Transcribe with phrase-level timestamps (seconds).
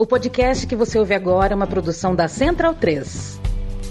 [0.00, 3.38] O podcast que você ouve agora é uma produção da Central 3.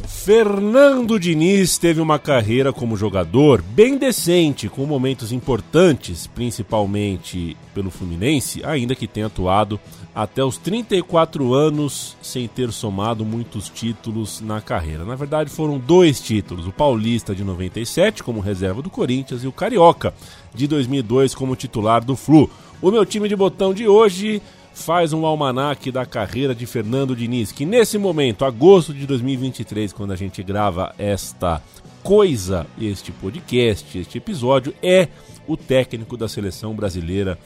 [0.08, 8.66] Fernando Diniz teve uma carreira como jogador bem decente, com momentos importantes, principalmente pelo Fluminense,
[8.66, 9.80] ainda que tenha atuado
[10.16, 15.06] até os 34 anos sem ter somado muitos títulos na carreira.
[15.06, 19.52] Na verdade, foram dois títulos: o Paulista de 97 como reserva do Corinthians e o
[19.52, 20.12] Carioca
[20.56, 22.50] de 2002 como titular do Flu.
[22.82, 24.42] O meu time de botão de hoje
[24.80, 30.14] faz um almanaque da carreira de Fernando Diniz, que nesse momento, agosto de 2023, quando
[30.14, 31.62] a gente grava esta
[32.02, 35.10] coisa, este podcast, este episódio, é
[35.46, 37.38] o técnico da seleção brasileira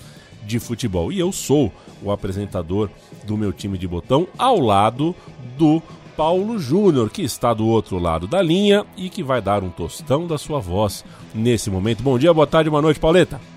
[0.46, 1.12] de futebol.
[1.12, 2.90] E eu sou o apresentador
[3.26, 5.16] do meu time de botão ao lado
[5.58, 5.82] do
[6.16, 10.28] Paulo Júnior, que está do outro lado da linha e que vai dar um tostão
[10.28, 11.04] da sua voz
[11.34, 12.04] nesse momento.
[12.04, 13.53] Bom dia, boa tarde, boa noite, Pauleta.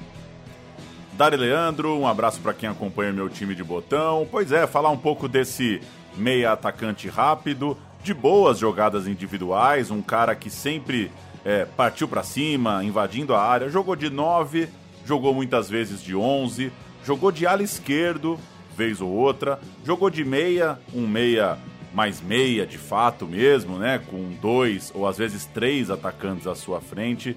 [1.16, 4.28] Dari Leandro, um abraço para quem acompanha meu time de botão.
[4.30, 5.80] Pois é, falar um pouco desse
[6.14, 7.74] meia atacante rápido,
[8.04, 11.10] de boas jogadas individuais, um cara que sempre
[11.42, 14.68] é, partiu para cima, invadindo a área, jogou de 9,
[15.06, 16.70] jogou muitas vezes de 11,
[17.02, 18.38] jogou de ala esquerdo,
[18.76, 21.56] vez ou outra, jogou de meia, um meia
[21.94, 26.78] mais meia de fato mesmo, né, com dois ou às vezes três atacantes à sua
[26.82, 27.34] frente.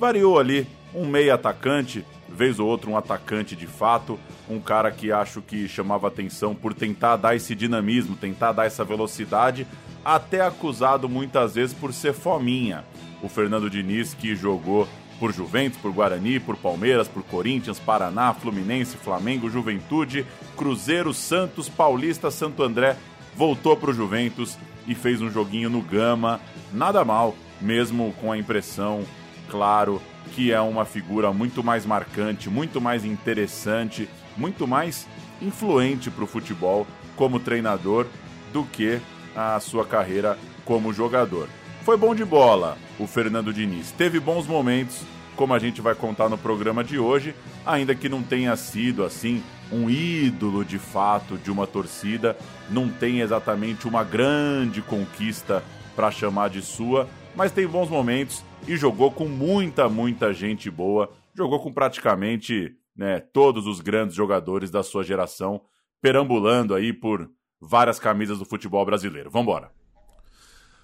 [0.00, 2.04] Variou ali um meia atacante
[2.40, 6.72] vez ou outra um atacante de fato, um cara que acho que chamava atenção por
[6.72, 9.66] tentar dar esse dinamismo, tentar dar essa velocidade,
[10.02, 12.82] até acusado muitas vezes por ser fominha.
[13.22, 18.96] O Fernando Diniz que jogou por Juventus, por Guarani, por Palmeiras, por Corinthians, Paraná, Fluminense,
[18.96, 20.24] Flamengo, Juventude,
[20.56, 22.96] Cruzeiro, Santos, Paulista, Santo André,
[23.36, 26.40] voltou para o Juventus e fez um joguinho no Gama,
[26.72, 29.04] nada mal, mesmo com a impressão,
[29.50, 30.00] claro,
[30.34, 35.06] que é uma figura muito mais marcante, muito mais interessante, muito mais
[35.40, 36.86] influente para o futebol
[37.16, 38.06] como treinador
[38.52, 39.00] do que
[39.34, 41.48] a sua carreira como jogador.
[41.84, 45.02] Foi bom de bola o Fernando Diniz, teve bons momentos,
[45.34, 49.42] como a gente vai contar no programa de hoje, ainda que não tenha sido assim
[49.72, 52.36] um ídolo de fato de uma torcida,
[52.68, 55.62] não tem exatamente uma grande conquista
[55.96, 61.10] para chamar de sua, mas tem bons momentos e jogou com muita, muita gente boa.
[61.34, 65.60] Jogou com praticamente né, todos os grandes jogadores da sua geração,
[66.00, 69.30] perambulando aí por várias camisas do futebol brasileiro.
[69.30, 69.70] Vamos embora.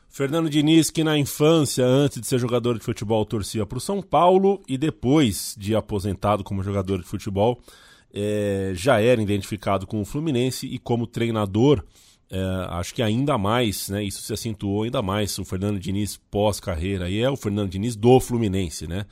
[0.09, 4.00] Fernando Diniz, que na infância, antes de ser jogador de futebol, torcia para o São
[4.00, 7.60] Paulo e depois de aposentado como jogador de futebol,
[8.14, 11.84] é, já era identificado com o Fluminense e como treinador
[12.31, 17.09] é, acho que ainda mais, né, isso se acentuou ainda mais o Fernando Diniz pós-carreira,
[17.09, 19.06] e é o Fernando Diniz do Fluminense, né?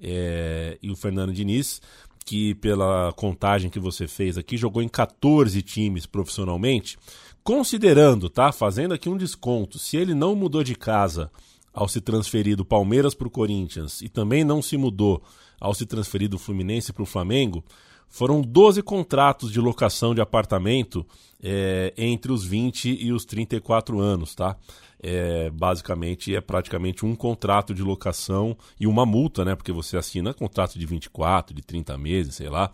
[0.00, 1.82] É, e o Fernando Diniz,
[2.24, 6.96] que pela contagem que você fez aqui, jogou em 14 times profissionalmente,
[7.42, 8.52] considerando, tá?
[8.52, 11.30] Fazendo aqui um desconto, se ele não mudou de casa
[11.72, 15.22] ao se transferir do Palmeiras para o Corinthians e também não se mudou
[15.60, 17.64] ao se transferir do Fluminense para o Flamengo,
[18.10, 21.06] foram 12 contratos de locação de apartamento
[21.42, 24.56] é, entre os 20 e os 34 anos, tá?
[25.02, 29.54] É, basicamente é praticamente um contrato de locação e uma multa, né?
[29.54, 32.70] Porque você assina contrato de 24, de 30 meses, sei lá.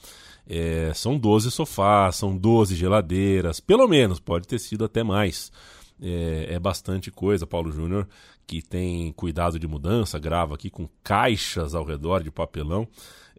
[0.49, 5.53] É, são 12 sofás, são 12 geladeiras, pelo menos, pode ter sido até mais.
[6.01, 8.09] É, é bastante coisa, Paulo Júnior,
[8.47, 12.89] que tem cuidado de mudança, grava aqui com caixas ao redor de papelão.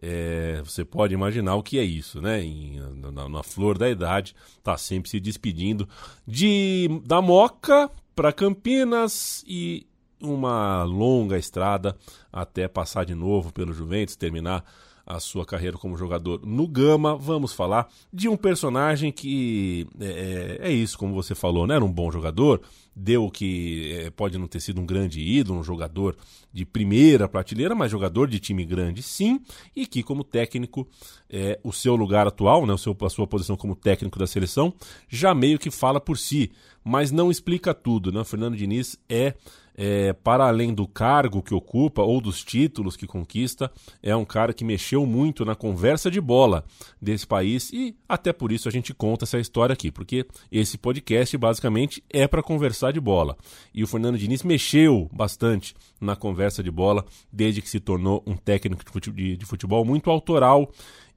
[0.00, 2.42] É, você pode imaginar o que é isso, né?
[2.42, 2.78] Em,
[3.12, 5.88] na, na, flor da idade, tá sempre se despedindo
[6.26, 9.86] de da Moca para Campinas e
[10.20, 11.96] uma longa estrada
[12.32, 14.64] até passar de novo pelo Juventus, terminar
[15.08, 17.16] a sua carreira como jogador no Gama.
[17.16, 21.76] Vamos falar de um personagem que é, é, é isso, como você falou, né?
[21.76, 22.60] Era um bom jogador,
[22.94, 26.14] deu que é, pode não ter sido um grande ídolo, um jogador
[26.52, 29.40] de primeira prateleira, mas jogador de time grande sim,
[29.74, 30.86] e que como técnico,
[31.30, 34.74] é, o seu lugar atual, né, o seu, a sua posição como técnico da seleção,
[35.08, 36.50] já meio que fala por si,
[36.84, 38.12] mas não explica tudo.
[38.12, 38.20] Né?
[38.20, 39.34] O Fernando Diniz é
[39.80, 43.70] é, para além do cargo que ocupa ou dos títulos que conquista,
[44.02, 46.64] é um cara que mexeu muito na conversa de bola
[47.00, 51.38] desse país e até por isso a gente conta essa história aqui, porque esse podcast
[51.38, 53.36] basicamente é para conversar de bola.
[53.72, 58.34] E o Fernando Diniz mexeu bastante na conversa de bola desde que se tornou um
[58.34, 58.82] técnico
[59.12, 60.72] de futebol muito autoral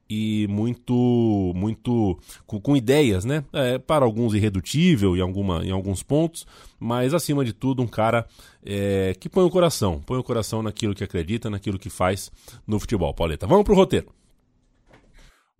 [0.08, 3.44] e muito muito com, com ideias, né?
[3.52, 6.46] É, para alguns irredutível em, alguma, em alguns pontos,
[6.78, 8.26] mas acima de tudo um cara
[8.64, 12.30] é, que põe o coração, põe o coração naquilo que acredita, naquilo que faz
[12.66, 13.14] no futebol.
[13.14, 14.12] Pauleta, vamos pro roteiro.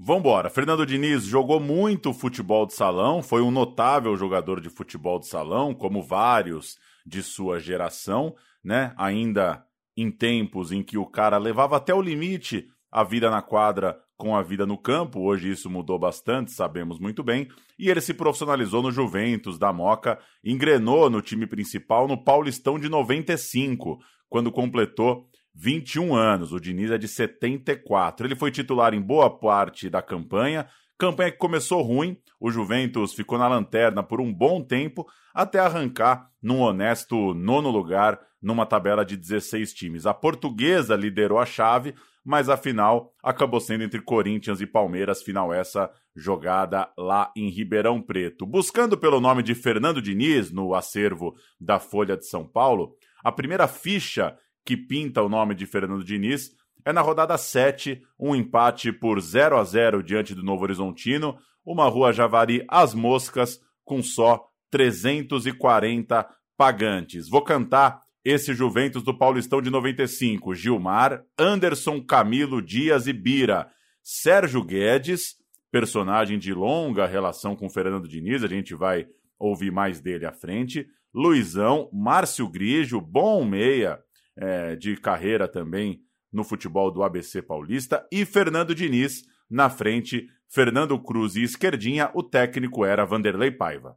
[0.05, 0.51] Vambora.
[0.51, 5.73] Fernando Diniz jogou muito futebol de salão, foi um notável jogador de futebol de salão,
[5.73, 8.35] como vários de sua geração,
[8.65, 8.93] né?
[8.97, 9.65] Ainda
[9.97, 14.37] em tempos em que o cara levava até o limite a vida na quadra com
[14.37, 15.19] a vida no campo.
[15.19, 17.49] Hoje isso mudou bastante, sabemos muito bem.
[17.77, 22.89] E ele se profissionalizou no Juventus da Moca, engrenou no time principal no Paulistão de
[22.89, 23.99] 95,
[24.29, 25.27] quando completou
[25.57, 26.53] 21 anos.
[26.53, 28.25] O Diniz é de 74.
[28.25, 30.69] Ele foi titular em boa parte da campanha.
[31.03, 35.05] Campanha que começou ruim, o Juventus ficou na lanterna por um bom tempo,
[35.35, 40.07] até arrancar num honesto nono lugar numa tabela de 16 times.
[40.07, 41.93] A portuguesa liderou a chave,
[42.25, 48.01] mas a final acabou sendo entre Corinthians e Palmeiras, final essa jogada lá em Ribeirão
[48.01, 48.47] Preto.
[48.47, 52.95] Buscando pelo nome de Fernando Diniz no acervo da Folha de São Paulo,
[53.25, 56.53] a primeira ficha que pinta o nome de Fernando Diniz
[56.85, 61.89] é na rodada 7, um empate por 0 a 0 diante do Novo Horizontino, uma
[61.89, 67.29] rua Javari às moscas com só 340 pagantes.
[67.29, 73.69] Vou cantar esse Juventus do Paulistão de 95, Gilmar, Anderson, Camilo, Dias e Bira,
[74.03, 75.37] Sérgio Guedes,
[75.71, 79.07] personagem de longa relação com Fernando Diniz, a gente vai
[79.39, 83.99] ouvir mais dele à frente, Luizão, Márcio Grigio, bom meia
[84.37, 86.01] é, de carreira também
[86.33, 92.23] no futebol do ABC Paulista, e Fernando Diniz na frente, Fernando Cruz e esquerdinha, o
[92.23, 93.97] técnico era Vanderlei Paiva.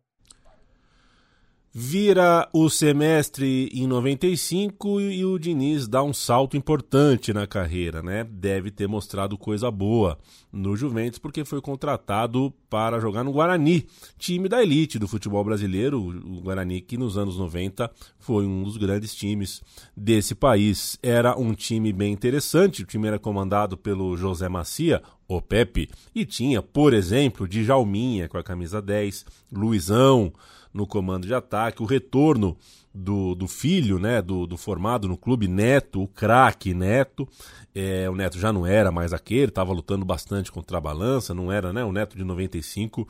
[1.78, 8.24] Vira o semestre em 95 e o Diniz dá um salto importante na carreira, né?
[8.24, 10.18] Deve ter mostrado coisa boa
[10.54, 13.86] no Juventus porque foi contratado para jogar no Guarani,
[14.18, 18.78] time da elite do futebol brasileiro, o Guarani que nos anos 90 foi um dos
[18.78, 19.62] grandes times
[19.98, 20.98] desse país.
[21.04, 26.24] Era um time bem interessante, o time era comandado pelo José Macia, o Pepe, e
[26.24, 30.32] tinha, por exemplo, Djalminha com a camisa 10, Luizão,
[30.76, 32.58] no comando de ataque, o retorno
[32.94, 37.26] do, do filho, né, do, do formado no clube, Neto, o craque Neto.
[37.74, 41.50] É, o Neto já não era mais aquele, estava lutando bastante contra a balança, não
[41.50, 41.84] era, né?
[41.86, 43.08] O Neto de 95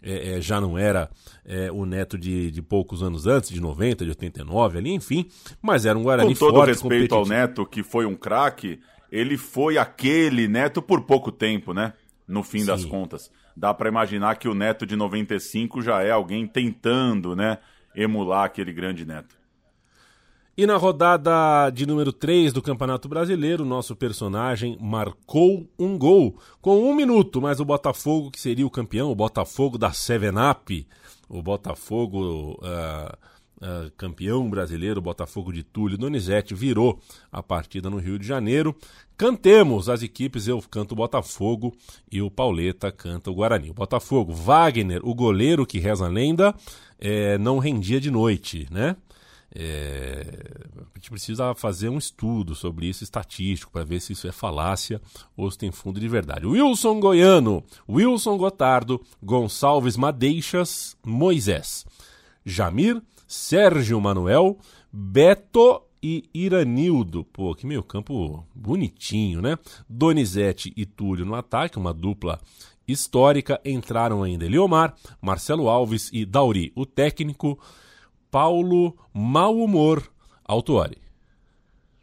[0.00, 1.10] é, é, já não era
[1.44, 5.26] é, o Neto de, de poucos anos antes, de 90, de 89 ali, enfim,
[5.60, 8.78] mas era um Guarani forte, Com todo respeito ao Neto, que foi um craque,
[9.10, 11.94] ele foi aquele Neto por pouco tempo, né?
[12.28, 12.66] No fim Sim.
[12.66, 17.58] das contas dá para imaginar que o Neto de 95 já é alguém tentando, né,
[17.94, 19.36] emular aquele grande Neto.
[20.56, 26.80] E na rodada de número 3 do Campeonato Brasileiro, nosso personagem marcou um gol com
[26.80, 30.86] um minuto, mas o Botafogo, que seria o campeão, o Botafogo da Seven Up,
[31.28, 33.16] o Botafogo uh,
[33.58, 37.00] uh, campeão brasileiro, Botafogo de Túlio Donizete, virou
[37.30, 38.74] a partida no Rio de Janeiro.
[39.16, 41.74] Cantemos as equipes, eu canto o Botafogo
[42.10, 43.70] e o Pauleta canta o Guarani.
[43.70, 46.54] O Botafogo, Wagner, o goleiro que reza a lenda,
[46.98, 48.96] é, não rendia de noite, né?
[49.54, 50.24] É,
[50.94, 55.00] a gente precisa fazer um estudo sobre isso estatístico para ver se isso é falácia
[55.36, 56.46] ou se tem fundo de verdade.
[56.46, 61.86] Wilson Goiano, Wilson Gotardo, Gonçalves Madeixas, Moisés,
[62.44, 64.56] Jamir, Sérgio Manuel,
[64.90, 67.24] Beto e Iranildo.
[67.24, 69.58] Pô, que meio campo bonitinho, né?
[69.86, 72.40] Donizete e Túlio no ataque, uma dupla
[72.86, 73.60] histórica.
[73.64, 77.58] Entraram ainda Eliomar, Marcelo Alves e Dauri, o técnico.
[78.30, 80.02] Paulo Mau Humor
[80.44, 80.98] Autuari.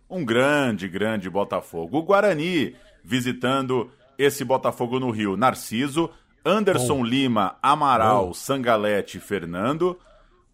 [0.09, 1.97] Um grande, grande Botafogo.
[1.99, 5.37] O Guarani visitando esse Botafogo no Rio.
[5.37, 6.09] Narciso,
[6.43, 7.03] Anderson Bom.
[7.03, 8.33] Lima, Amaral, Bom.
[8.33, 9.99] Sangalete Fernando.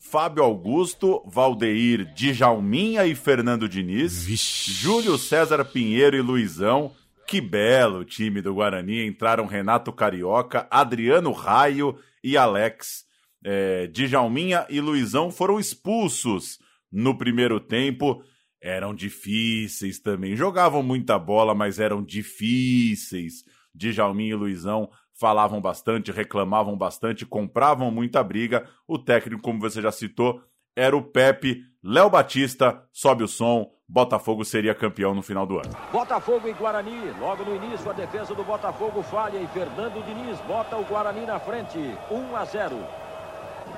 [0.03, 4.72] Fábio Augusto, Valdeir, Djalminha e Fernando Diniz, Vixe.
[4.72, 6.91] Júlio César Pinheiro e Luizão.
[7.27, 9.05] Que belo time do Guarani.
[9.05, 13.05] Entraram Renato Carioca, Adriano Raio e Alex.
[13.46, 16.58] É, Djalminha e Luizão foram expulsos
[16.91, 18.24] no primeiro tempo.
[18.60, 20.36] Eram difíceis também.
[20.36, 23.46] Jogavam muita bola, mas eram difíceis.
[23.74, 24.89] Djalminha e Luizão
[25.22, 28.68] falavam bastante, reclamavam bastante, compravam muita briga.
[28.88, 30.42] O técnico, como você já citou,
[30.75, 31.62] era o Pepe.
[31.84, 33.70] Léo Batista sobe o som.
[33.88, 35.70] Botafogo seria campeão no final do ano.
[35.92, 37.12] Botafogo e Guarani.
[37.20, 41.40] Logo no início, a defesa do Botafogo falha e Fernando Diniz bota o Guarani na
[41.40, 41.78] frente.
[42.10, 42.78] 1 a 0.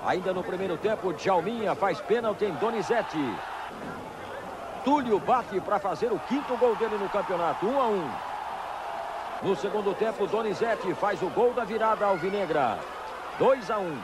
[0.05, 3.17] Ainda no primeiro tempo, Djalminha faz pênalti em Donizete.
[4.85, 7.65] Túlio bate para fazer o quinto gol dele no campeonato.
[7.65, 8.32] 1 a 1.
[9.43, 12.79] No segundo tempo, Donizete faz o gol da virada alvinegra.
[13.37, 13.97] 2 a 1.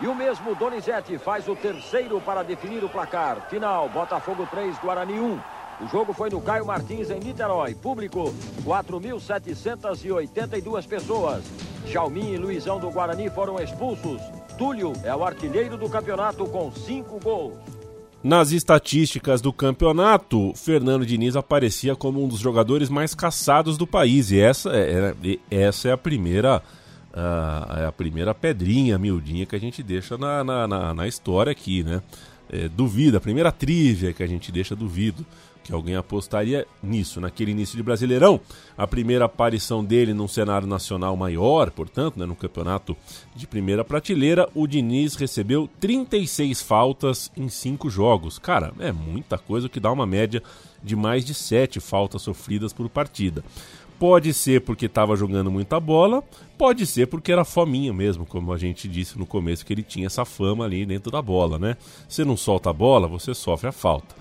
[0.00, 3.48] E o mesmo Donizete faz o terceiro para definir o placar.
[3.48, 5.40] Final, Botafogo 3, Guarani 1.
[5.82, 7.76] O jogo foi no Caio Martins, em Niterói.
[7.76, 8.34] Público,
[8.64, 11.44] 4.782 pessoas.
[11.86, 14.20] Jalmin e Luizão do Guarani foram expulsos.
[14.58, 17.71] Túlio é o artilheiro do campeonato com cinco gols.
[18.22, 24.30] Nas estatísticas do campeonato, Fernando Diniz aparecia como um dos jogadores mais caçados do país.
[24.30, 26.62] E essa é, é essa é a primeira
[27.12, 31.50] a, é a primeira pedrinha miudinha que a gente deixa na, na, na, na história
[31.50, 32.00] aqui, né?
[32.48, 35.26] É, duvido, a primeira trivia que a gente deixa duvido
[35.62, 38.40] que alguém apostaria nisso, naquele início de Brasileirão.
[38.76, 42.96] A primeira aparição dele num cenário nacional maior, portanto, né, no campeonato
[43.34, 48.38] de primeira prateleira, o Diniz recebeu 36 faltas em 5 jogos.
[48.38, 50.42] Cara, é muita coisa, o que dá uma média
[50.82, 53.44] de mais de 7 faltas sofridas por partida.
[53.98, 56.24] Pode ser porque estava jogando muita bola,
[56.58, 60.06] pode ser porque era fominha mesmo, como a gente disse no começo, que ele tinha
[60.06, 61.76] essa fama ali dentro da bola, né?
[62.08, 64.12] Você não solta a bola, você sofre a falta.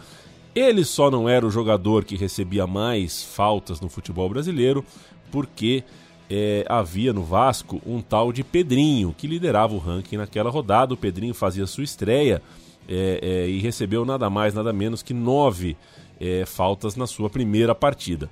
[0.53, 4.83] Ele só não era o jogador que recebia mais faltas no futebol brasileiro
[5.31, 5.83] porque
[6.29, 10.93] é, havia no Vasco um tal de Pedrinho que liderava o ranking naquela rodada.
[10.93, 12.41] O Pedrinho fazia sua estreia
[12.87, 15.77] é, é, e recebeu nada mais, nada menos que nove
[16.19, 18.29] é, faltas na sua primeira partida.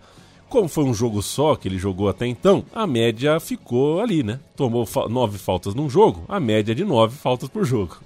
[0.49, 4.39] Como foi um jogo só que ele jogou até então, a média ficou ali, né?
[4.55, 7.97] Tomou fa nove faltas num jogo, a média de nove faltas por jogo.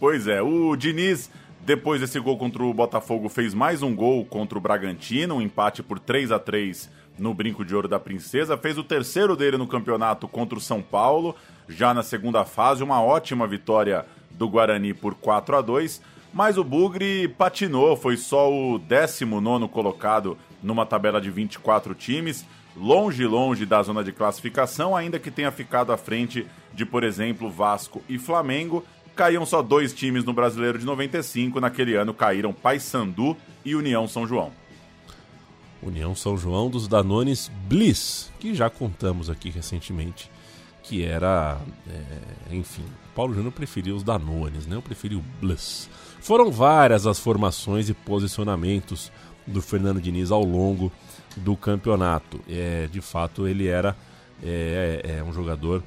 [0.00, 1.30] Pois é, o Diniz
[1.64, 5.82] depois desse gol contra o Botafogo, fez mais um gol contra o Bragantino, um empate
[5.82, 8.56] por 3 a 3 no Brinco de Ouro da Princesa.
[8.58, 11.34] Fez o terceiro dele no campeonato contra o São Paulo,
[11.66, 16.64] já na segunda fase, uma ótima vitória do Guarani por 4 a 2 mas o
[16.64, 22.44] Bugre patinou, foi só o 19 colocado numa tabela de 24 times,
[22.76, 27.48] longe, longe da zona de classificação, ainda que tenha ficado à frente de, por exemplo,
[27.48, 31.60] Vasco e Flamengo caíam só dois times no Brasileiro de 95.
[31.60, 34.52] Naquele ano caíram Paysandu e União São João.
[35.82, 40.30] União São João dos Danones Bliss, que já contamos aqui recentemente,
[40.82, 44.76] que era, é, enfim, Paulo Júnior preferia os Danones, né?
[44.76, 45.88] Eu preferi o Bliss.
[46.20, 49.12] Foram várias as formações e posicionamentos
[49.46, 50.90] do Fernando Diniz ao longo
[51.36, 52.40] do campeonato.
[52.48, 53.96] É, de fato, ele era
[54.42, 55.82] é, é, é um jogador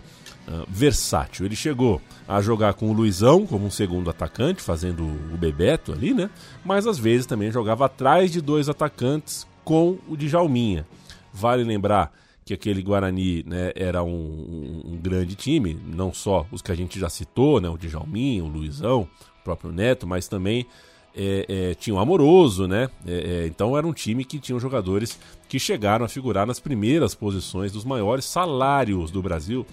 [0.47, 1.45] uh, versátil.
[1.45, 6.13] Ele chegou a jogar com o Luizão como um segundo atacante, fazendo o Bebeto ali,
[6.13, 6.29] né?
[6.63, 10.85] Mas às vezes também jogava atrás de dois atacantes com o Djalminha.
[11.33, 12.11] Vale lembrar
[12.45, 16.75] que aquele Guarani né, era um, um, um, grande time, não só os que a
[16.75, 19.01] gente já citou, né, o Djalminha, o Luizão,
[19.41, 20.65] o próprio Neto, mas também
[21.13, 22.89] é, é, tinha o Amoroso, né?
[23.05, 27.71] É, então era um time que tinha jogadores que chegaram a figurar nas primeiras posições
[27.71, 29.65] dos maiores salários do Brasil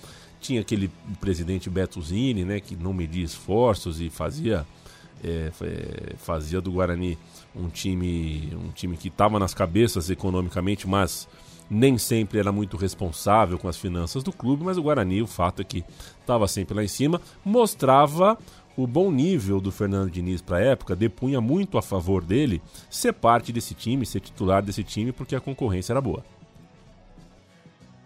[0.45, 4.67] tinha aquele presidente Beto Zini, né, que não media esforços e fazia
[5.23, 5.51] é,
[6.19, 7.17] fazia do Guarani
[7.57, 11.27] um time um time que estava nas cabeças economicamente, mas
[11.71, 15.63] nem sempre era muito responsável com as finanças do clube, mas o Guarani, o fato
[15.63, 15.83] é que
[16.21, 18.37] estava sempre lá em cima, mostrava
[18.77, 22.61] o bom nível do Fernando Diniz para a época, depunha muito a favor dele
[22.91, 26.23] ser parte desse time, ser titular desse time, porque a concorrência era boa.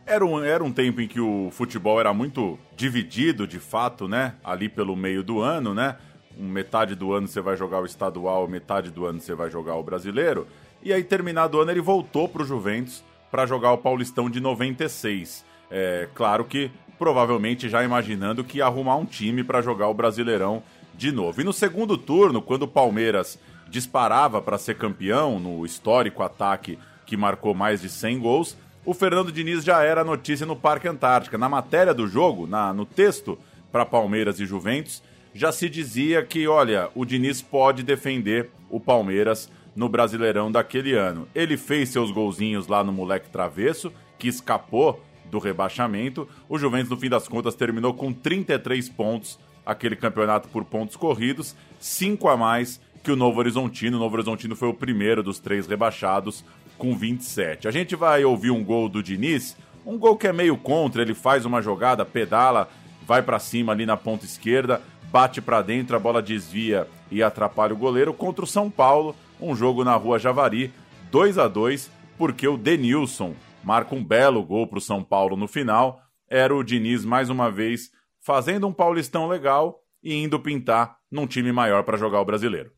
[0.09, 4.37] Era um, era um tempo em que o futebol era muito dividido, de fato, né?
[4.43, 5.97] Ali pelo meio do ano, né?
[6.35, 9.83] Metade do ano você vai jogar o estadual, metade do ano você vai jogar o
[9.83, 10.47] brasileiro.
[10.83, 14.41] E aí, terminado o ano, ele voltou para o Juventus para jogar o Paulistão de
[14.41, 15.45] 96.
[15.71, 20.63] É, claro que provavelmente já imaginando que ia arrumar um time para jogar o Brasileirão
[20.95, 21.43] de novo.
[21.43, 23.39] E no segundo turno, quando o Palmeiras
[23.69, 28.57] disparava para ser campeão no histórico ataque que marcou mais de 100 gols,
[28.89, 31.37] o Fernando Diniz já era notícia no Parque Antártica.
[31.37, 33.39] Na matéria do jogo, na, no texto
[33.71, 35.03] para Palmeiras e Juventus,
[35.35, 41.29] já se dizia que, olha, o Diniz pode defender o Palmeiras no Brasileirão daquele ano.
[41.35, 46.27] Ele fez seus golzinhos lá no Moleque Travesso, que escapou do rebaixamento.
[46.49, 51.55] O Juventus, no fim das contas, terminou com 33 pontos, aquele campeonato por pontos corridos,
[51.79, 53.99] 5 a mais que o Novo Horizontino.
[53.99, 56.43] O Novo Horizontino foi o primeiro dos três rebaixados,
[56.79, 57.69] com 27.
[57.69, 61.15] A gente vai ouvir um gol do Diniz, um gol que é meio contra, ele
[61.15, 62.69] faz uma jogada, pedala,
[63.07, 64.81] vai para cima ali na ponta esquerda,
[65.11, 69.55] bate para dentro, a bola desvia e atrapalha o goleiro contra o São Paulo, um
[69.55, 70.73] jogo na Rua Javari,
[71.11, 75.49] 2 a 2, porque o Denilson marca um belo gol para o São Paulo no
[75.49, 76.01] final.
[76.29, 81.53] Era o Diniz mais uma vez fazendo um Paulistão legal e indo pintar num time
[81.53, 82.71] maior para jogar o brasileiro.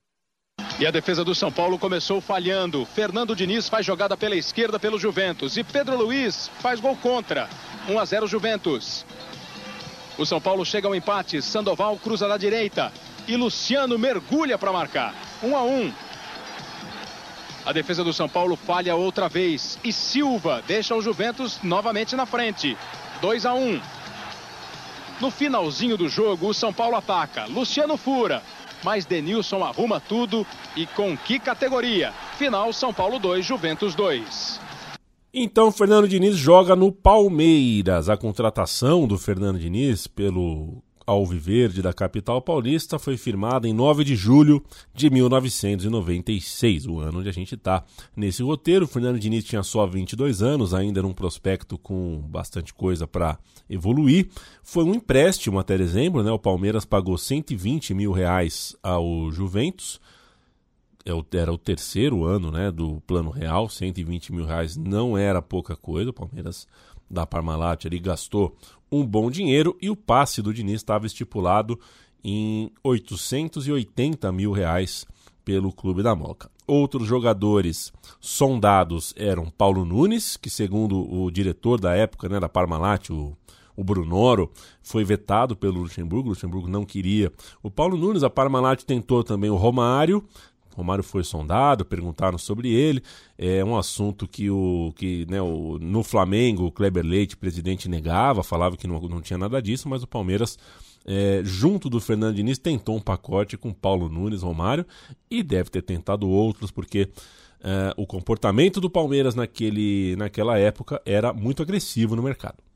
[0.78, 2.86] E a defesa do São Paulo começou falhando.
[2.86, 5.56] Fernando Diniz faz jogada pela esquerda pelo Juventus.
[5.56, 7.48] E Pedro Luiz faz gol contra.
[7.88, 9.04] 1 a 0 Juventus.
[10.16, 11.42] O São Paulo chega ao empate.
[11.42, 12.92] Sandoval cruza na direita.
[13.28, 15.14] E Luciano mergulha para marcar.
[15.42, 15.92] 1 a 1.
[17.66, 22.24] A defesa do São Paulo falha outra vez e Silva deixa o Juventus novamente na
[22.24, 22.76] frente.
[23.20, 23.80] 2 a 1.
[25.20, 27.44] No finalzinho do jogo, o São Paulo ataca.
[27.44, 28.42] Luciano fura,
[28.82, 30.46] mas Denilson arruma tudo
[30.76, 32.12] e com que categoria?
[32.38, 34.60] Final São Paulo 2, Juventus 2.
[35.32, 38.08] Então, Fernando Diniz joga no Palmeiras.
[38.08, 44.14] A contratação do Fernando Diniz pelo Alviverde da capital paulista foi firmada em 9 de
[44.14, 44.62] julho
[44.94, 47.84] de 1996, o ano onde a gente está
[48.16, 48.84] nesse roteiro.
[48.84, 53.38] O Fernando Diniz tinha só 22 anos, ainda era um prospecto com bastante coisa para
[53.70, 54.28] evoluir.
[54.62, 56.32] Foi um empréstimo até dezembro, né?
[56.32, 60.00] O Palmeiras pagou 120 mil reais ao Juventus.
[61.06, 65.74] É era o terceiro ano né, do plano real, 120 mil reais não era pouca
[65.74, 66.10] coisa.
[66.10, 66.68] O Palmeiras
[67.08, 68.54] da Parmalat ali gastou
[68.92, 71.78] um bom dinheiro e o passe do Diniz estava estipulado
[72.22, 75.06] em 880 mil reais
[75.44, 76.50] pelo Clube da Moca.
[76.66, 83.10] Outros jogadores sondados eram Paulo Nunes, que segundo o diretor da época né, da Parmalat,
[83.10, 83.36] o,
[83.80, 87.32] o Brunoro, foi vetado pelo Luxemburgo, o Luxemburgo não queria.
[87.62, 90.22] O Paulo Nunes, a Parmalat tentou também o Romário,
[90.76, 93.02] Romário foi sondado, perguntaram sobre ele.
[93.38, 98.42] É um assunto que, o, que né, o, no Flamengo o Kleber Leite, presidente, negava,
[98.42, 100.58] falava que não, não tinha nada disso, mas o Palmeiras,
[101.06, 104.86] é, junto do Fernando Diniz, tentou um pacote com Paulo Nunes, Romário,
[105.30, 107.08] e deve ter tentado outros, porque
[107.62, 112.69] é, o comportamento do Palmeiras naquele, naquela época era muito agressivo no mercado.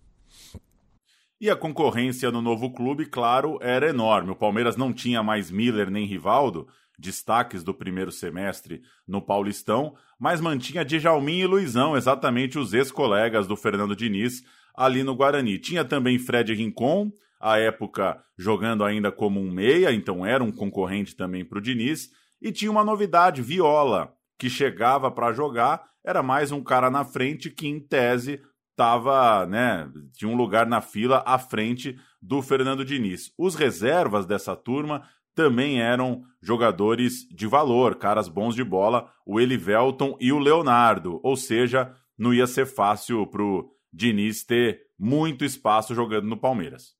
[1.45, 4.31] E a concorrência no novo clube, claro, era enorme.
[4.31, 6.67] O Palmeiras não tinha mais Miller nem Rivaldo,
[6.99, 13.57] destaques do primeiro semestre no Paulistão, mas mantinha Djalmin e Luizão, exatamente os ex-colegas do
[13.57, 14.43] Fernando Diniz,
[14.75, 15.59] ali no Guarani.
[15.59, 21.15] Tinha também Fred Rincon, à época jogando ainda como um meia, então era um concorrente
[21.15, 22.09] também para o Diniz,
[22.41, 27.51] e tinha uma novidade, Viola, que chegava para jogar, era mais um cara na frente
[27.51, 28.41] que, em tese,
[28.76, 33.33] tava, né, tinha um lugar na fila à frente do Fernando Diniz.
[33.38, 35.02] Os reservas dessa turma
[35.35, 41.21] também eram jogadores de valor, caras bons de bola, o Elivelton e o Leonardo.
[41.23, 46.95] Ou seja, não ia ser fácil pro Diniz ter muito espaço jogando no Palmeiras.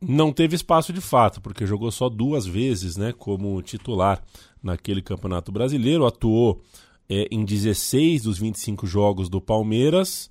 [0.00, 4.20] Não teve espaço de fato, porque jogou só duas vezes né, como titular
[4.62, 6.04] naquele Campeonato Brasileiro.
[6.04, 6.60] Atuou
[7.12, 10.30] é, em 16 dos 25 jogos do Palmeiras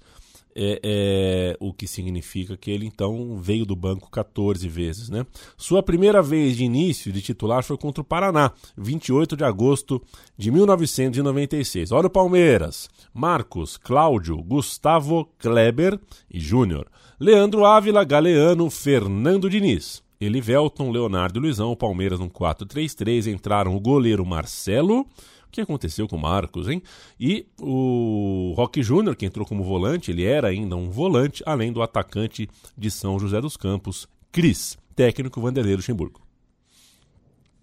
[0.55, 5.07] é, é, o que significa que ele então veio do banco 14 vezes.
[5.07, 5.25] Né?
[5.55, 10.01] Sua primeira vez de início de titular foi contra o Paraná, 28 de agosto
[10.35, 11.91] de 1996.
[11.91, 16.87] Olha o Palmeiras: Marcos, Cláudio, Gustavo Kleber e Júnior,
[17.19, 20.01] Leandro Ávila, Galeano, Fernando Diniz.
[20.19, 25.07] Elivelton, Leonardo e Luizão, Palmeiras no 4-3-3, entraram o goleiro Marcelo,
[25.51, 26.81] que aconteceu com o Marcos, hein?
[27.19, 31.81] E o Rock Júnior, que entrou como volante, ele era ainda um volante, além do
[31.81, 36.21] atacante de São José dos Campos, Cris, técnico Vanderlei Luxemburgo.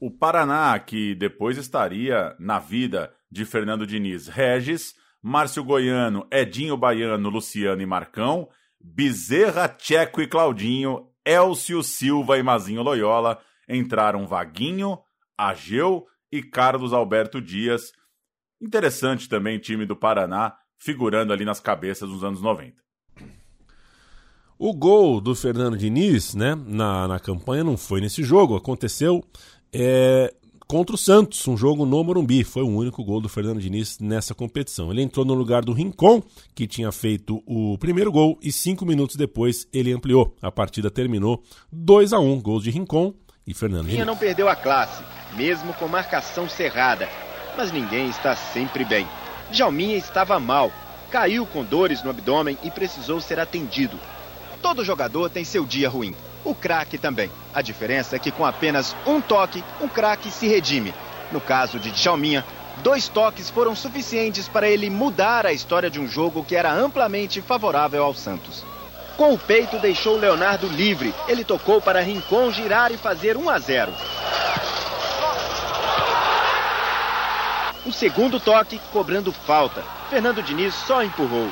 [0.00, 7.28] O Paraná, que depois estaria na vida de Fernando Diniz, Regis, Márcio Goiano, Edinho Baiano,
[7.28, 8.48] Luciano e Marcão,
[8.80, 14.98] Bezerra, Tcheco e Claudinho, Elcio Silva e Mazinho Loyola, entraram Vaguinho,
[15.36, 17.92] Ageu, e Carlos Alberto Dias.
[18.60, 22.74] Interessante também time do Paraná, figurando ali nas cabeças dos anos 90.
[24.58, 29.24] O gol do Fernando Diniz, né, na, na campanha não foi nesse jogo, aconteceu
[29.72, 30.34] é,
[30.68, 32.44] contra o Santos, um jogo no Morumbi.
[32.44, 34.90] Foi o único gol do Fernando Diniz nessa competição.
[34.90, 36.22] Ele entrou no lugar do Rincon,
[36.54, 40.36] que tinha feito o primeiro gol, e cinco minutos depois ele ampliou.
[40.42, 43.14] A partida terminou 2 a 1 gols de Rincon
[43.48, 44.06] e Fernando Diniz.
[44.06, 45.02] não perdeu a classe
[45.34, 47.08] mesmo com marcação cerrada.
[47.56, 49.06] Mas ninguém está sempre bem.
[49.50, 50.70] Djalminha estava mal,
[51.10, 53.98] caiu com dores no abdômen e precisou ser atendido.
[54.62, 56.14] Todo jogador tem seu dia ruim.
[56.44, 57.30] O craque também.
[57.52, 60.94] A diferença é que com apenas um toque, um craque se redime.
[61.32, 62.44] No caso de Djalminha,
[62.82, 67.40] dois toques foram suficientes para ele mudar a história de um jogo que era amplamente
[67.40, 68.64] favorável ao Santos.
[69.18, 71.12] Com o peito deixou Leonardo livre.
[71.26, 73.92] Ele tocou para Rincon girar e fazer 1 a 0.
[77.84, 79.82] O segundo toque, cobrando falta.
[80.08, 81.50] Fernando Diniz só empurrou.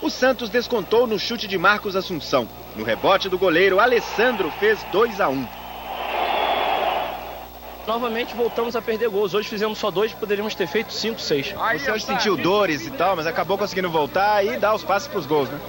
[0.00, 2.48] O Santos descontou no chute de Marcos Assunção.
[2.74, 5.63] No rebote do goleiro, Alessandro fez 2 a 1.
[7.86, 9.34] Novamente voltamos a perder gols.
[9.34, 11.52] Hoje fizemos só dois, poderíamos ter feito cinco, seis.
[11.52, 15.18] Você hoje sentiu dores e tal, mas acabou conseguindo voltar e dar os passes para
[15.18, 15.60] os gols, né?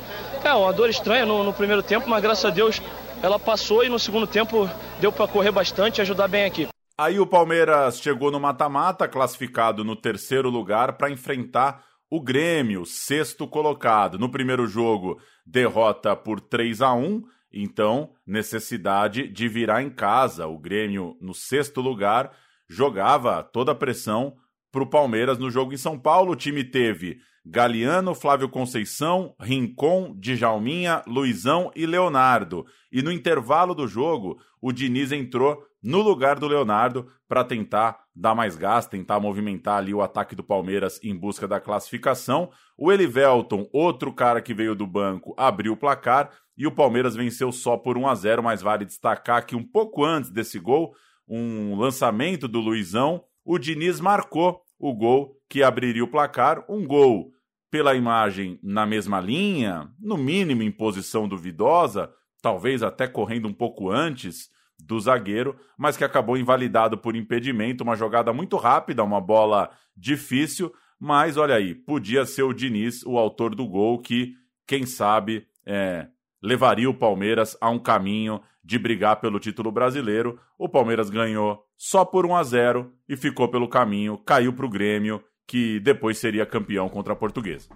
[0.44, 2.82] É, uma dor estranha no, no primeiro tempo, mas graças a Deus
[3.22, 4.70] ela passou e no segundo tempo
[5.02, 6.68] deu para correr bastante e ajudar bem aqui.
[6.98, 13.46] Aí o Palmeiras chegou no mata-mata, classificado no terceiro lugar, para enfrentar o Grêmio, sexto
[13.48, 14.18] colocado.
[14.18, 17.24] No primeiro jogo, derrota por 3 a 1
[17.56, 20.46] então necessidade de virar em casa.
[20.46, 22.32] O Grêmio, no sexto lugar,
[22.68, 24.36] jogava toda a pressão
[24.72, 26.34] para o Palmeiras no jogo em São Paulo.
[26.34, 32.66] O time teve Galeano, Flávio Conceição, Rincon, Djalminha, Luizão e Leonardo.
[32.92, 38.34] E no intervalo do jogo, o Diniz entrou no lugar do Leonardo para tentar dar
[38.34, 42.50] mais gás, tentar movimentar ali o ataque do Palmeiras em busca da classificação.
[42.76, 47.52] O Elivelton, outro cara que veio do banco, abriu o placar e o Palmeiras venceu
[47.52, 50.96] só por 1 a 0, mas vale destacar que um pouco antes desse gol,
[51.28, 57.30] um lançamento do Luizão, o Diniz marcou o gol que abriria o placar, um gol
[57.70, 63.92] pela imagem na mesma linha, no mínimo em posição duvidosa, talvez até correndo um pouco
[63.92, 67.84] antes, do zagueiro, mas que acabou invalidado por impedimento.
[67.84, 73.18] Uma jogada muito rápida, uma bola difícil, mas olha aí, podia ser o Diniz o
[73.18, 74.34] autor do gol que,
[74.68, 76.08] quem sabe, é,
[76.42, 80.40] levaria o Palmeiras a um caminho de brigar pelo título brasileiro.
[80.58, 84.70] O Palmeiras ganhou só por 1 a 0 e ficou pelo caminho, caiu para o
[84.70, 87.70] Grêmio, que depois seria campeão contra a Portuguesa.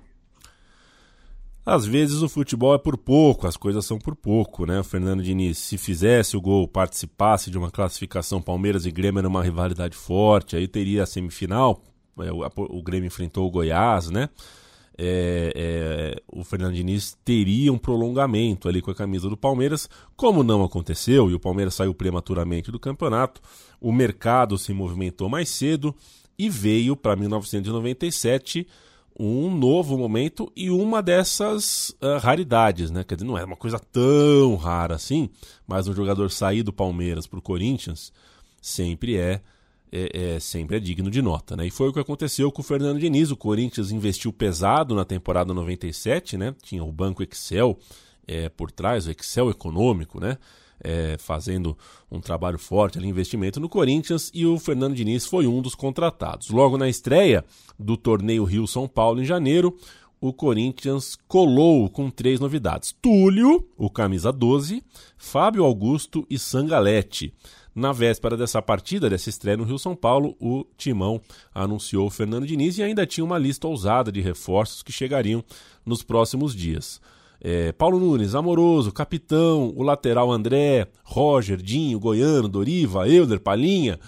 [1.65, 4.79] Às vezes o futebol é por pouco, as coisas são por pouco, né?
[4.79, 9.43] O Fernando Diniz, se fizesse o gol, participasse de uma classificação Palmeiras e Grêmio numa
[9.43, 11.83] rivalidade forte, aí teria a semifinal.
[12.19, 14.29] É, o, Grêmio enfrentou o Goiás, né?
[14.97, 20.43] É, é, o Fernando Diniz teria um prolongamento ali com a camisa do Palmeiras, como
[20.43, 23.39] não aconteceu e o Palmeiras saiu prematuramente do campeonato,
[23.79, 25.95] o mercado se movimentou mais cedo
[26.37, 28.67] e veio para 1997
[29.19, 33.03] um novo momento e uma dessas uh, raridades, né?
[33.03, 35.29] Quer dizer, não é uma coisa tão rara assim,
[35.67, 38.13] mas um jogador sair do Palmeiras para o Corinthians
[38.61, 39.41] sempre é,
[39.91, 41.67] é, é, sempre é digno de nota, né?
[41.67, 43.29] E foi o que aconteceu com o Fernando Diniz.
[43.29, 46.55] O Corinthians investiu pesado na temporada 97, né?
[46.63, 47.77] Tinha o banco Excel
[48.25, 50.37] é, por trás, o Excel econômico, né?
[50.81, 51.77] É, fazendo
[52.11, 56.49] um trabalho forte ali, investimento no Corinthians, e o Fernando Diniz foi um dos contratados.
[56.49, 57.43] Logo na estreia
[57.77, 59.77] do torneio Rio-São Paulo em janeiro,
[60.21, 64.83] o Corinthians colou com três novidades: Túlio, o camisa 12,
[65.17, 67.33] Fábio Augusto e Sangalete.
[67.73, 71.21] Na véspera dessa partida, dessa estreia no Rio São Paulo, o Timão
[71.53, 75.43] anunciou o Fernando Diniz e ainda tinha uma lista ousada de reforços que chegariam
[75.85, 76.99] nos próximos dias.
[77.41, 83.99] É, Paulo Nunes, Amoroso, Capitão, o lateral André, Roger, Dinho, Goiano, Doriva, Euler, Palinha,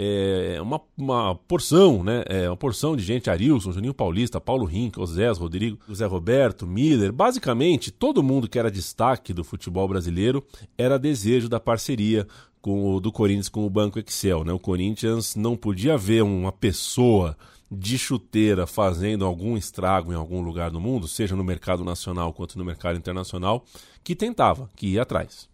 [0.00, 2.22] é uma, uma porção, né?
[2.26, 7.12] É uma porção de gente, Arilson, Juninho Paulista, Paulo Rink, Osés, Rodrigo, José Roberto, Miller,
[7.12, 10.44] basicamente todo mundo que era destaque do futebol brasileiro
[10.76, 12.28] era desejo da parceria
[12.62, 14.52] com do Corinthians com o Banco Excel, né?
[14.52, 17.36] O Corinthians não podia ver uma pessoa
[17.70, 22.58] de chuteira fazendo algum estrago em algum lugar do mundo, seja no mercado nacional quanto
[22.58, 23.64] no mercado internacional,
[24.02, 25.48] que tentava, que ia atrás.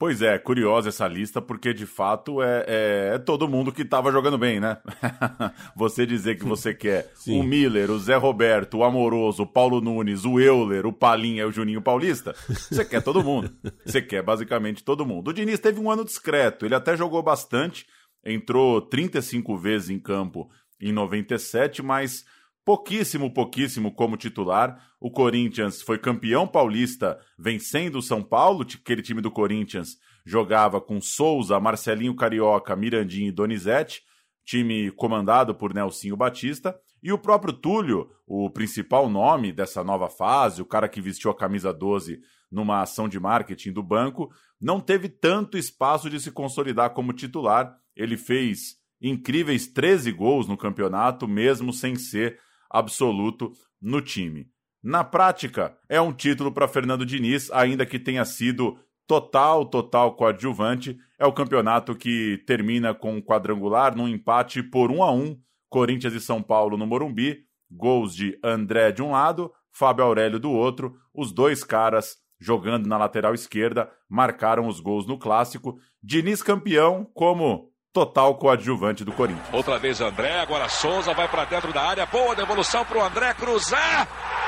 [0.00, 4.10] Pois é, curiosa essa lista, porque de fato é, é, é todo mundo que estava
[4.10, 4.78] jogando bem, né?
[5.76, 7.38] você dizer que você quer Sim.
[7.38, 11.44] o Miller, o Zé Roberto, o Amoroso, o Paulo Nunes, o Euler, o Palinha e
[11.44, 13.52] o Juninho Paulista, você quer todo mundo.
[13.84, 15.28] Você quer basicamente todo mundo.
[15.28, 17.84] O Diniz teve um ano discreto, ele até jogou bastante,
[18.24, 20.48] entrou 35 vezes em campo
[20.80, 22.24] em 97, mas
[22.64, 24.80] pouquíssimo, pouquíssimo como titular.
[25.00, 31.00] O Corinthians foi campeão paulista vencendo o São Paulo, aquele time do Corinthians jogava com
[31.00, 34.02] Souza, Marcelinho Carioca, Mirandinho e Donizete,
[34.44, 40.60] time comandado por Nelsinho Batista, e o próprio Túlio, o principal nome dessa nova fase,
[40.60, 45.08] o cara que vestiu a camisa 12 numa ação de marketing do banco, não teve
[45.08, 47.74] tanto espaço de se consolidar como titular.
[47.96, 52.38] Ele fez incríveis 13 gols no campeonato, mesmo sem ser
[52.70, 54.46] absoluto no time.
[54.82, 60.96] Na prática, é um título para Fernando Diniz, ainda que tenha sido total, total coadjuvante.
[61.18, 66.14] É o campeonato que termina com um quadrangular num empate por 1 a 1 Corinthians
[66.14, 67.44] e São Paulo no Morumbi.
[67.70, 70.96] Gols de André de um lado, Fábio Aurélio do outro.
[71.14, 75.78] Os dois caras jogando na lateral esquerda marcaram os gols no clássico.
[76.02, 79.52] Diniz campeão como total coadjuvante do Corinthians.
[79.52, 83.34] Outra vez André, agora Souza vai para dentro da área, boa devolução para o André
[83.34, 84.39] cruzar.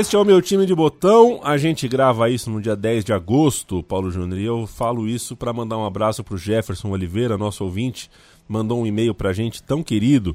[0.00, 1.42] Este é o meu time de botão.
[1.44, 4.40] A gente grava isso no dia 10 de agosto, Paulo Júnior.
[4.40, 8.10] E eu falo isso para mandar um abraço para o Jefferson Oliveira, nosso ouvinte.
[8.48, 10.34] Mandou um e-mail para a gente tão querido,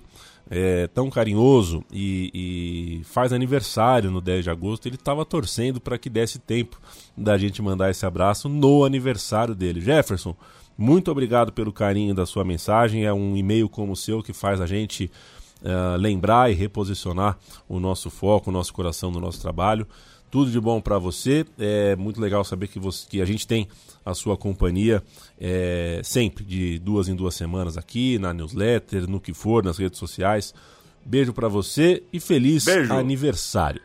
[0.51, 4.85] é, tão carinhoso e, e, faz aniversário no 10 de agosto.
[4.85, 6.79] Ele estava torcendo para que desse tempo
[7.17, 9.81] da gente mandar esse abraço no aniversário dele.
[9.81, 10.35] Jefferson,
[10.77, 13.03] muito obrigado pelo carinho da sua mensagem.
[13.03, 15.09] É um e-mail como o seu que faz a gente
[15.61, 17.37] uh, lembrar e reposicionar
[17.67, 19.87] o nosso foco, o nosso coração no nosso trabalho.
[20.29, 21.45] Tudo de bom para você.
[21.57, 23.67] É muito legal saber que, você, que a gente tem
[24.03, 25.01] a sua companhia
[25.39, 29.97] é, sempre, de duas em duas semanas aqui, na newsletter, no que for, nas redes
[29.97, 30.53] sociais.
[31.05, 32.93] Beijo para você e feliz Beijo.
[32.93, 33.81] aniversário.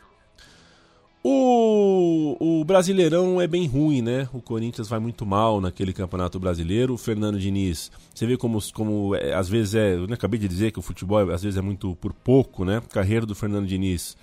[1.22, 4.26] O, o Brasileirão é bem ruim, né?
[4.32, 6.94] O Corinthians vai muito mal naquele campeonato brasileiro.
[6.94, 9.96] O Fernando Diniz, você vê como, como é, às vezes é.
[9.96, 12.78] Eu acabei de dizer que o futebol às vezes é muito por pouco, né?
[12.78, 14.16] A carreira do Fernando Diniz.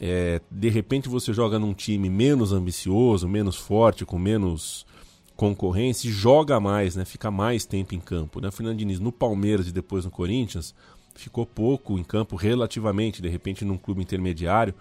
[0.00, 4.86] É, de repente você joga num time menos ambicioso, menos forte, com menos
[5.36, 7.04] concorrência e joga mais, né?
[7.04, 8.48] Fica mais tempo em campo, né?
[8.48, 10.74] O Fernando Diniz no Palmeiras e depois no Corinthians
[11.14, 14.74] ficou pouco em campo relativamente, de repente num clube intermediário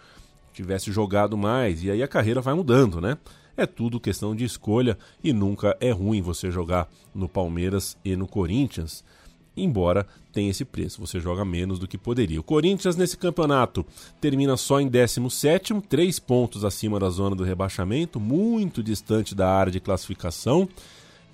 [0.53, 3.17] tivesse jogado mais, e aí a carreira vai mudando, né?
[3.55, 8.27] É tudo questão de escolha e nunca é ruim você jogar no Palmeiras e no
[8.27, 9.03] Corinthians,
[9.55, 12.39] embora tenha esse preço, você joga menos do que poderia.
[12.39, 13.85] O Corinthians nesse campeonato
[14.19, 19.71] termina só em 17, três pontos acima da zona do rebaixamento, muito distante da área
[19.71, 20.67] de classificação.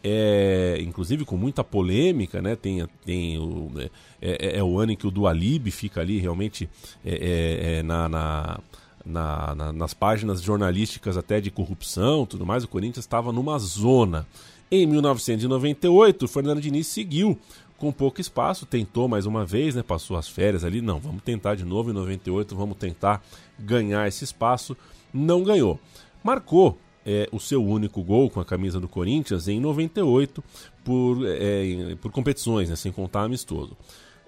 [0.01, 2.55] É, inclusive com muita polêmica, né?
[2.55, 3.89] Tem, tem o, é,
[4.21, 6.69] é, é o ano em que o Dualib fica ali realmente
[7.03, 8.60] é, é, é na, na
[9.05, 14.27] na, na, nas páginas jornalísticas até de corrupção tudo mais, o Corinthians estava numa zona.
[14.71, 17.38] Em 1998, o Fernando Diniz seguiu
[17.77, 21.55] com pouco espaço, tentou mais uma vez, né, passou as férias ali, não, vamos tentar
[21.55, 23.23] de novo em 98, vamos tentar
[23.57, 24.75] ganhar esse espaço,
[25.13, 25.79] não ganhou.
[26.21, 30.43] Marcou é, o seu único gol com a camisa do Corinthians em 98
[30.83, 33.75] por, é, por competições, né, sem contar amistoso.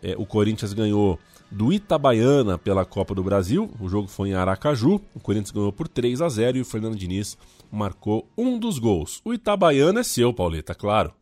[0.01, 1.19] É, o Corinthians ganhou
[1.51, 3.69] do Itabaiana pela Copa do Brasil.
[3.79, 5.01] O jogo foi em Aracaju.
[5.13, 7.37] O Corinthians ganhou por 3 a 0 e o Fernando Diniz
[7.71, 9.21] marcou um dos gols.
[9.25, 11.13] O Itabaiana é seu, Pauleta, claro.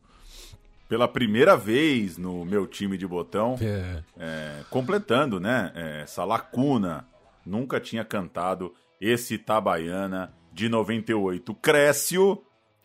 [0.88, 4.02] Pela primeira vez no meu time de botão, é.
[4.18, 7.06] É, completando né, é, essa lacuna.
[7.44, 11.54] Nunca tinha cantado esse Itabaiana de 98.
[11.54, 12.42] Crécio,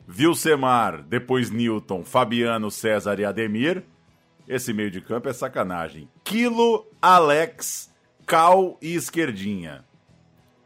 [0.07, 3.83] Vilcemar, depois Newton, Fabiano, César e Ademir.
[4.47, 6.07] Esse meio de campo é sacanagem.
[6.23, 7.91] Quilo, Alex,
[8.25, 9.83] Cal e Esquerdinha.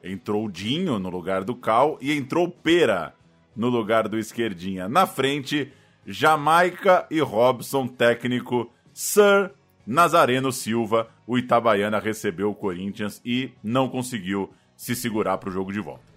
[0.04, 3.14] Entrou Dinho no lugar do Cal e entrou Pera
[3.56, 4.90] no lugar do Esquerdinha.
[4.90, 5.72] Na frente,
[6.06, 9.52] Jamaica e Robson, técnico Sir
[9.86, 11.08] Nazareno Silva.
[11.26, 16.10] O Itabaiana recebeu o Corinthians e não conseguiu se segurar para o jogo de volta.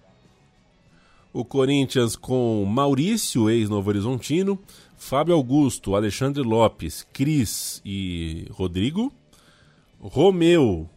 [1.33, 4.59] O Corinthians com Maurício, ex-Novo Horizontino,
[5.03, 9.11] Fábio Augusto, Alexandre Lopes, Cris e Rodrigo,
[9.99, 10.89] Romeu,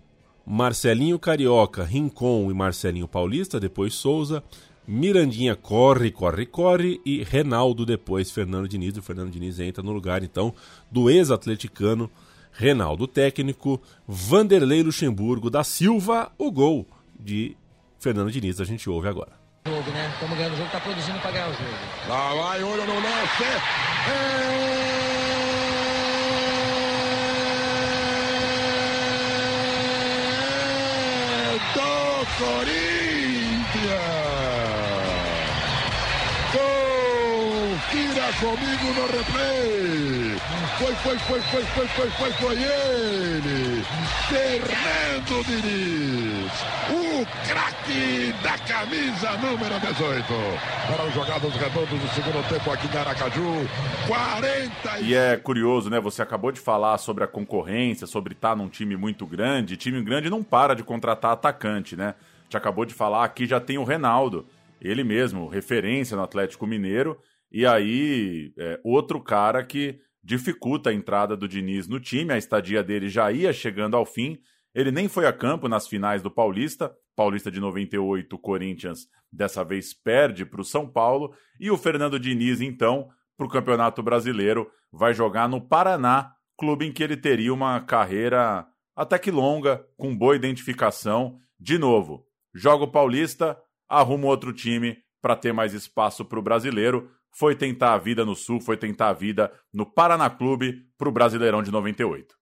[0.47, 4.45] Marcelinho Carioca, Rincon e Marcelinho Paulista, depois Souza,
[4.87, 8.97] Mirandinha corre, corre, corre e Renaldo depois Fernando Diniz.
[8.97, 10.55] O Fernando Diniz entra no lugar então
[10.89, 12.09] do ex-atleticano
[12.53, 16.87] Renaldo técnico, Vanderlei Luxemburgo da Silva, o gol
[17.19, 17.57] de
[17.99, 18.61] Fernando Diniz.
[18.61, 20.09] A gente ouve agora jogo, né?
[20.15, 21.77] Estamos ganhando o jogo, tá produzindo para ganhar o jogo.
[22.09, 23.45] Lá vai, olha no lance.
[31.43, 32.77] É do Corinthians.
[37.83, 40.37] Confira comigo no replay.
[40.79, 43.83] Foi, foi, foi, foi, foi, foi, foi, foi ele.
[44.29, 46.53] Fernando Diniz.
[46.91, 50.25] O craque da camisa número 18.
[50.87, 53.69] Para os jogados redondos do segundo tempo aqui em Aracaju.
[54.07, 55.15] 40 e...
[55.15, 55.99] é curioso, né?
[56.01, 59.77] Você acabou de falar sobre a concorrência, sobre estar num time muito grande.
[59.77, 62.15] Time grande não para de contratar atacante, né?
[62.45, 64.47] Gente acabou de falar aqui já tem o Reinaldo
[64.81, 67.19] ele mesmo, referência no Atlético Mineiro,
[67.51, 72.83] e aí é, outro cara que dificulta a entrada do Diniz no time, a estadia
[72.83, 74.37] dele já ia chegando ao fim,
[74.75, 79.95] ele nem foi a campo nas finais do Paulista, Paulista de 98, Corinthians dessa vez
[79.95, 85.15] perde para o São Paulo, e o Fernando Diniz, então, para o Campeonato Brasileiro, vai
[85.15, 90.35] jogar no Paraná, clube em que ele teria uma carreira até que longa, com boa
[90.35, 91.39] identificação.
[91.59, 93.57] De novo, joga o Paulista,
[93.89, 97.11] arruma outro time para ter mais espaço para o brasileiro.
[97.39, 101.13] Foi tentar a vida no Sul, foi tentar a vida no Paraná Clube para o
[101.13, 102.35] Brasileirão de 98.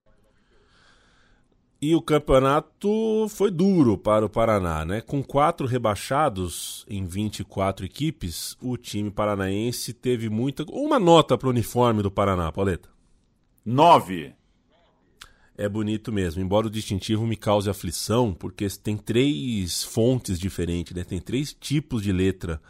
[1.83, 5.01] E o campeonato foi duro para o Paraná, né?
[5.01, 10.65] Com quatro rebaixados em 24 equipes, o time paranaense teve muita.
[10.71, 12.89] Uma nota para o uniforme do Paraná, Pauleta.
[13.67, 14.33] Nove.
[15.59, 21.03] É bonito mesmo, embora o distintivo me cause aflição, porque tem três fontes diferentes, né?
[21.03, 22.63] Tem três tipos de letra.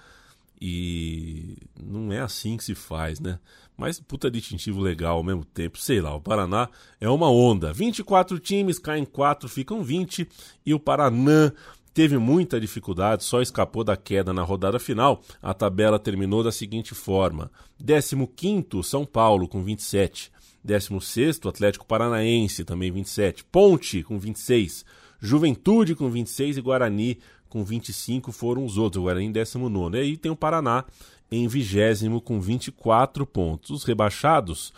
[0.61, 3.38] E não é assim que se faz, né?
[3.77, 5.79] Mas puta distintivo legal ao mesmo tempo.
[5.79, 6.69] Sei lá, o Paraná
[7.01, 7.73] é uma onda.
[7.73, 10.29] 24 times, caem 4, ficam 20.
[10.64, 11.53] E o Paraná
[11.93, 15.23] teve muita dificuldade, só escapou da queda na rodada final.
[15.43, 20.33] A tabela terminou da seguinte forma: 15, São Paulo, com 27.
[20.64, 23.45] 16, Atlético Paranaense, também 27.
[23.45, 24.85] Ponte, com 26.
[25.21, 26.57] Juventude, com 26.
[26.57, 27.19] E Guarani,
[27.55, 29.01] com 25, foram os outros.
[29.01, 29.97] Guarani em 19.
[29.97, 30.85] E aí tem o Paraná
[31.31, 33.71] em vigésimo com 24 pontos.
[33.71, 34.73] Os rebaixados,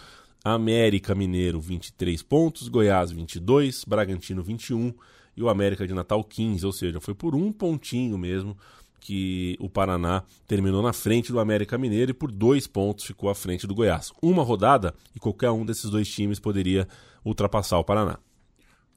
[0.44, 4.92] América Mineiro 23 pontos, Goiás 22, Bragantino 21
[5.34, 8.54] e o América de Natal 15, ou seja, foi por um pontinho mesmo
[9.00, 13.34] que o Paraná terminou na frente do América Mineiro e por dois pontos ficou à
[13.34, 14.12] frente do Goiás.
[14.20, 16.86] Uma rodada e qualquer um desses dois times poderia
[17.24, 18.18] ultrapassar o Paraná.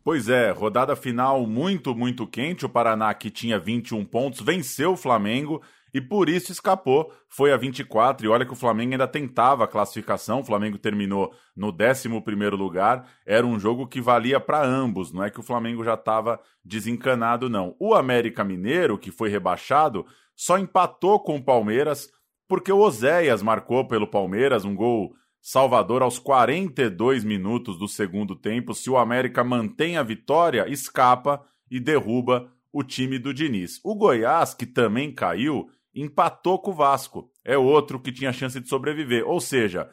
[0.10, 2.66] Pois é, rodada final muito, muito quente.
[2.66, 5.62] O Paraná, que tinha 21 pontos, venceu o Flamengo
[5.94, 8.26] e por isso escapou, foi a 24.
[8.26, 12.10] E olha que o Flamengo ainda tentava a classificação, o Flamengo terminou no 11
[12.58, 13.08] lugar.
[13.24, 17.48] Era um jogo que valia para ambos, não é que o Flamengo já estava desencanado,
[17.48, 17.76] não.
[17.80, 22.10] O América Mineiro, que foi rebaixado, só empatou com o Palmeiras
[22.48, 28.74] porque o Oséias marcou pelo Palmeiras um gol salvador aos 42 minutos do segundo tempo.
[28.74, 33.80] Se o América mantém a vitória, escapa e derruba o time do Diniz.
[33.84, 37.32] O Goiás, que também caiu, empatou com o Vasco.
[37.44, 39.28] É outro que tinha chance de sobreviver.
[39.28, 39.90] Ou seja,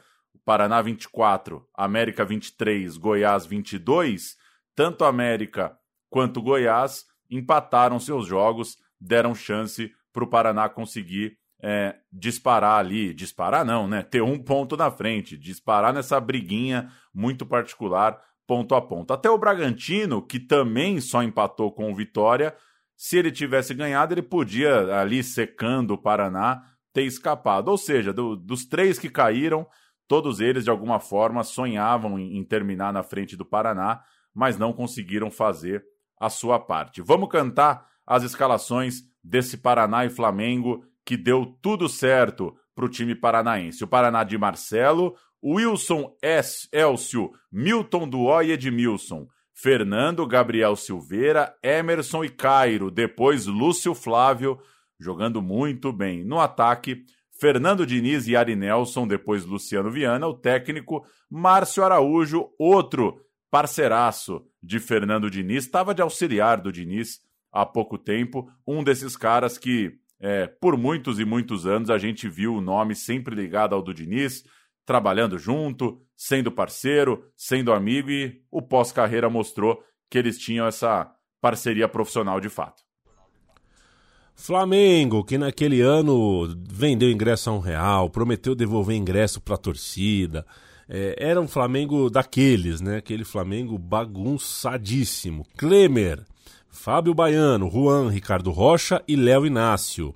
[0.47, 4.37] Paraná 24, América 23, Goiás 22,
[4.73, 5.77] tanto América
[6.09, 13.65] quanto Goiás empataram seus jogos, deram chance para o Paraná conseguir é, disparar ali, disparar
[13.65, 14.03] não, né?
[14.03, 19.11] Ter um ponto na frente, disparar nessa briguinha muito particular, ponto a ponto.
[19.11, 22.55] Até o Bragantino, que também só empatou com o Vitória,
[22.95, 27.69] se ele tivesse ganhado, ele podia, ali secando o Paraná, ter escapado.
[27.69, 29.67] Ou seja, do, dos três que caíram,
[30.07, 34.01] todos eles, de alguma forma, sonhavam em, em terminar na frente do Paraná,
[34.33, 35.83] mas não conseguiram fazer
[36.19, 37.01] a sua parte.
[37.01, 43.15] Vamos cantar as escalações desse Paraná e Flamengo que deu tudo certo para o time
[43.15, 43.81] paranaense.
[43.81, 46.67] O Paraná de Marcelo, Wilson S.
[46.69, 49.25] Elcio, Milton Duó e Edmilson.
[49.53, 52.91] Fernando, Gabriel Silveira, Emerson e Cairo.
[52.91, 54.59] Depois Lúcio Flávio,
[54.99, 56.25] jogando muito bem.
[56.25, 57.05] No ataque,
[57.39, 59.07] Fernando Diniz e Ari Nelson.
[59.07, 60.27] Depois Luciano Viana.
[60.27, 65.63] O técnico, Márcio Araújo, outro parceiraço de Fernando Diniz.
[65.63, 68.51] Estava de auxiliar do Diniz há pouco tempo.
[68.67, 72.95] Um desses caras que, é, por muitos e muitos anos, a gente viu o nome
[72.95, 74.43] sempre ligado ao do Diniz
[74.87, 81.89] trabalhando junto, sendo parceiro, sendo amigo e o pós-carreira mostrou que eles tinham essa parceria
[81.89, 82.81] profissional de fato.
[84.33, 90.45] Flamengo, que naquele ano vendeu ingresso a um real, prometeu devolver ingresso para a torcida.
[90.87, 92.97] É, era um Flamengo daqueles, né?
[92.97, 95.45] Aquele Flamengo bagunçadíssimo.
[95.57, 96.23] Klemer,
[96.77, 100.13] Fábio Baiano, Juan, Ricardo Rocha e Léo Inácio.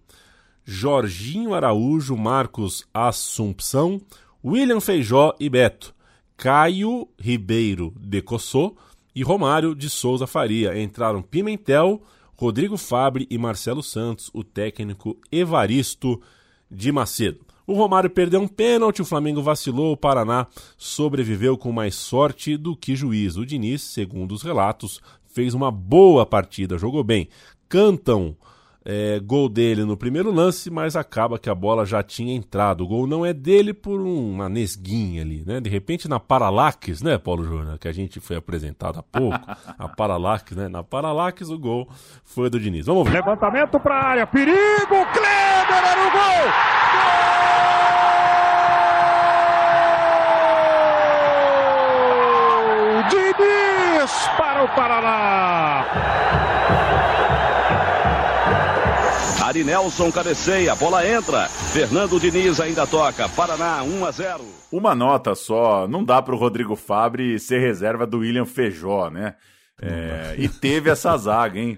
[0.64, 4.00] Jorginho Araújo, Marcos Assumpção,
[4.46, 5.94] William Feijó e Beto,
[6.38, 8.76] Caio Ribeiro de Cossô
[9.14, 10.80] e Romário de Souza Faria.
[10.80, 12.00] Entraram Pimentel,
[12.36, 16.22] Rodrigo Fabre e Marcelo Santos, o técnico Evaristo
[16.70, 17.40] de Macedo.
[17.66, 22.76] O Romário perdeu um pênalti, o Flamengo vacilou, o Paraná sobreviveu com mais sorte do
[22.76, 23.38] que juiz.
[23.38, 25.02] O Diniz, segundo os relatos,
[25.34, 27.28] fez uma boa partida, jogou bem.
[27.68, 28.36] Cantam
[28.84, 32.84] é, gol dele no primeiro lance, mas acaba que a bola já tinha entrado.
[32.84, 35.60] O gol não é dele por uma nesguinha ali, né?
[35.60, 39.40] De repente na Paralax, né, Paulo Júnior, que a gente foi apresentado há pouco,
[39.78, 40.68] a Paralax, né?
[40.68, 41.88] Na Paralax o gol
[42.24, 42.86] foi do Diniz.
[42.86, 43.16] Vamos ver.
[43.16, 44.58] Levantamento para área, perigo,
[44.88, 46.12] Kleber era o!
[46.12, 46.81] Gol!
[59.52, 61.50] Ari Nelson cabeceia, bola entra.
[61.50, 63.28] Fernando Diniz ainda toca.
[63.28, 64.46] Paraná 1 a 0.
[64.72, 69.36] Uma nota só, não dá para o Rodrigo Fabre ser reserva do William Feijó, né?
[69.82, 71.78] É, e teve essa zaga, hein?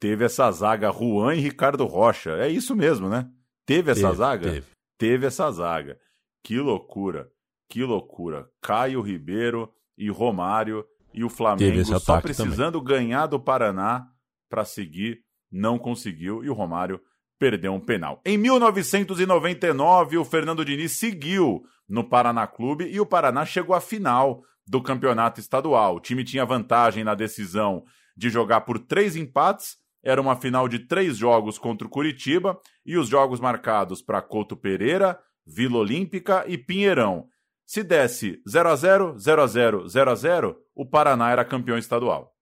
[0.00, 2.32] Teve essa zaga Juan e Ricardo Rocha.
[2.38, 3.28] É isso mesmo, né?
[3.64, 4.50] Teve essa teve, zaga?
[4.50, 4.66] Teve.
[4.98, 5.96] teve essa zaga.
[6.42, 7.28] Que loucura,
[7.70, 8.48] que loucura.
[8.60, 12.96] Caio Ribeiro e Romário e o Flamengo só precisando também.
[12.96, 14.08] ganhar do Paraná
[14.50, 15.20] para seguir,
[15.52, 17.00] não conseguiu e o Romário
[17.42, 18.20] perdeu um penal.
[18.24, 24.44] Em 1999, o Fernando Diniz seguiu no Paraná Clube e o Paraná chegou à final
[24.64, 25.96] do campeonato estadual.
[25.96, 27.82] O time tinha vantagem na decisão
[28.16, 29.76] de jogar por três empates.
[30.04, 34.56] Era uma final de três jogos contra o Curitiba e os jogos marcados para Couto
[34.56, 37.26] Pereira, Vila Olímpica e Pinheirão.
[37.66, 41.76] Se desse 0 a 0 0 a 0 0 a 0 o Paraná era campeão
[41.76, 42.32] estadual.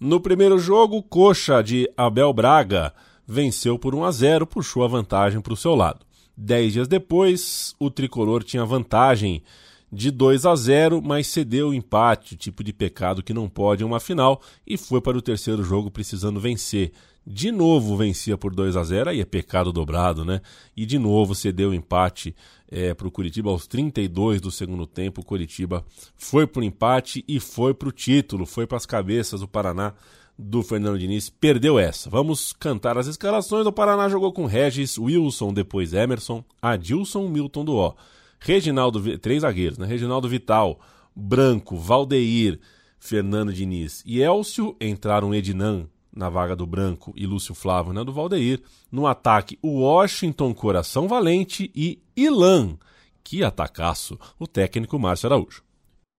[0.00, 2.94] No primeiro jogo, Coxa de Abel Braga
[3.26, 6.00] venceu por 1 a 0, puxou a vantagem para o seu lado.
[6.36, 9.42] Dez dias depois, o tricolor tinha vantagem
[9.90, 13.86] de 2 a 0, mas cedeu o empate, tipo de pecado que não pode em
[13.86, 16.92] uma final, e foi para o terceiro jogo precisando vencer.
[17.26, 20.40] De novo vencia por 2 a 0, aí é pecado dobrado, né?
[20.76, 22.36] E de novo cedeu o empate
[22.70, 25.20] é, para o Curitiba aos 32 do segundo tempo.
[25.20, 25.84] O Curitiba
[26.16, 29.92] foi para o empate e foi para o título, foi para as cabeças do Paraná
[30.38, 32.10] do Fernando Diniz, perdeu essa.
[32.10, 33.66] Vamos cantar as escalações.
[33.66, 37.94] O Paraná jogou com Regis, Wilson, depois Emerson, Adilson, Milton do O.
[38.38, 39.86] Reginaldo, três zagueiros, né?
[39.86, 40.78] Reginaldo Vital,
[41.14, 42.60] Branco, Valdeir,
[42.98, 44.76] Fernando Diniz e Elcio.
[44.80, 48.62] Entraram Ednan na vaga do Branco e Lúcio Flávio na do Valdeir.
[48.90, 52.78] No ataque, o Washington Coração Valente e Ilan.
[53.24, 55.65] Que atacaço, o técnico Márcio Araújo.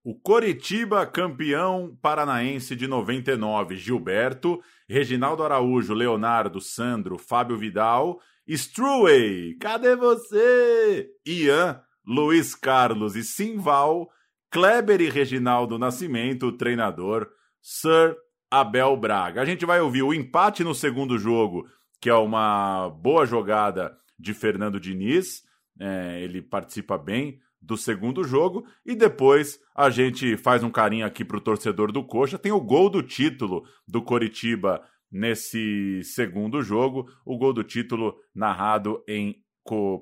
[0.09, 9.97] O Coritiba, campeão paranaense de 99, Gilberto, Reginaldo Araújo, Leonardo, Sandro, Fábio Vidal, Struway, cadê
[9.97, 11.09] você?
[11.27, 14.07] Ian, Luiz Carlos e Simval,
[14.49, 17.27] Kleber e Reginaldo Nascimento, treinador,
[17.61, 18.15] Sir
[18.49, 19.41] Abel Braga.
[19.41, 21.67] A gente vai ouvir o empate no segundo jogo,
[21.99, 25.43] que é uma boa jogada de Fernando Diniz,
[25.77, 31.25] é, ele participa bem do segundo jogo e depois a gente faz um carinho aqui
[31.25, 32.39] para o torcedor do Coxa.
[32.39, 39.03] Tem o gol do título do Coritiba nesse segundo jogo, o gol do título narrado
[39.07, 39.35] em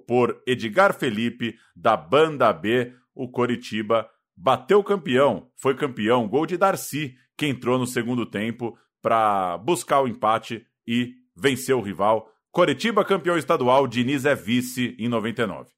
[0.08, 2.94] por Edgar Felipe da Banda B.
[3.16, 4.08] O Coritiba
[4.38, 10.08] bateu campeão, foi campeão, gol de Darcy, que entrou no segundo tempo para buscar o
[10.08, 12.30] empate e vencer o rival.
[12.52, 15.76] Coritiba campeão estadual, Diniz é vice em 99.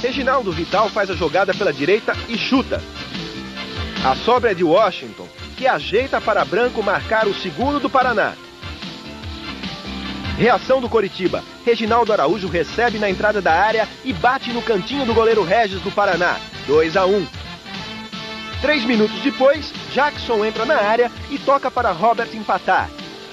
[0.00, 2.82] Reginaldo Vital faz a jogada pela direita e chuta.
[4.02, 5.28] A sobra é de Washington,
[5.58, 8.32] que ajeita para Branco marcar o segundo do Paraná.
[10.38, 11.44] Reação do Coritiba.
[11.66, 15.90] Reginaldo Araújo recebe na entrada da área e bate no cantinho do goleiro Regis do
[15.90, 16.38] Paraná.
[16.66, 17.26] 2 a 1.
[18.62, 22.88] Três minutos depois, Jackson entra na área e toca para Robert empatar.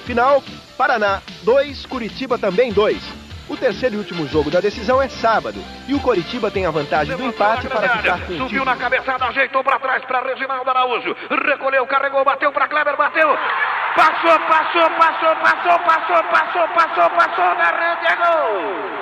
[0.05, 0.43] Final,
[0.77, 3.16] Paraná 2, Curitiba também 2.
[3.49, 5.63] O terceiro e último jogo da decisão é sábado.
[5.87, 9.63] E o Coritiba tem a vantagem do empate para ficar com Subiu na cabeçada, ajeitou
[9.63, 11.15] para trás para Reginaldo Araújo.
[11.29, 13.29] Recolheu, carregou, bateu para Kleber, bateu.
[13.95, 18.97] Passou, passou, passou, passou, passou, passou, passou, passou na rede, é gol!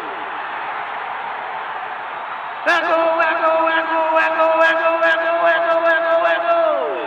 [2.68, 6.00] É gol, é gol, é gol, é gol, é gol, é gol, é gol, é
[6.00, 7.05] gol, é gol!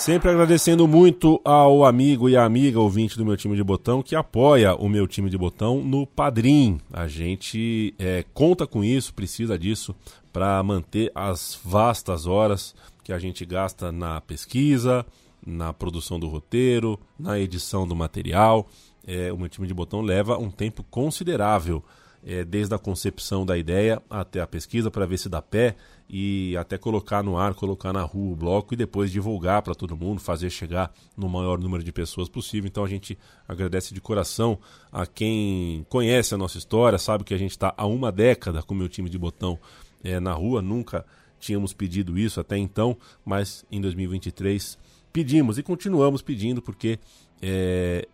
[0.00, 4.74] Sempre agradecendo muito ao amigo e amiga ouvinte do meu time de botão que apoia
[4.74, 6.80] o meu time de botão no Padrim.
[6.90, 9.94] A gente é, conta com isso, precisa disso
[10.32, 12.74] para manter as vastas horas
[13.04, 15.04] que a gente gasta na pesquisa,
[15.46, 18.66] na produção do roteiro, na edição do material.
[19.06, 21.84] É, o meu time de botão leva um tempo considerável,
[22.24, 25.76] é, desde a concepção da ideia até a pesquisa para ver se dá pé
[26.08, 29.96] e até colocar no ar, colocar na rua o bloco e depois divulgar para todo
[29.96, 32.66] mundo, fazer chegar no maior número de pessoas possível.
[32.66, 33.16] Então a gente
[33.46, 34.58] agradece de coração
[34.92, 38.74] a quem conhece a nossa história, sabe que a gente está há uma década com
[38.74, 39.58] o meu time de botão
[40.02, 41.06] é, na rua, nunca
[41.38, 44.76] tínhamos pedido isso até então, mas em 2023
[45.12, 46.98] pedimos e continuamos pedindo porque
[47.40, 48.06] é,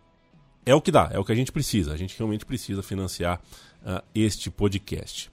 [0.65, 3.41] é o que dá, é o que a gente precisa, a gente realmente precisa financiar
[3.87, 5.31] uh, este podcast.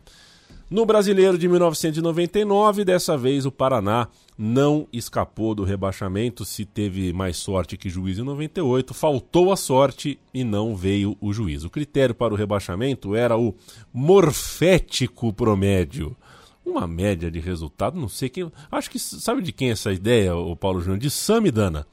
[0.70, 7.36] No Brasileiro de 1999, dessa vez o Paraná não escapou do rebaixamento, se teve mais
[7.36, 11.64] sorte que juiz em 98, faltou a sorte e não veio o juiz.
[11.64, 13.54] O critério para o rebaixamento era o
[13.92, 16.16] morfético promédio.
[16.64, 18.50] Uma média de resultado, não sei quem.
[18.70, 20.98] Acho que sabe de quem é essa ideia, o Paulo Júnior?
[20.98, 21.86] De Samidana.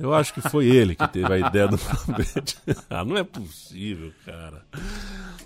[0.00, 2.56] Eu acho que foi ele que teve a ideia do promédio.
[2.88, 4.64] ah, não é possível, cara.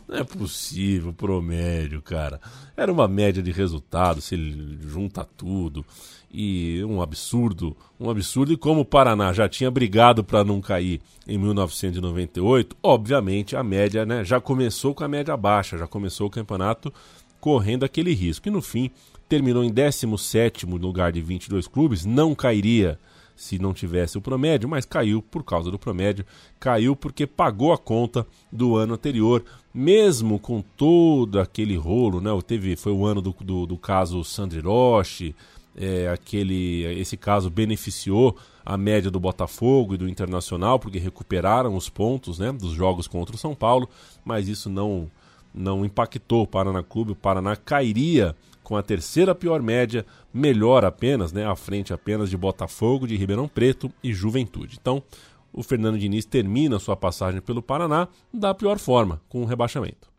[0.06, 2.40] Não é possível, promédio, cara.
[2.76, 5.84] Era uma média de resultado, se ele junta tudo.
[6.32, 8.52] E um absurdo, um absurdo.
[8.52, 14.06] E como o Paraná já tinha brigado para não cair em 1998, obviamente a média
[14.06, 16.94] né, já começou com a média baixa, já começou o campeonato
[17.40, 18.46] correndo aquele risco.
[18.46, 18.88] E no fim,
[19.28, 23.00] terminou em 17 lugar de 22 clubes, não cairia
[23.36, 26.24] se não tivesse o promédio, mas caiu por causa do promédio,
[26.58, 32.30] caiu porque pagou a conta do ano anterior, mesmo com todo aquele rolo, né?
[32.46, 35.34] Teve, foi o ano do, do, do caso Sandri Roche,
[35.76, 41.88] é, aquele, esse caso beneficiou a média do Botafogo e do Internacional, porque recuperaram os
[41.88, 43.88] pontos né, dos jogos contra o São Paulo,
[44.24, 45.10] mas isso não,
[45.52, 51.32] não impactou o Paraná Clube, o Paraná cairia com a terceira pior média, melhor apenas,
[51.32, 54.78] né, à frente apenas de Botafogo, de Ribeirão Preto e Juventude.
[54.80, 55.02] Então,
[55.52, 60.12] o Fernando Diniz termina sua passagem pelo Paraná da pior forma, com um rebaixamento.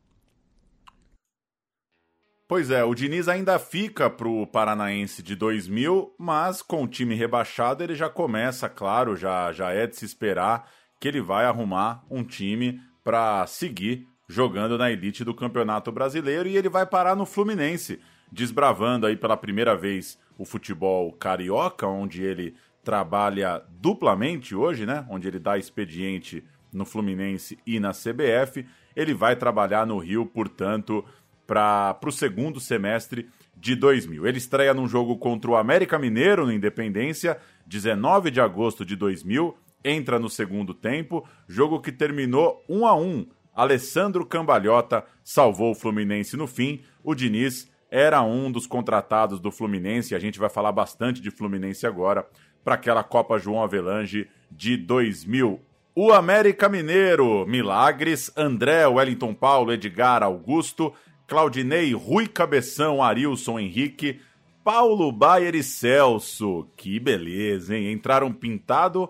[2.47, 7.15] Pois é, o Diniz ainda fica para o Paranaense de 2000, mas com o time
[7.15, 10.69] rebaixado ele já começa, claro, já, já é de se esperar
[11.01, 16.55] que ele vai arrumar um time para seguir jogando na elite do Campeonato Brasileiro e
[16.55, 17.99] ele vai parar no Fluminense,
[18.31, 25.05] desbravando aí pela primeira vez o futebol carioca, onde ele trabalha duplamente hoje, né?
[25.09, 28.65] Onde ele dá expediente no Fluminense e na CBF.
[28.95, 31.03] Ele vai trabalhar no Rio, portanto,
[31.47, 34.27] para o segundo semestre de 2000.
[34.27, 39.57] Ele estreia num jogo contra o América Mineiro no Independência, 19 de agosto de 2000.
[39.83, 43.27] Entra no segundo tempo, jogo que terminou 1 a 1.
[43.53, 46.81] Alessandro Cambalhota salvou o Fluminense no fim.
[47.03, 51.87] O Diniz era um dos contratados do Fluminense, a gente vai falar bastante de Fluminense
[51.87, 52.27] agora,
[52.61, 55.61] para aquela Copa João Avelange de 2000.
[55.95, 60.91] O América Mineiro, Milagres, André, Wellington Paulo, Edgar, Augusto,
[61.25, 64.19] Claudinei, Rui Cabeção, Arilson, Henrique,
[64.61, 66.67] Paulo Baier e Celso.
[66.75, 67.93] Que beleza, hein?
[67.93, 69.09] Entraram Pintado,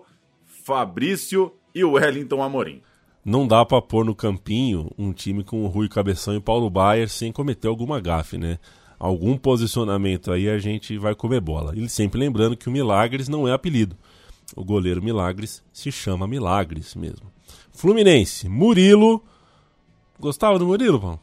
[0.64, 2.80] Fabrício e Wellington Amorim
[3.26, 7.08] não dá para pôr no campinho um time com o Rui Cabeção e Paulo Baier
[7.08, 8.56] sem cometer alguma gafe, né?
[9.00, 11.76] Algum posicionamento aí a gente vai comer bola.
[11.76, 13.96] E sempre lembrando que o Milagres não é apelido.
[14.54, 17.26] O goleiro Milagres se chama Milagres mesmo.
[17.72, 19.24] Fluminense, Murilo.
[20.20, 21.20] Gostava do Murilo, Paulo?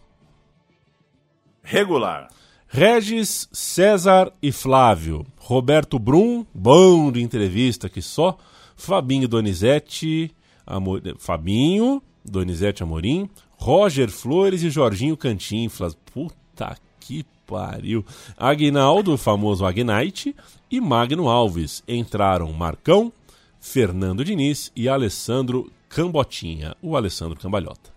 [1.64, 2.28] Regular.
[2.68, 5.26] Regis, César e Flávio.
[5.38, 8.38] Roberto Brum, bom de entrevista aqui só.
[8.76, 10.36] Fabinho Donizete,
[10.66, 11.01] Amor...
[11.18, 15.95] Fabinho, Donizete Amorim, Roger Flores e Jorginho Cantinflas.
[16.14, 18.05] Puta que pariu.
[18.38, 20.36] Aguinaldo, o famoso Agnite,
[20.72, 21.84] e Magno Alves.
[21.88, 23.11] Entraram Marcão,
[23.59, 27.93] Fernando Diniz e Alessandro Cambotinha, o Alessandro Cambalhota.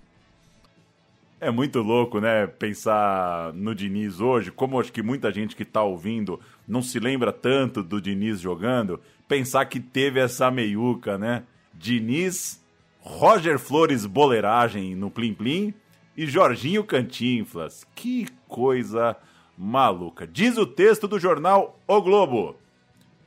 [1.40, 2.46] É muito louco, né?
[2.46, 7.32] Pensar no Diniz hoje, como acho que muita gente que está ouvindo não se lembra
[7.32, 11.42] tanto do Diniz jogando, pensar que teve essa meiuca, né?
[11.78, 12.64] Diniz,
[13.00, 15.74] Roger Flores Boleiragem no Plim Plim
[16.16, 17.86] e Jorginho Cantinflas.
[17.94, 19.16] Que coisa
[19.56, 20.26] maluca.
[20.26, 22.56] Diz o texto do jornal O Globo.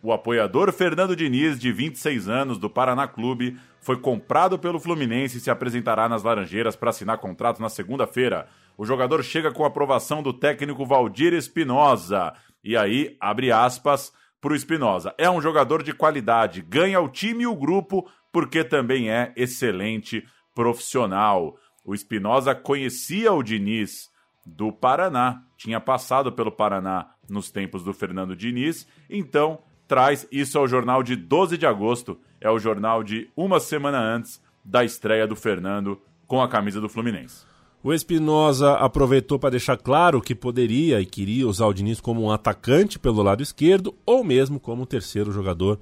[0.02, 5.42] O apoiador Fernando Diniz, de 26 anos, do Paraná Clube, foi comprado pelo Fluminense e
[5.42, 8.48] se apresentará nas Laranjeiras para assinar contrato na segunda-feira.
[8.78, 12.34] O jogador chega com aprovação do técnico Valdir Espinosa.
[12.64, 15.14] E aí, abre aspas para o Espinosa.
[15.18, 20.24] É um jogador de qualidade, ganha o time e o grupo, porque também é excelente
[20.54, 21.56] profissional.
[21.86, 24.10] O Espinosa conhecia o Diniz
[24.46, 30.68] do Paraná, tinha passado pelo Paraná nos tempos do Fernando Diniz, então traz isso ao
[30.68, 35.36] jornal de 12 de agosto, é o jornal de uma semana antes da estreia do
[35.36, 37.44] Fernando com a camisa do Fluminense.
[37.82, 42.32] O Espinosa aproveitou para deixar claro que poderia e queria usar o Diniz como um
[42.32, 45.80] atacante pelo lado esquerdo ou mesmo como terceiro jogador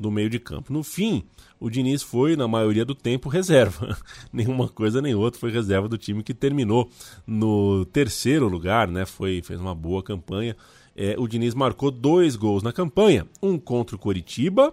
[0.00, 0.72] do meio de campo.
[0.72, 1.22] No fim,
[1.60, 3.98] o Diniz foi, na maioria do tempo, reserva.
[4.32, 6.90] Nenhuma coisa nem outra foi reserva do time que terminou
[7.26, 9.04] no terceiro lugar, né?
[9.04, 10.56] Foi, fez uma boa campanha.
[10.96, 14.72] É, o Diniz marcou dois gols na campanha: um contra o Coritiba.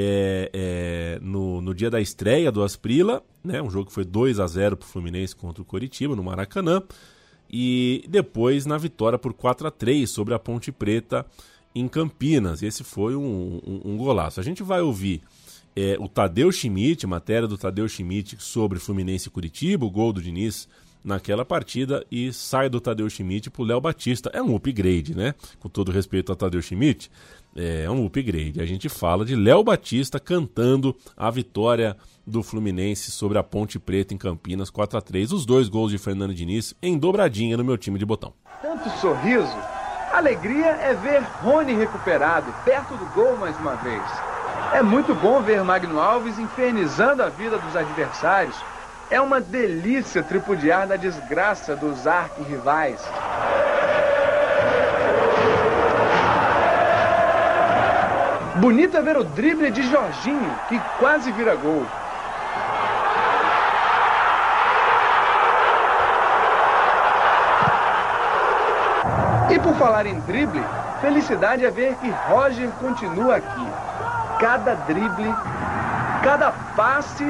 [0.00, 4.38] É, é, no, no dia da estreia do Asprila, né, um jogo que foi 2
[4.38, 6.84] a 0 para o Fluminense contra o Coritiba, no Maracanã,
[7.50, 11.26] e depois na vitória por 4 a 3 sobre a Ponte Preta
[11.74, 12.62] em Campinas.
[12.62, 14.40] Esse foi um, um, um golaço.
[14.40, 15.22] A gente vai ouvir
[15.76, 20.22] é, o Tadeu Schmidt, matéria do Tadeu Schmidt sobre Fluminense e Curitiba, o gol do
[20.22, 20.68] Diniz
[21.04, 24.30] naquela partida e sai do Tadeu Schmidt pro Léo Batista.
[24.32, 25.34] É um upgrade, né?
[25.60, 27.10] Com todo respeito ao Tadeu Schmidt,
[27.54, 28.60] é um upgrade.
[28.60, 31.96] A gente fala de Léo Batista cantando a vitória
[32.26, 35.98] do Fluminense sobre a Ponte Preta em Campinas 4 a 3 Os dois gols de
[35.98, 38.34] Fernando Diniz em dobradinha no meu time de botão.
[38.60, 39.56] Tanto sorriso,
[40.18, 44.02] alegria é ver Rony recuperado, perto do gol mais uma vez.
[44.72, 48.56] É muito bom ver Magno Alves infernizando a vida dos adversários.
[49.10, 53.00] É uma delícia tripudiar na desgraça dos arquirrivais.
[58.56, 61.86] Bonito é ver o drible de Jorginho, que quase vira gol.
[69.50, 70.62] E por falar em drible,
[71.00, 73.66] felicidade é ver que Roger continua aqui.
[74.38, 75.34] Cada drible,
[76.22, 77.24] cada passe,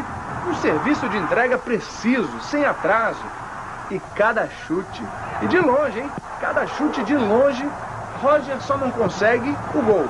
[0.49, 3.23] um serviço de entrega preciso, sem atraso.
[3.89, 5.03] E cada chute,
[5.43, 6.11] e de longe, hein?
[6.41, 7.65] Cada chute de longe,
[8.21, 10.09] Roger só não consegue o gol.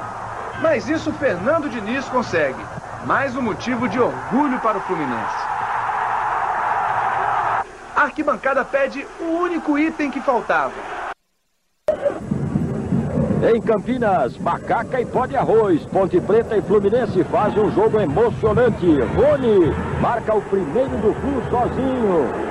[0.63, 2.65] Mas isso Fernando Diniz consegue.
[3.05, 5.37] Mais um motivo de orgulho para o Fluminense.
[7.95, 10.98] A arquibancada pede o único item que faltava
[13.43, 18.86] em Campinas, Macaca e Pó de Arroz, Ponte Preta e Fluminense fazem um jogo emocionante.
[18.86, 22.49] Rony marca o primeiro do Flu sozinho.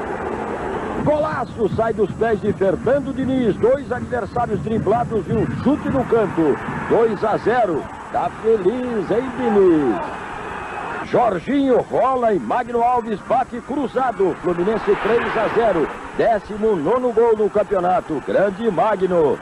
[1.03, 3.55] Golaço sai dos pés de Fernando Diniz.
[3.57, 6.57] Dois adversários driblados e um chute no canto.
[6.89, 7.83] 2 a 0.
[8.13, 10.27] Tá feliz, hein, Diniz?
[11.11, 14.35] Jorginho rola e Magno Alves bate cruzado.
[14.41, 15.87] Fluminense 3 a 0.
[16.17, 18.21] Décimo nono gol no campeonato.
[18.25, 19.37] Grande Magno.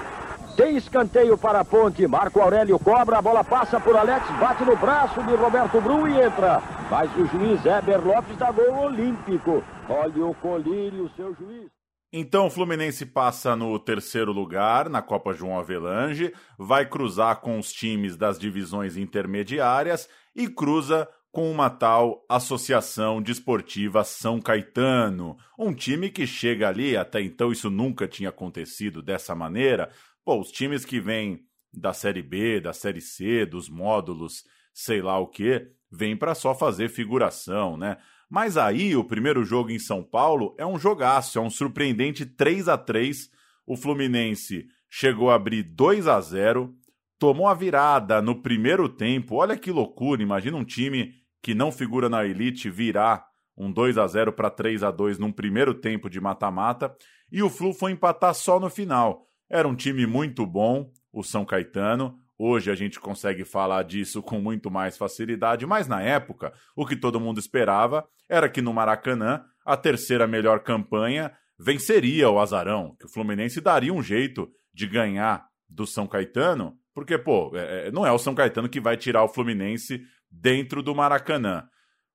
[0.56, 2.08] Tem escanteio para a ponte.
[2.08, 6.22] Marco Aurélio cobra, a bola passa por Alex, bate no braço de Roberto Brum e
[6.22, 6.62] entra.
[6.89, 9.62] Mas o juiz Heber Lopes dá gol olímpico.
[9.89, 11.70] Olha o colírio, seu juiz.
[12.14, 17.74] Então o Fluminense passa no terceiro lugar na Copa João Avelange, vai cruzar com os
[17.74, 26.10] times das divisões intermediárias e cruza com uma tal Associação Desportiva São Caetano, um time
[26.10, 29.91] que chega ali, até então isso nunca tinha acontecido dessa maneira,
[30.26, 35.19] Pô, os times que vêm da Série B, da Série C, dos módulos, sei lá
[35.19, 37.97] o que, vêm para só fazer figuração, né?
[38.28, 42.67] Mas aí o primeiro jogo em São Paulo é um jogaço, é um surpreendente 3
[42.67, 43.30] a 3
[43.67, 46.76] O Fluminense chegou a abrir 2 a 0
[47.19, 49.36] tomou a virada no primeiro tempo.
[49.36, 54.07] Olha que loucura, imagina um time que não figura na elite virar um 2 a
[54.07, 56.95] 0 para 3 a 2 num primeiro tempo de mata-mata,
[57.32, 59.26] e o Flu foi empatar só no final.
[59.49, 62.17] Era um time muito bom, o São Caetano.
[62.37, 66.95] Hoje a gente consegue falar disso com muito mais facilidade, mas na época, o que
[66.95, 73.05] todo mundo esperava era que no Maracanã, a terceira melhor campanha venceria o Azarão, que
[73.05, 78.05] o Fluminense daria um jeito de ganhar do São Caetano, porque, pô, é, é não
[78.05, 81.67] é o São Caetano que vai tirar o Fluminense dentro do Maracanã.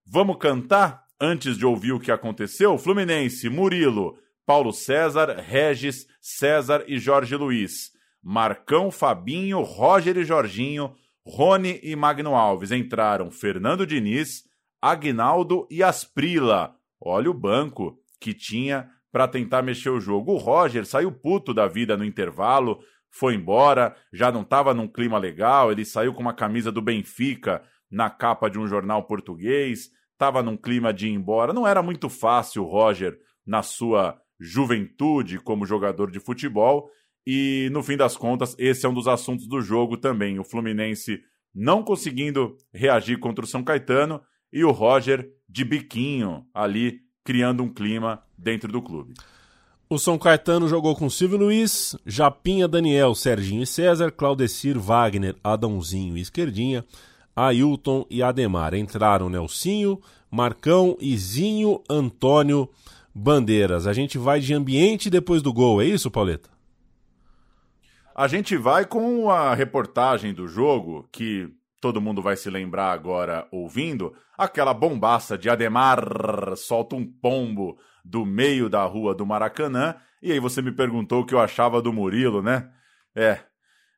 [0.06, 2.76] Vamos cantar antes de ouvir o que aconteceu?
[2.78, 4.18] Fluminense, Murilo,
[4.50, 7.92] Paulo César, Regis, César e Jorge Luiz.
[8.20, 10.92] Marcão, Fabinho, Roger e Jorginho,
[11.24, 12.72] Rony e Magno Alves.
[12.72, 14.42] Entraram Fernando Diniz,
[14.82, 16.74] Agnaldo e Asprila.
[17.00, 20.32] Olha o banco que tinha para tentar mexer o jogo.
[20.32, 25.16] O Roger saiu puto da vida no intervalo, foi embora, já não estava num clima
[25.16, 30.42] legal, ele saiu com uma camisa do Benfica na capa de um jornal português, estava
[30.42, 31.52] num clima de ir embora.
[31.52, 36.88] Não era muito fácil o Roger na sua juventude como jogador de futebol.
[37.26, 40.38] E no fim das contas, esse é um dos assuntos do jogo também.
[40.38, 41.20] O Fluminense
[41.54, 44.20] não conseguindo reagir contra o São Caetano
[44.52, 49.14] e o Roger de biquinho ali criando um clima dentro do clube.
[49.88, 56.16] O São Caetano jogou com Silvio Luiz, Japinha, Daniel, Serginho e César, Claudecir, Wagner, Adãozinho
[56.16, 56.84] e Esquerdinha,
[57.34, 58.72] Ailton e Ademar.
[58.74, 62.68] Entraram Nelsinho, Marcão, Izinho, Antônio,
[63.20, 63.86] bandeiras.
[63.86, 66.48] A gente vai de ambiente depois do gol, é isso, Pauleta?
[68.14, 71.48] A gente vai com a reportagem do jogo, que
[71.80, 78.24] todo mundo vai se lembrar agora ouvindo, aquela bombaça de Ademar solta um pombo do
[78.24, 81.92] meio da rua do Maracanã, e aí você me perguntou o que eu achava do
[81.92, 82.70] Murilo, né?
[83.14, 83.38] É,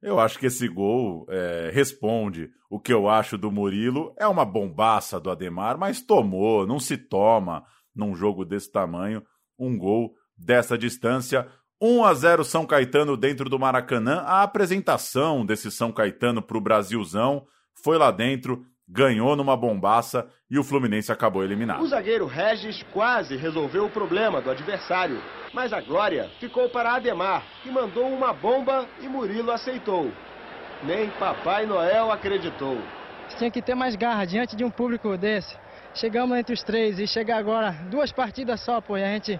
[0.01, 4.15] eu acho que esse gol é, responde o que eu acho do Murilo.
[4.19, 7.65] É uma bombaça do Ademar, mas tomou, não se toma
[7.95, 9.23] num jogo desse tamanho,
[9.59, 11.49] um gol dessa distância.
[11.81, 14.23] 1 a 0 São Caetano dentro do Maracanã.
[14.27, 17.45] A apresentação desse São Caetano para o Brasilzão
[17.83, 21.83] foi lá dentro, ganhou numa bombaça e o Fluminense acabou eliminado.
[21.83, 25.21] O zagueiro Regis quase resolveu o problema do adversário,
[25.53, 30.13] mas a glória ficou para Ademar, que mandou uma bomba e Murilo aceitou.
[30.85, 32.79] Nem Papai Noel acreditou.
[33.39, 35.57] Tinha que ter mais garra diante de um público desse.
[35.95, 39.39] Chegamos entre os três e chegar agora duas partidas só, pô, e a gente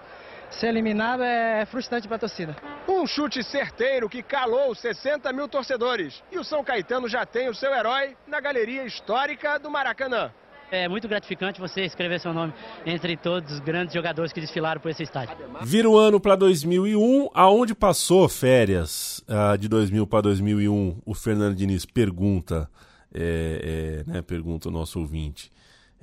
[0.51, 2.55] ser eliminado é frustrante para a torcida.
[2.87, 6.21] Um chute certeiro que calou 60 mil torcedores.
[6.31, 10.31] E o São Caetano já tem o seu herói na galeria histórica do Maracanã.
[10.71, 12.53] É muito gratificante você escrever seu nome
[12.85, 15.35] entre todos os grandes jogadores que desfilaram por esse estádio.
[15.61, 20.99] Vira o ano para 2001, aonde passou férias uh, de 2000 para 2001?
[21.05, 22.67] O Fernando Diniz pergunta,
[23.13, 25.51] é, é, né, pergunta o nosso ouvinte.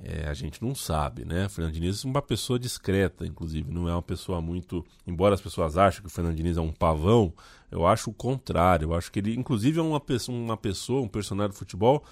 [0.03, 1.47] É, a gente não sabe, né?
[1.47, 4.83] Fernando Diniz é uma pessoa discreta, inclusive, não é uma pessoa muito.
[5.05, 7.31] Embora as pessoas achem que o Fernando Diniz é um pavão,
[7.69, 8.85] eu acho o contrário.
[8.87, 12.03] Eu acho que ele, inclusive, é uma pessoa, uma pessoa um personagem de futebol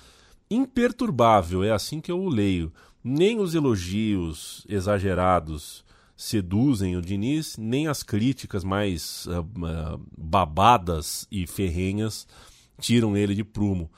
[0.51, 2.71] imperturbável, é assim que eu o leio.
[3.03, 5.83] Nem os elogios exagerados
[6.15, 12.27] seduzem o Diniz, nem as críticas mais uh, uh, babadas e ferrenhas
[12.79, 13.89] tiram ele de prumo.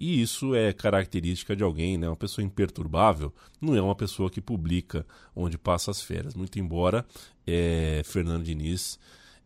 [0.00, 2.08] E isso é característica de alguém, né?
[2.08, 6.34] Uma pessoa imperturbável não é uma pessoa que publica onde passa as férias.
[6.34, 7.04] Muito embora
[7.46, 8.98] é, Fernando Diniz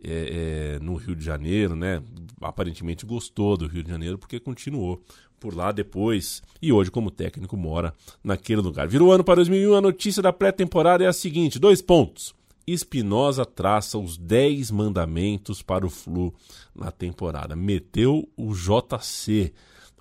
[0.02, 2.02] é, é, no Rio de Janeiro, né?
[2.40, 5.02] Aparentemente gostou do Rio de Janeiro porque continuou
[5.40, 7.92] por lá depois e hoje como técnico mora
[8.22, 8.86] naquele lugar.
[8.86, 12.34] Virou ano para 2001, a notícia da pré-temporada é a seguinte, dois pontos.
[12.66, 16.32] Espinosa traça os 10 mandamentos para o Flu
[16.74, 17.56] na temporada.
[17.56, 19.52] Meteu o JC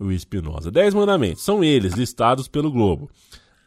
[0.02, 0.72] o Espinosa.
[0.72, 3.10] Dez mandamentos, são eles, listados pelo Globo.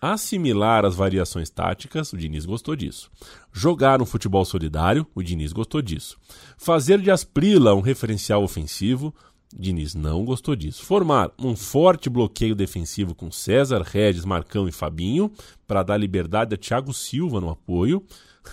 [0.01, 3.11] Assimilar as variações táticas, o Diniz gostou disso.
[3.53, 6.19] Jogar um futebol solidário, o Diniz gostou disso.
[6.59, 9.15] Fazer de Asprila um referencial ofensivo,
[9.57, 10.85] Diniz não gostou disso.
[10.85, 15.33] Formar um forte bloqueio defensivo com César, Regis, Marcão e Fabinho,
[15.67, 18.05] para dar liberdade a Thiago Silva no apoio.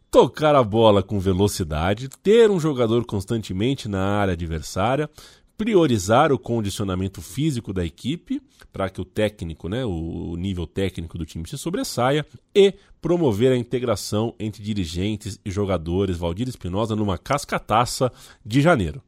[0.09, 5.09] Tocar a bola com velocidade, ter um jogador constantemente na área adversária,
[5.57, 8.41] priorizar o condicionamento físico da equipe
[8.71, 13.57] para que o técnico, né, o nível técnico do time se sobressaia e promover a
[13.57, 16.17] integração entre dirigentes e jogadores.
[16.17, 18.11] Valdir Espinosa numa cascataça
[18.45, 19.01] de janeiro.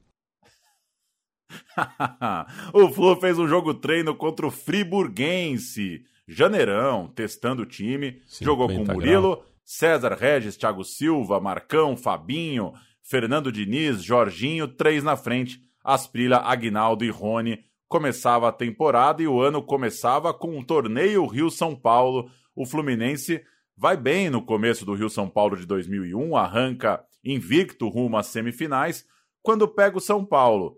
[2.73, 6.03] o Flu fez um jogo treino contra o Friburguense.
[6.27, 8.21] Janeirão, testando o time.
[8.41, 9.43] Jogou com Murilo.
[9.63, 12.71] César Regis, Thiago Silva, Marcão, Fabinho,
[13.03, 17.63] Fernando Diniz, Jorginho, três na frente Asprila, Agnaldo e Rony.
[17.87, 22.29] Começava a temporada e o ano começava com um torneio Rio-São Paulo.
[22.53, 23.41] O Fluminense
[23.77, 29.05] vai bem no começo do Rio-São Paulo de 2001, arranca invicto rumo às semifinais.
[29.41, 30.75] Quando pega o São Paulo,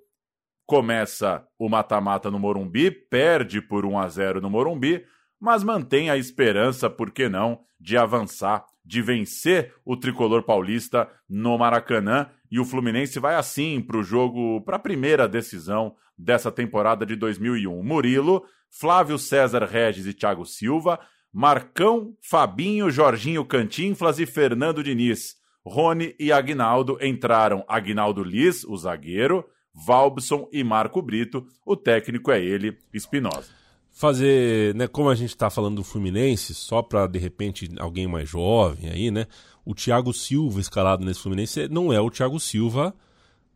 [0.68, 5.04] começa o mata-mata no Morumbi, perde por 1 a 0 no Morumbi,
[5.40, 11.56] mas mantém a esperança, por que não, de avançar, de vencer o tricolor paulista no
[11.60, 17.06] Maracanã e o Fluminense vai assim para o jogo, para a primeira decisão dessa temporada
[17.06, 17.84] de 2001.
[17.84, 21.00] Murilo, Flávio César Regis e Thiago Silva,
[21.32, 25.36] Marcão, Fabinho, Jorginho Cantinflas e Fernando Diniz.
[25.64, 31.46] Rony e Agnaldo entraram Agnaldo Liz, o zagueiro, Valbson e Marco Brito.
[31.64, 33.59] O técnico é ele, Espinosa.
[34.00, 38.30] Fazer, né, como a gente está falando do Fluminense, só para de repente alguém mais
[38.30, 39.28] jovem aí, né?
[39.70, 42.92] o Thiago Silva escalado nesse Fluminense não é o Thiago Silva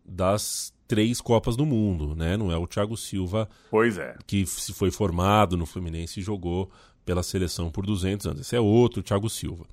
[0.06, 2.38] das três Copas do Mundo, né?
[2.38, 4.16] Não é o Thiago Silva pois é.
[4.28, 6.70] que se foi formado no Fluminense e jogou
[7.04, 8.42] pela seleção por 200 anos.
[8.42, 9.66] Esse é outro Thiago Silva.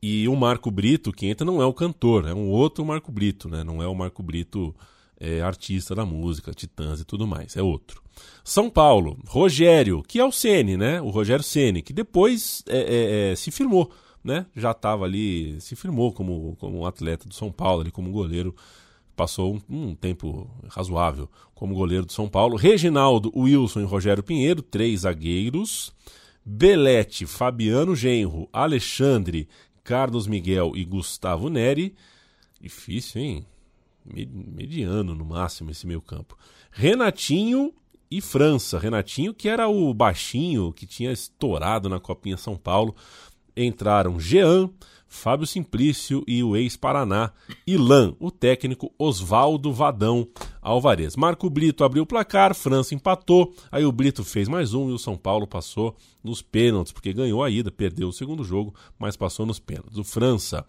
[0.00, 3.48] E o Marco Brito, que entra, não é o cantor, é um outro Marco Brito,
[3.48, 3.64] né?
[3.64, 4.72] Não é o Marco Brito
[5.20, 8.02] é, artista da música, Titãs e tudo mais, é outro.
[8.44, 11.00] São Paulo, Rogério, que é o Ceni, né?
[11.00, 13.90] O Rogério Ceni, que depois é, é, é se firmou
[14.22, 18.10] né, já estava ali, se firmou como, como um atleta do São Paulo, ali como
[18.10, 18.54] goleiro,
[19.16, 22.56] passou um, um, tempo razoável como goleiro do São Paulo.
[22.56, 25.92] Reginaldo, Wilson e Rogério Pinheiro, três zagueiros.
[26.44, 29.48] Belete, Fabiano Genro, Alexandre,
[29.82, 31.94] Carlos Miguel e Gustavo Neri.
[32.60, 33.46] Difícil, hein?
[34.12, 36.36] Mediano no máximo esse meio campo.
[36.70, 37.72] Renatinho
[38.10, 38.78] e França.
[38.78, 42.94] Renatinho, que era o baixinho que tinha estourado na Copinha São Paulo
[43.64, 44.70] entraram Jean,
[45.06, 47.32] Fábio Simplício e o ex-Paraná,
[47.66, 50.28] Ilan, o técnico Oswaldo Vadão
[50.60, 51.16] Alvarez.
[51.16, 54.98] Marco Brito abriu o placar, França empatou, aí o Brito fez mais um e o
[54.98, 59.46] São Paulo passou nos pênaltis, porque ganhou a ida, perdeu o segundo jogo, mas passou
[59.46, 59.96] nos pênaltis.
[59.96, 60.64] O França,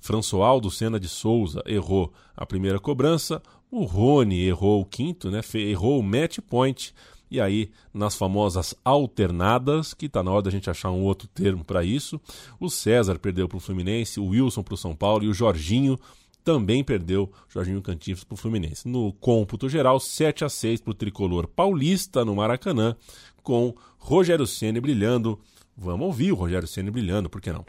[0.00, 5.40] Françoaldo Senna de Souza errou a primeira cobrança, o Rony errou o quinto, né?
[5.54, 6.92] Errou o match point
[7.30, 11.64] E aí, nas famosas alternadas, que está na hora da gente achar um outro termo
[11.64, 12.20] para isso,
[12.58, 15.96] o César perdeu para o Fluminense, o Wilson para o São Paulo e o Jorginho
[16.42, 18.88] também perdeu Jorginho Cantinflas para o Fluminense.
[18.88, 22.96] No cômputo geral, 7 a 6 para o tricolor paulista no Maracanã,
[23.42, 25.38] com Rogério Ceni brilhando.
[25.76, 27.64] Vamos ouvir o Rogério Ceni brilhando, por que não?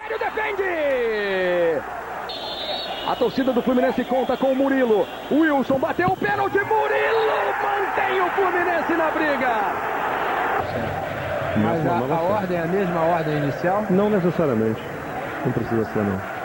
[3.07, 5.07] A torcida do Fluminense conta com o Murilo.
[5.31, 6.59] Wilson bateu o pênalti.
[6.59, 7.31] Murilo
[7.61, 10.01] mantém o Fluminense na briga.
[11.57, 13.85] Mas a, a ordem é a mesma ordem inicial?
[13.89, 14.81] Não necessariamente.
[15.45, 16.41] Não precisa ser, não.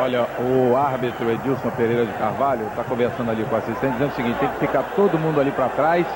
[0.00, 4.16] Olha, o árbitro Edilson Pereira de Carvalho está conversando ali com o assistente, dizendo o
[4.16, 6.06] seguinte: tem que ficar todo mundo ali para trás.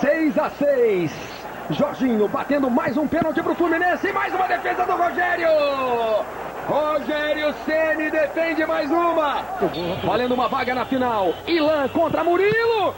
[0.00, 1.40] 6 a 6.
[1.70, 5.48] Jorginho batendo mais um pênalti para o Fluminense e mais uma defesa do Rogério.
[6.66, 9.42] Rogério Ceni defende mais uma.
[10.04, 11.32] Valendo uma vaga na final.
[11.46, 12.94] Ilan contra Murilo.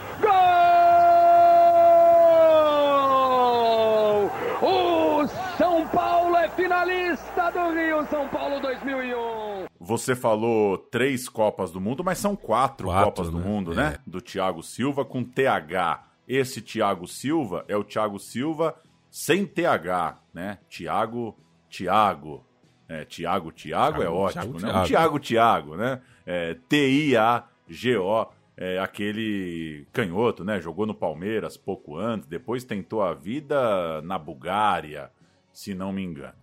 [3.43, 4.31] Gol!
[4.61, 9.65] O São Paulo é finalista do Rio São Paulo 2001.
[9.79, 13.45] Você falou três Copas do Mundo, mas são quatro, Quatro, Copas do né?
[13.45, 13.75] Mundo, É.
[13.75, 13.97] né?
[14.05, 16.03] Do Thiago Silva com TH.
[16.27, 18.75] Esse Thiago Silva é o Thiago Silva
[19.11, 20.57] sem TH, né?
[20.69, 21.35] Thiago,
[21.69, 22.45] Thiago.
[22.93, 24.59] É, Thiago, Thiago é ótimo, Thiago, né?
[24.59, 24.83] Thiago.
[24.83, 26.01] O Thiago, Thiago, né?
[26.25, 30.61] É, T-I-A-G-O, é aquele canhoto, né?
[30.61, 35.09] Jogou no Palmeiras pouco antes, depois tentou a vida na Bulgária,
[35.51, 36.35] se não me engano.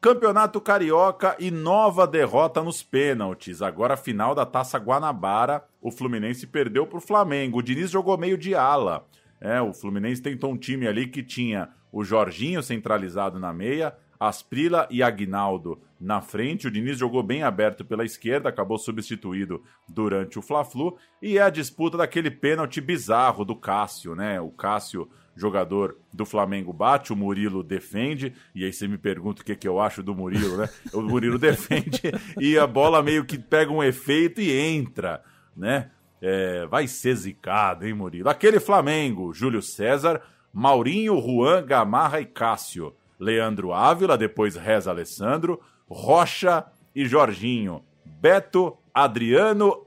[0.00, 3.60] Campeonato Carioca e nova derrota nos pênaltis.
[3.60, 7.58] Agora, final da Taça Guanabara, o Fluminense perdeu para o Flamengo.
[7.58, 9.06] O Diniz jogou meio de ala.
[9.38, 14.86] É, o Fluminense tentou um time ali que tinha o Jorginho centralizado na meia, Asprila
[14.90, 16.68] e Agnaldo na frente.
[16.68, 20.98] O Diniz jogou bem aberto pela esquerda, acabou substituído durante o Fla-Flu.
[21.22, 24.38] E é a disputa daquele pênalti bizarro do Cássio, né?
[24.38, 29.44] O Cássio jogador do Flamengo bate, o Murilo defende, e aí você me pergunta o
[29.44, 30.68] que, que eu acho do Murilo, né?
[30.92, 32.02] O Murilo defende
[32.38, 35.22] e a bola meio que pega um efeito e entra,
[35.56, 35.90] né?
[36.20, 38.28] É, vai ser zicado, hein, Murilo?
[38.28, 40.20] Aquele Flamengo, Júlio César,
[40.52, 42.94] Maurinho, Juan, Gamarra e Cássio.
[43.20, 46.64] Leandro Ávila, depois Reza Alessandro, Rocha
[46.94, 47.84] e Jorginho.
[48.04, 49.86] Beto, Adriano,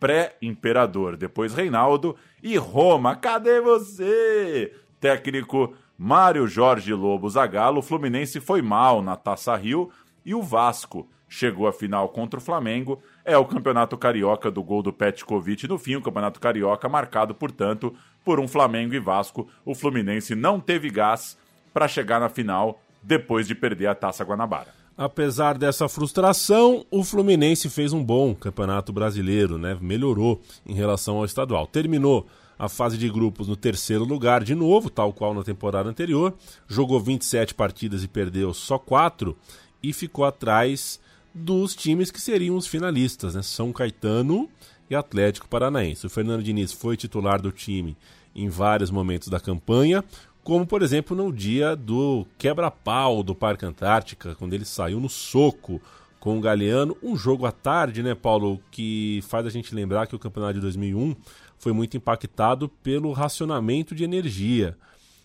[0.00, 3.14] pré-imperador, depois Reinaldo e Roma.
[3.14, 4.74] Cadê você?
[5.00, 9.90] Técnico Mário Jorge Lobo Zagallo, o Fluminense foi mal na Taça Rio
[10.24, 13.00] e o Vasco chegou à final contra o Flamengo.
[13.24, 17.94] É o Campeonato Carioca do gol do Petkovic no fim, o Campeonato Carioca marcado, portanto,
[18.24, 19.48] por um Flamengo e Vasco.
[19.64, 21.38] O Fluminense não teve gás
[21.72, 24.82] para chegar na final depois de perder a Taça Guanabara.
[24.96, 29.76] Apesar dessa frustração, o Fluminense fez um bom campeonato brasileiro, né?
[29.80, 31.66] Melhorou em relação ao estadual.
[31.66, 32.26] Terminou
[32.58, 36.34] a fase de grupos no terceiro lugar de novo, tal qual na temporada anterior.
[36.68, 39.36] Jogou 27 partidas e perdeu só 4
[39.82, 41.00] e ficou atrás
[41.34, 43.42] dos times que seriam os finalistas, né?
[43.42, 44.48] São Caetano
[44.90, 46.06] e Atlético Paranaense.
[46.06, 47.96] O Fernando Diniz foi titular do time
[48.34, 50.04] em vários momentos da campanha,
[50.42, 55.80] como por exemplo no dia do quebra-pau do Parque Antártica, quando ele saiu no soco
[56.18, 60.14] com o Galeano, um jogo à tarde, né, Paulo, que faz a gente lembrar que
[60.14, 61.16] o campeonato de 2001
[61.58, 64.76] foi muito impactado pelo racionamento de energia.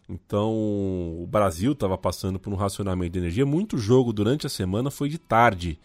[0.10, 3.46] Então, o Brasil estava passando por um racionamento de energia.
[3.46, 5.80] Muito jogo durante a semana foi de tarde,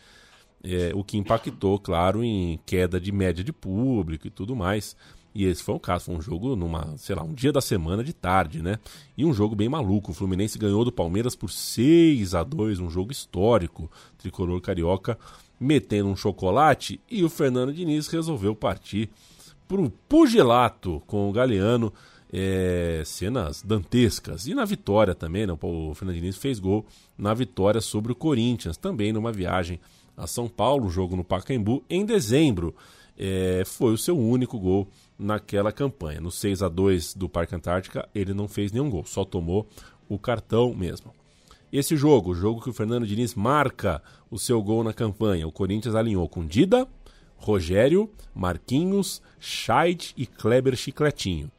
[0.62, 4.96] é, o que impactou, claro, em queda de média de público e tudo mais.
[5.34, 8.04] E esse foi o caso, foi um jogo numa, sei lá, um dia da semana
[8.04, 8.78] de tarde, né?
[9.16, 10.10] E um jogo bem maluco.
[10.10, 13.90] O Fluminense ganhou do Palmeiras por 6 a 2 um jogo histórico.
[14.18, 15.18] Tricolor carioca
[15.58, 19.08] metendo um chocolate e o Fernando Diniz resolveu partir
[19.66, 21.92] pro pugilato com o Galeano.
[22.34, 24.46] É, cenas dantescas.
[24.46, 25.52] E na vitória também, né?
[25.52, 29.78] o Fernando Diniz fez gol na vitória sobre o Corinthians, também numa viagem
[30.16, 32.74] a São Paulo, jogo no Pacaembu, em dezembro.
[33.18, 34.88] É, foi o seu único gol
[35.22, 36.20] naquela campanha.
[36.20, 39.68] No 6 a 2 do Parque Antártica, ele não fez nenhum gol, só tomou
[40.08, 41.12] o cartão mesmo.
[41.72, 45.52] Esse jogo, o jogo que o Fernando Diniz marca o seu gol na campanha, o
[45.52, 46.86] Corinthians alinhou com Dida,
[47.36, 51.50] Rogério, Marquinhos, Scheid e Kleber Chicletinho.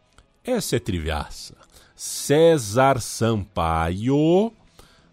[0.44, 1.56] Essa é triviaça.
[1.96, 4.52] César Sampaio,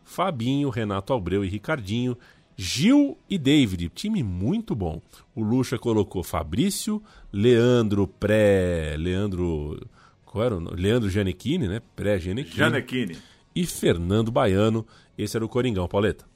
[0.04, 2.16] Fabinho, Renato Abreu e Ricardinho,
[2.62, 5.00] Gil e David, time muito bom.
[5.34, 7.02] O Lucha colocou Fabrício,
[7.32, 8.96] Leandro pré.
[8.98, 9.80] Leandro.
[10.26, 10.78] Qual era o nome?
[10.78, 11.80] Leandro Gianecchini, né?
[11.96, 12.54] Pré-Gianecchini.
[12.54, 13.16] Gianecchini.
[13.56, 14.86] E Fernando Baiano.
[15.16, 16.26] Esse era o Coringão, Pauleta.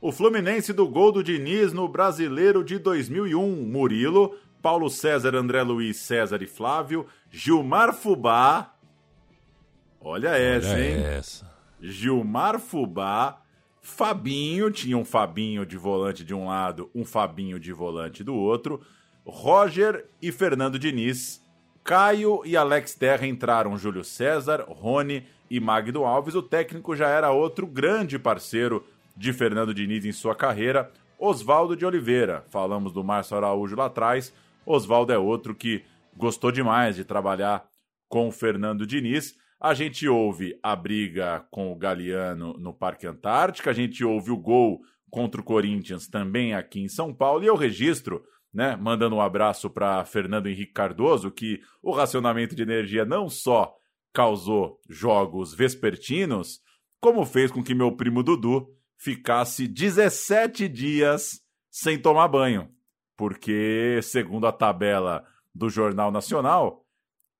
[0.00, 3.64] O Fluminense do gol do Diniz no Brasileiro de 2001.
[3.64, 8.74] Murilo Paulo César, André Luiz, César e Flávio, Gilmar Fubá.
[10.00, 10.96] Olha essa, Olha hein?
[11.16, 11.48] essa.
[11.80, 13.40] Gilmar Fubá,
[13.88, 18.80] Fabinho, tinha um Fabinho de volante de um lado, um Fabinho de volante do outro,
[19.24, 21.44] Roger e Fernando Diniz.
[21.82, 26.34] Caio e Alex Terra entraram Júlio César, Rony e Magno Alves.
[26.34, 28.86] O técnico já era outro grande parceiro
[29.16, 32.44] de Fernando Diniz em sua carreira, Oswaldo de Oliveira.
[32.50, 34.32] Falamos do Márcio Araújo lá atrás.
[34.66, 35.82] Oswaldo é outro que
[36.14, 37.66] gostou demais de trabalhar
[38.06, 39.34] com o Fernando Diniz.
[39.60, 44.36] A gente ouve a briga com o Galeano no Parque Antártica, a gente ouve o
[44.36, 44.80] gol
[45.10, 48.22] contra o Corinthians também aqui em São Paulo, e eu registro,
[48.54, 53.74] né, mandando um abraço para Fernando Henrique Cardoso, que o racionamento de energia não só
[54.12, 56.60] causou jogos vespertinos,
[57.00, 61.40] como fez com que meu primo Dudu ficasse 17 dias
[61.70, 62.68] sem tomar banho.
[63.16, 66.84] Porque, segundo a tabela do Jornal Nacional,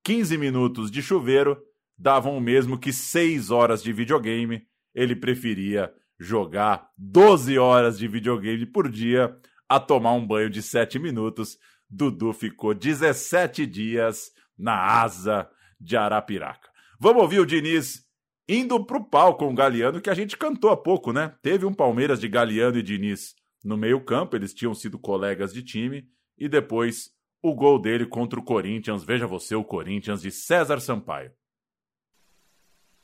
[0.05, 1.57] 15 minutos de chuveiro
[1.99, 4.67] davam o mesmo que 6 horas de videogame.
[4.95, 9.37] Ele preferia jogar 12 horas de videogame por dia
[9.69, 11.59] a tomar um banho de 7 minutos.
[11.89, 15.49] Dudu ficou 17 dias na asa
[15.81, 16.69] de Arapiraca.
[17.01, 18.05] Vamos ouvir o Diniz
[18.49, 21.35] indo pro pau com o Galeano, que a gente cantou há pouco, né?
[21.43, 26.09] Teve um Palmeiras de Galeano e Diniz no meio-campo, eles tinham sido colegas de time,
[26.39, 27.11] e depois
[27.43, 29.05] o gol dele contra o Corinthians.
[29.05, 31.31] Veja você, o Corinthians de César Sampaio.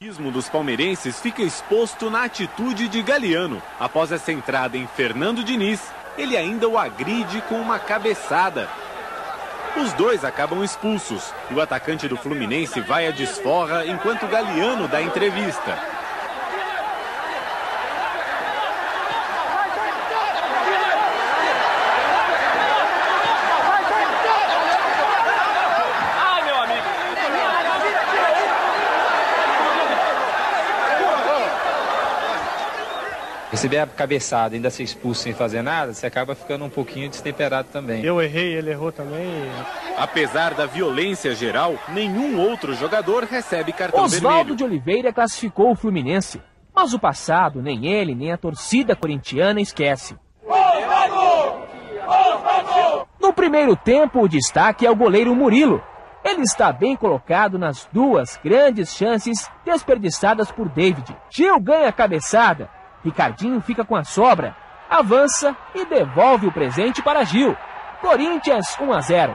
[0.05, 3.63] O ismo dos palmeirenses fica exposto na atitude de Galeano.
[3.81, 5.81] Após essa entrada em Fernando Diniz,
[6.19, 8.69] ele ainda o agride com uma cabeçada.
[9.79, 15.94] Os dois acabam expulsos o atacante do Fluminense vai à desforra enquanto Galeano dá entrevista.
[33.65, 37.09] Receber a cabeçada e ainda ser expulso sem fazer nada, você acaba ficando um pouquinho
[37.09, 38.05] destemperado também.
[38.05, 39.25] Eu errei, ele errou também.
[39.97, 44.57] Apesar da violência geral, nenhum outro jogador recebe cartão Oswaldo vermelho.
[44.57, 46.43] de Oliveira classificou o Fluminense,
[46.75, 50.15] mas o passado nem ele nem a torcida corintiana esquece.
[53.19, 55.83] No primeiro tempo, o destaque é o goleiro Murilo.
[56.23, 61.17] Ele está bem colocado nas duas grandes chances desperdiçadas por David.
[61.31, 62.69] Gil ganha a cabeçada,
[63.05, 64.57] Ricardinho fica com a sobra,
[64.89, 67.55] avança e devolve o presente para Gil.
[68.01, 69.35] Corinthians 1 a 0.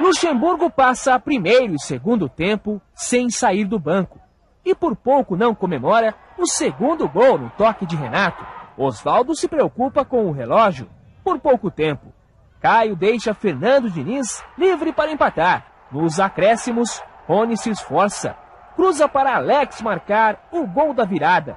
[0.00, 4.18] Luxemburgo passa primeiro e segundo tempo sem sair do banco.
[4.64, 8.44] E por pouco não comemora o segundo gol no toque de Renato.
[8.76, 10.88] Oswaldo se preocupa com o relógio.
[11.22, 12.12] Por pouco tempo.
[12.60, 15.66] Caio deixa Fernando Diniz livre para empatar.
[15.92, 18.36] Nos acréscimos, Rony se esforça.
[18.80, 21.54] Cruza para Alex marcar o gol da virada.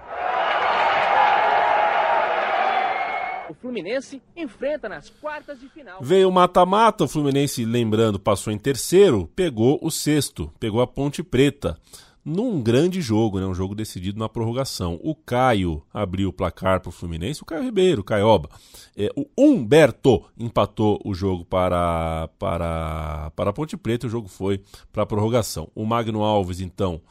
[3.50, 6.00] O Fluminense enfrenta nas quartas de final.
[6.02, 11.24] Veio o mata-mata, o Fluminense, lembrando, passou em terceiro, pegou o sexto, pegou a Ponte
[11.24, 11.78] Preta.
[12.26, 14.98] Num grande jogo, né, um jogo decidido na prorrogação.
[15.04, 18.50] O Caio abriu o placar para o Fluminense, o Caio Ribeiro, o Caioba.
[18.96, 24.62] É, o Humberto empatou o jogo para, para, para a Ponte Preta, o jogo foi
[24.92, 25.70] para a prorrogação.
[25.76, 27.02] O Magno Alves, então,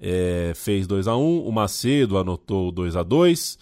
[0.00, 3.58] é, fez 2 a 1 o Macedo anotou 2 a 2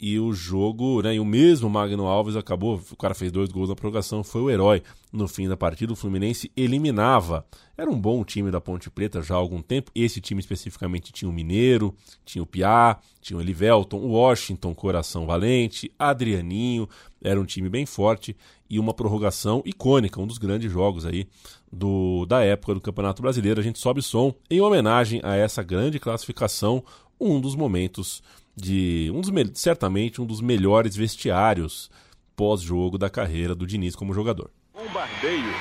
[0.00, 3.68] e o jogo, né, e o mesmo Magno Alves acabou, o cara fez dois gols
[3.68, 4.82] na prorrogação, foi o herói.
[5.12, 7.46] No fim da partida, o Fluminense eliminava.
[7.78, 9.90] Era um bom time da Ponte Preta já há algum tempo.
[9.94, 15.24] Esse time especificamente tinha o Mineiro, tinha o Piá, tinha o Elivelton, o Washington, Coração
[15.24, 16.88] Valente, Adrianinho.
[17.22, 18.36] Era um time bem forte
[18.68, 21.28] e uma prorrogação icônica, um dos grandes jogos aí
[21.72, 23.60] do, da época do Campeonato Brasileiro.
[23.60, 26.82] A gente sobe som em homenagem a essa grande classificação,
[27.20, 28.22] um dos momentos
[28.56, 29.30] de um dos
[29.60, 31.90] certamente um dos melhores vestiários
[32.36, 34.50] pós-jogo da carreira do Diniz como jogador.
[34.74, 35.54] Bombardeio.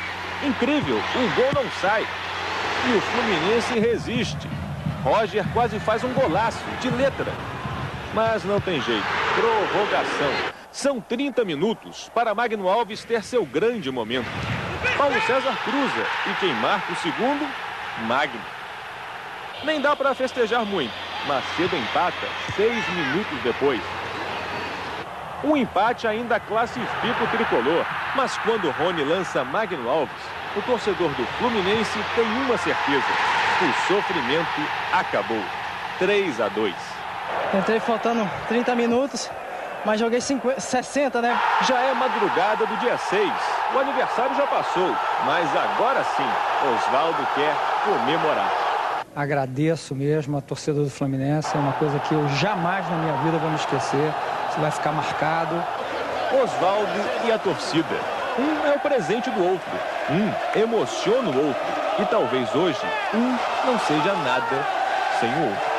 [0.46, 2.04] Incrível, o gol não sai.
[2.04, 4.48] E o Fluminense resiste.
[5.04, 7.32] Roger quase faz um golaço de letra.
[8.14, 9.06] Mas não tem jeito.
[9.36, 10.54] Prorrogação.
[10.72, 14.28] São 30 minutos para Magno Alves ter seu grande momento.
[14.98, 17.48] Paulo César cruza e quem marca o segundo?
[18.08, 18.42] Magno.
[19.64, 21.13] Nem dá para festejar muito.
[21.28, 23.82] Macedo empata seis minutos depois.
[25.44, 30.16] O empate ainda classifica o tricolor, mas quando Rony lança Magno Alves,
[30.56, 33.08] o torcedor do Fluminense tem uma certeza:
[33.62, 34.62] o sofrimento
[34.92, 35.42] acabou.
[36.00, 36.74] 3 a 2.
[37.54, 39.30] Entrei faltando 30 minutos,
[39.86, 41.40] mas joguei 50, 60, né?
[41.62, 43.32] Já é madrugada do dia 6.
[43.74, 44.96] O aniversário já passou,
[45.26, 46.30] mas agora sim,
[46.68, 47.56] Oswaldo quer
[47.86, 48.63] comemorar.
[49.16, 53.38] Agradeço mesmo a torcida do Fluminense, é uma coisa que eu jamais na minha vida
[53.38, 54.12] vou me esquecer.
[54.50, 55.56] Isso vai ficar marcado.
[56.44, 57.96] Oswaldo e a torcida.
[58.40, 59.72] Um é o presente do outro.
[60.10, 61.62] Um emociona o outro.
[62.00, 62.80] E talvez hoje
[63.14, 64.66] um não seja nada
[65.20, 65.74] sem o outro.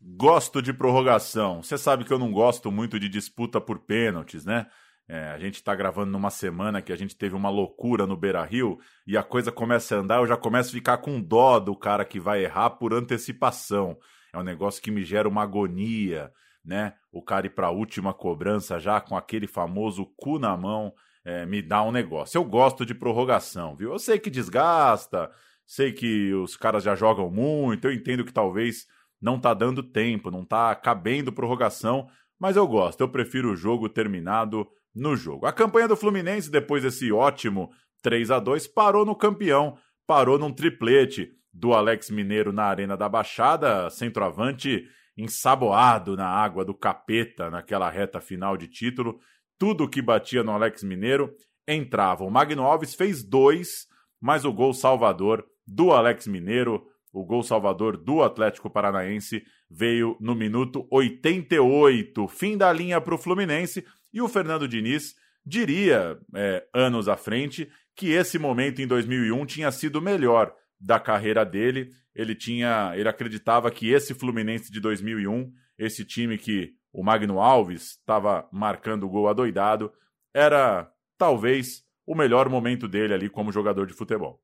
[0.00, 1.64] Gosto de prorrogação.
[1.64, 4.66] Você sabe que eu não gosto muito de disputa por pênaltis, né?
[5.08, 8.44] É, a gente está gravando numa semana que a gente teve uma loucura no Beira
[8.44, 11.76] Rio e a coisa começa a andar, eu já começo a ficar com dó do
[11.76, 13.96] cara que vai errar por antecipação.
[14.32, 16.32] É um negócio que me gera uma agonia,
[16.64, 16.94] né?
[17.12, 20.92] O cara ir para a última cobrança já com aquele famoso cu na mão
[21.24, 22.36] é, me dá um negócio.
[22.36, 23.92] Eu gosto de prorrogação, viu?
[23.92, 25.30] Eu sei que desgasta,
[25.64, 28.86] sei que os caras já jogam muito, eu entendo que talvez
[29.20, 33.88] não tá dando tempo, não tá cabendo prorrogação, mas eu gosto, eu prefiro o jogo
[33.88, 35.46] terminado no jogo.
[35.46, 37.70] A campanha do Fluminense, depois desse ótimo
[38.02, 39.76] 3 a 2 parou no campeão,
[40.06, 44.84] parou num triplete do Alex Mineiro na Arena da Baixada, centroavante
[45.16, 49.18] ensaboado na água do capeta naquela reta final de título.
[49.58, 51.32] Tudo que batia no Alex Mineiro
[51.66, 52.24] entrava.
[52.24, 53.86] O Magno Alves fez dois,
[54.20, 60.34] mas o gol salvador do Alex Mineiro, o gol salvador do Atlético Paranaense, veio no
[60.34, 62.28] minuto 88.
[62.28, 67.68] Fim da linha para o Fluminense e o Fernando Diniz diria, é, anos à frente,
[67.94, 71.92] que esse momento em 2001 tinha sido o melhor da carreira dele.
[72.14, 77.98] Ele tinha, ele acreditava que esse Fluminense de 2001, esse time que o Magno Alves
[77.98, 79.92] estava marcando o gol adoidado,
[80.34, 84.40] era talvez o melhor momento dele ali como jogador de futebol.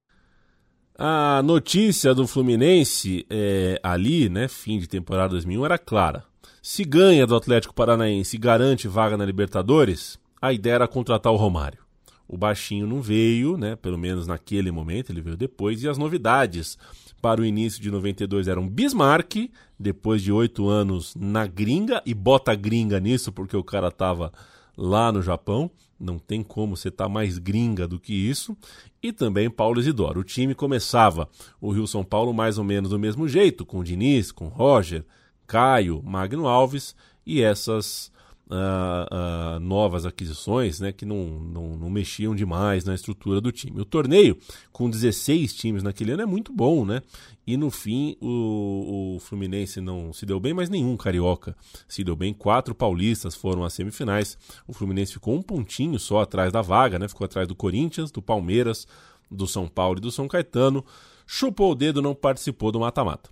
[0.99, 6.25] A notícia do Fluminense é, ali, né, fim de temporada 2001, era clara.
[6.65, 11.37] Se ganha do Atlético Paranaense e garante vaga na Libertadores, a ideia era contratar o
[11.37, 11.81] Romário.
[12.29, 13.75] O baixinho não veio, né?
[13.75, 15.83] Pelo menos naquele momento, ele veio depois.
[15.83, 16.79] E as novidades
[17.21, 22.55] para o início de 92 eram Bismarck, depois de oito anos na gringa, e bota
[22.55, 24.33] gringa nisso porque o cara estava
[24.79, 25.69] lá no Japão.
[25.99, 28.57] Não tem como você estar tá mais gringa do que isso.
[29.03, 30.21] E também Paulo Isidoro.
[30.21, 31.29] O time começava
[31.61, 35.05] o Rio São Paulo mais ou menos do mesmo jeito, com Diniz, com Roger,
[35.53, 36.97] Caio, Magno Alves
[37.27, 38.11] e essas
[38.47, 43.79] uh, uh, novas aquisições né, que não, não, não, mexiam demais na estrutura do time.
[43.79, 44.39] O torneio,
[44.73, 47.03] com 16 times naquele ano, é muito bom, né?
[47.47, 51.55] E no fim, o, o Fluminense não se deu bem, mas nenhum carioca
[51.87, 52.33] se deu bem.
[52.33, 54.39] Quatro paulistas foram às semifinais.
[54.67, 57.07] O Fluminense ficou um pontinho só atrás da vaga, né?
[57.09, 58.89] Ficou atrás do Corinthians, do Palmeiras,
[59.31, 60.83] do São Paulo e do São Caetano.
[61.27, 63.29] Chupou o dedo, não participou do mata-mata.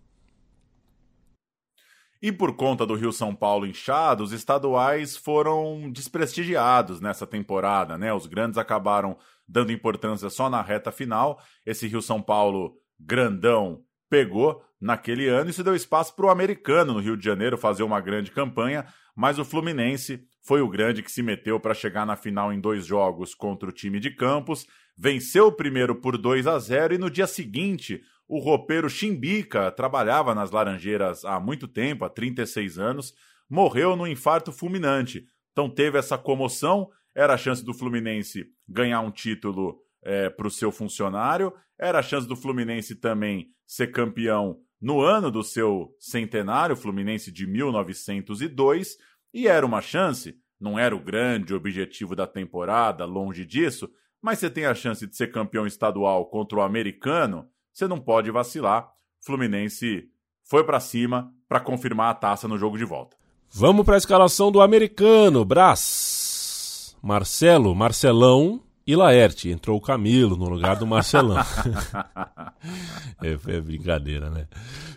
[2.23, 8.13] E por conta do Rio São Paulo inchado, os estaduais foram desprestigiados nessa temporada, né?
[8.13, 9.17] Os grandes acabaram
[9.49, 11.41] dando importância só na reta final.
[11.65, 16.95] Esse Rio São Paulo grandão pegou naquele ano e se deu espaço para o americano
[16.95, 21.13] no Rio de Janeiro fazer uma grande campanha, mas o Fluminense foi o grande que
[21.13, 24.67] se meteu para chegar na final em dois jogos contra o time de Campos,
[24.97, 30.37] venceu o primeiro por 2 a 0 e no dia seguinte o roupeiro Chimbica trabalhava
[30.37, 33.13] nas Laranjeiras há muito tempo, há 36 anos,
[33.49, 35.27] morreu num infarto fulminante.
[35.51, 40.51] Então teve essa comoção, era a chance do Fluminense ganhar um título é, para o
[40.51, 46.77] seu funcionário, era a chance do Fluminense também ser campeão no ano do seu centenário,
[46.77, 48.97] Fluminense de 1902,
[49.35, 53.91] e era uma chance, não era o grande objetivo da temporada, longe disso,
[54.23, 58.31] mas você tem a chance de ser campeão estadual contra o americano você não pode
[58.31, 58.89] vacilar.
[59.21, 60.09] Fluminense
[60.43, 63.17] foi para cima para confirmar a taça no jogo de volta.
[63.53, 65.45] Vamos para a escalação do americano.
[65.45, 69.51] Brás, Marcelo, Marcelão e Laerte.
[69.51, 71.39] Entrou o Camilo no lugar do Marcelão.
[73.23, 74.47] é, é, brincadeira, né?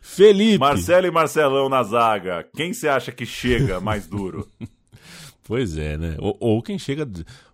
[0.02, 0.60] Felipe.
[0.60, 2.48] Marcelo e Marcelão na zaga.
[2.56, 4.48] Quem você acha que chega mais duro?
[5.44, 6.16] pois é, né?
[6.20, 7.10] Ou, ou, quem chega.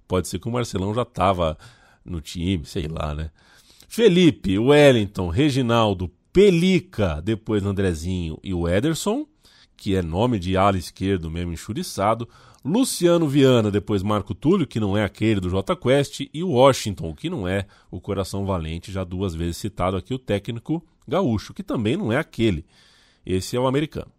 [0.08, 1.58] Pode ser que o Marcelão já tava
[2.04, 3.32] no time, sei lá, né?
[3.91, 9.26] Felipe, Wellington, Reginaldo, Pelica, depois Andrezinho e o Ederson,
[9.76, 12.30] que é nome de ala esquerdo mesmo enxuriçado.
[12.64, 17.32] Luciano Viana, depois Marco Túlio, que não é aquele do J Quest, e Washington, que
[17.32, 21.98] não é o Coração Valente, já duas vezes citado aqui, o técnico gaúcho, que também
[21.98, 22.68] não é aquele.
[23.26, 24.11] Esse é o americano.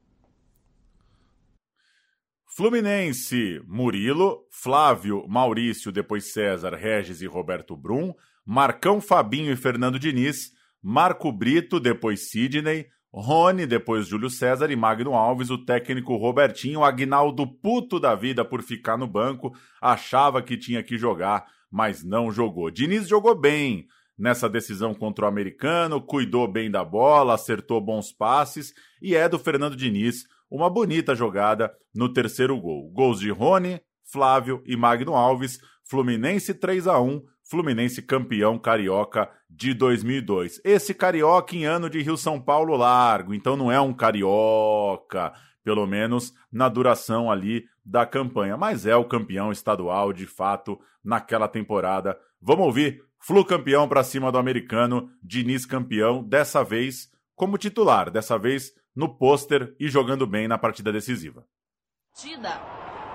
[2.57, 8.13] Fluminense, Murilo, Flávio, Maurício, depois César, Regis e Roberto Brum,
[8.53, 10.51] Marcão Fabinho e Fernando Diniz,
[10.83, 17.47] Marco Brito, depois Sidney, Rony, depois Júlio César e Magno Alves, o técnico Robertinho, Agnaldo
[17.47, 22.73] puto da vida por ficar no banco, achava que tinha que jogar, mas não jogou.
[22.73, 23.87] Diniz jogou bem
[24.19, 29.39] nessa decisão contra o americano, cuidou bem da bola, acertou bons passes e é do
[29.39, 32.91] Fernando Diniz uma bonita jogada no terceiro gol.
[32.91, 39.75] Gols de Rony, Flávio e Magno Alves, Fluminense 3 a 1 Fluminense campeão carioca de
[39.75, 40.61] 2002.
[40.63, 45.33] Esse carioca em ano de Rio São Paulo largo, então não é um carioca,
[45.65, 51.49] pelo menos na duração ali da campanha, mas é o campeão estadual de fato naquela
[51.49, 52.17] temporada.
[52.41, 58.39] Vamos ouvir Flu campeão para cima do americano, Diniz campeão, dessa vez como titular, dessa
[58.39, 61.45] vez no pôster e jogando bem na partida decisiva.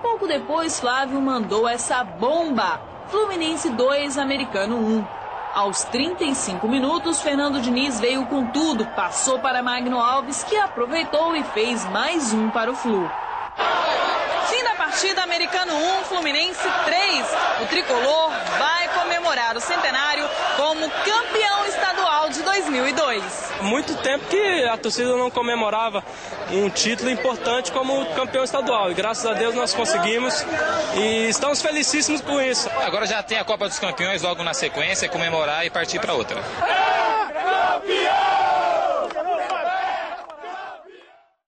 [0.02, 5.04] Pouco depois, Flávio mandou essa bomba Fluminense 2, Americano 1.
[5.54, 11.42] Aos 35 minutos, Fernando Diniz veio com tudo, passou para Magno Alves, que aproveitou e
[11.44, 13.08] fez mais um para o Flu.
[14.48, 17.26] Fim da partida, Americano 1, Fluminense 3.
[17.62, 21.55] O tricolor vai comemorar o centenário como campeão
[22.62, 23.52] 2002.
[23.62, 26.02] Muito tempo que a torcida não comemorava
[26.50, 28.90] um título importante como campeão estadual.
[28.90, 30.44] E graças a Deus nós conseguimos
[30.96, 32.68] e estamos felicíssimos com isso.
[32.70, 36.42] Agora já tem a Copa dos Campeões logo na sequência, comemorar e partir para outra.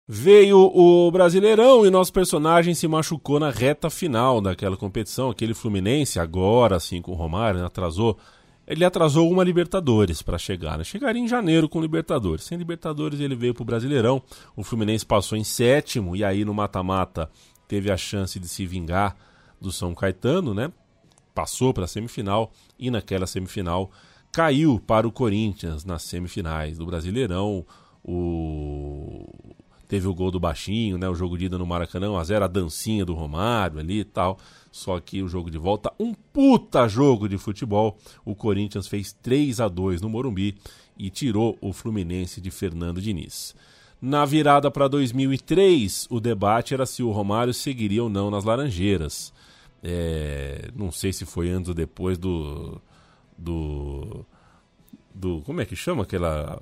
[0.08, 5.30] Veio o Brasileirão e nosso personagem se machucou na reta final daquela competição.
[5.30, 8.16] Aquele Fluminense, agora assim com o Romário, né, atrasou.
[8.66, 10.76] Ele atrasou uma Libertadores para chegar.
[10.76, 10.84] Né?
[10.84, 12.44] Chegaria em janeiro com Libertadores.
[12.44, 14.22] Sem Libertadores ele veio para o Brasileirão.
[14.56, 17.30] O Fluminense passou em sétimo e aí no mata-mata
[17.68, 19.16] teve a chance de se vingar
[19.60, 20.72] do São Caetano, né?
[21.34, 23.90] Passou para a semifinal e naquela semifinal
[24.32, 27.64] caiu para o Corinthians nas semifinais do Brasileirão.
[28.02, 29.45] O
[29.88, 31.08] teve o gol do baixinho, né?
[31.08, 34.38] O jogo de ida no Maracanã, 1x0, a dancinha do Romário ali e tal.
[34.70, 37.96] Só que o jogo de volta, um puta jogo de futebol.
[38.24, 40.56] O Corinthians fez 3 a 2 no Morumbi
[40.98, 43.54] e tirou o Fluminense de Fernando Diniz.
[44.00, 49.32] Na virada para 2003, o debate era se o Romário seguiria ou não nas Laranjeiras.
[49.82, 52.80] É, não sei se foi antes ou depois do.
[53.38, 54.26] do.
[55.14, 56.58] do como é que chama aquela.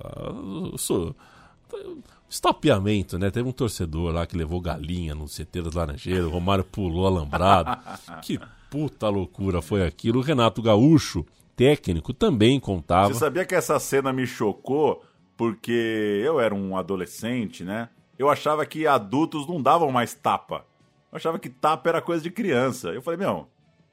[2.29, 3.29] Estapeamento, né?
[3.29, 7.77] Teve um torcedor lá que levou galinha no CT das Laranjeiras, o Romário pulou alambrado.
[8.21, 8.39] que
[8.69, 10.19] puta loucura foi aquilo.
[10.19, 11.25] O Renato Gaúcho,
[11.55, 13.13] técnico, também contava.
[13.13, 15.03] Você sabia que essa cena me chocou
[15.37, 17.89] porque eu era um adolescente, né?
[18.17, 20.65] Eu achava que adultos não davam mais tapa.
[21.11, 22.89] Eu achava que tapa era coisa de criança.
[22.89, 23.47] Eu falei, meu,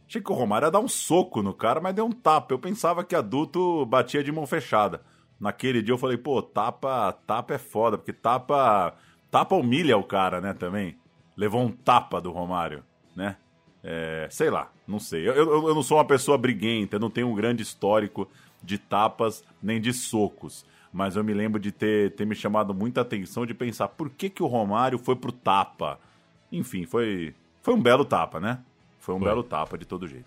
[0.08, 2.54] achei que o Romário ia dar um soco no cara, mas deu um tapa.
[2.54, 5.02] Eu pensava que adulto batia de mão fechada
[5.42, 8.94] naquele dia eu falei, pô, tapa, tapa é foda, porque tapa,
[9.28, 10.96] tapa humilha o cara, né, também.
[11.36, 12.84] Levou um tapa do Romário,
[13.16, 13.36] né?
[13.82, 15.28] É, sei lá, não sei.
[15.28, 18.30] Eu, eu, eu, não sou uma pessoa briguenta, eu não tenho um grande histórico
[18.62, 20.64] de tapas nem de socos.
[20.92, 24.30] Mas eu me lembro de ter, ter me chamado muita atenção de pensar por que,
[24.30, 25.98] que o Romário foi pro tapa.
[26.52, 28.60] Enfim, foi, foi um belo tapa, né?
[29.00, 29.26] Foi um foi.
[29.26, 30.26] belo tapa de todo jeito.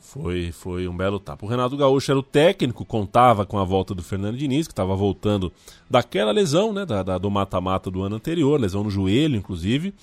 [0.00, 1.44] Foi, foi um belo tapa.
[1.44, 4.96] O Renato Gaúcho era o técnico, contava com a volta do Fernando Diniz, que estava
[4.96, 5.52] voltando
[5.88, 9.94] daquela lesão, né, da, da do mata-mata do ano anterior, lesão no joelho, inclusive.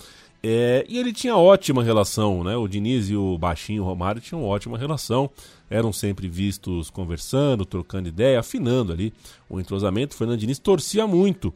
[0.42, 2.56] É, e ele tinha ótima relação, né?
[2.56, 5.28] O Diniz e o Baixinho o Romário tinham ótima relação,
[5.68, 9.12] eram sempre vistos conversando, trocando ideia, afinando ali
[9.48, 10.14] o entrosamento.
[10.14, 11.52] O Fernando Diniz torcia muito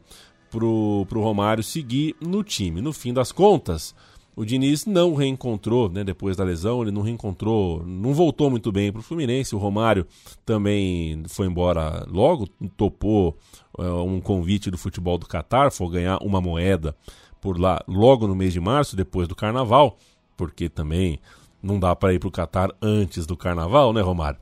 [0.51, 2.81] pro, pro Romário seguir no time.
[2.81, 3.95] No fim das contas,
[4.35, 8.91] o Diniz não reencontrou, né, depois da lesão, ele não reencontrou, não voltou muito bem
[8.91, 9.55] para o Fluminense.
[9.55, 10.07] O Romário
[10.45, 13.37] também foi embora logo, topou
[13.77, 16.95] uh, um convite do futebol do Catar, foi ganhar uma moeda
[17.39, 19.97] por lá logo no mês de março, depois do Carnaval,
[20.35, 21.19] porque também
[21.61, 24.39] não dá para ir para o Catar antes do Carnaval, né, Romário?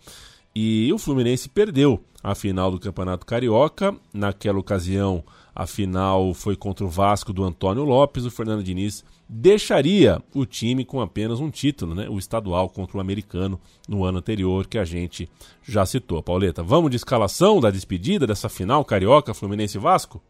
[0.55, 3.95] E o Fluminense perdeu a final do Campeonato Carioca.
[4.13, 5.23] Naquela ocasião,
[5.55, 8.25] a final foi contra o Vasco do Antônio Lopes.
[8.25, 9.03] O Fernando Diniz
[9.33, 12.09] deixaria o time com apenas um título, né?
[12.09, 15.29] o estadual contra o americano no ano anterior, que a gente
[15.63, 16.21] já citou.
[16.21, 20.21] Pauleta, vamos de escalação da despedida dessa final carioca Fluminense Vasco?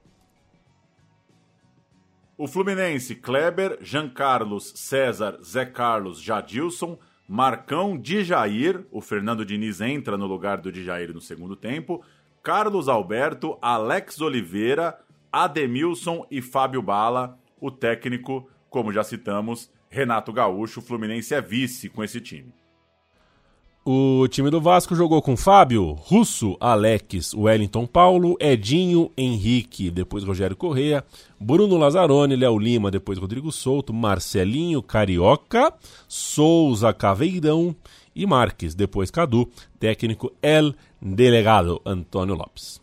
[2.38, 6.96] O Fluminense, Kleber, Jean Carlos, César, Zé Carlos, Jadilson,
[7.28, 12.04] Marcão, Dijair, o Fernando Diniz entra no lugar do Dijair no segundo tempo,
[12.44, 15.00] Carlos Alberto, Alex Oliveira,
[15.32, 21.90] Ademilson e Fábio Bala, o técnico como já citamos, Renato Gaúcho, o Fluminense é vice
[21.90, 22.52] com esse time.
[23.84, 30.56] O time do Vasco jogou com Fábio, Russo, Alex, Wellington Paulo, Edinho, Henrique, depois Rogério
[30.56, 31.04] Correia,
[31.40, 35.74] Bruno Lazzaroni, Léo Lima, depois Rodrigo Souto, Marcelinho Carioca,
[36.08, 37.76] Souza Caveirão
[38.16, 39.50] e Marques, depois Cadu,
[39.80, 42.80] técnico El Delegado Antônio Lopes.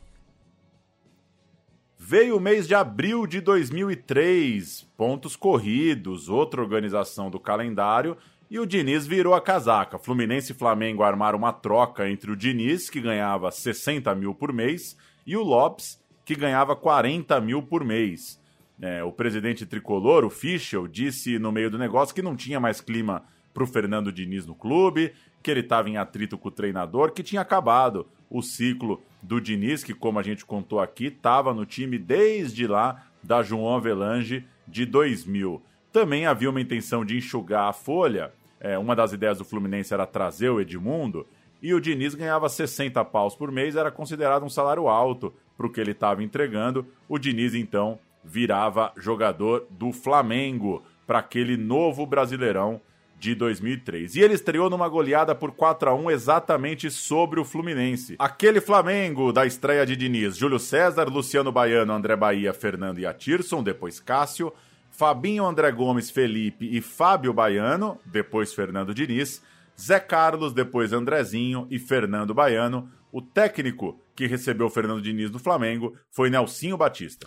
[2.11, 8.17] Veio o mês de abril de 2003, pontos corridos, outra organização do calendário
[8.51, 9.99] e o Diniz virou a casaca.
[9.99, 14.97] Fluminense e Flamengo armaram uma troca entre o Diniz, que ganhava 60 mil por mês,
[15.27, 18.41] e o Lopes, que ganhava 40 mil por mês.
[18.81, 22.81] É, o presidente tricolor, o Fischel, disse no meio do negócio que não tinha mais
[22.81, 23.23] clima
[23.53, 25.13] para o Fernando Diniz no clube,
[25.43, 29.83] que ele estava em atrito com o treinador, que tinha acabado o ciclo do Diniz,
[29.83, 34.85] que, como a gente contou aqui, estava no time desde lá da João Avelange de
[34.85, 35.63] 2000.
[35.93, 40.07] Também havia uma intenção de enxugar a folha é, uma das ideias do Fluminense era
[40.07, 41.27] trazer o Edmundo,
[41.61, 45.71] e o Diniz ganhava 60 paus por mês, era considerado um salário alto para o
[45.71, 46.87] que ele estava entregando.
[47.09, 52.81] O Diniz, então, virava jogador do Flamengo para aquele novo Brasileirão
[53.19, 54.15] de 2003.
[54.15, 58.17] E ele estreou numa goleada por 4 a 1 exatamente sobre o Fluminense.
[58.19, 63.63] Aquele Flamengo da estreia de Diniz, Júlio César, Luciano Baiano, André Bahia, Fernando e Atirson,
[63.63, 64.53] depois Cássio,
[64.91, 69.43] Fabinho André Gomes Felipe e Fábio Baiano, depois Fernando Diniz,
[69.81, 72.91] Zé Carlos, depois Andrezinho e Fernando Baiano.
[73.13, 77.27] O técnico que recebeu Fernando Diniz do Flamengo foi Nelsinho Batista.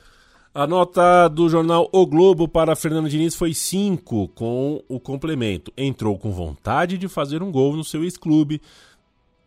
[0.53, 5.71] A nota do jornal O Globo para Fernando Diniz foi 5, com o complemento.
[5.77, 8.61] Entrou com vontade de fazer um gol no seu ex-clube,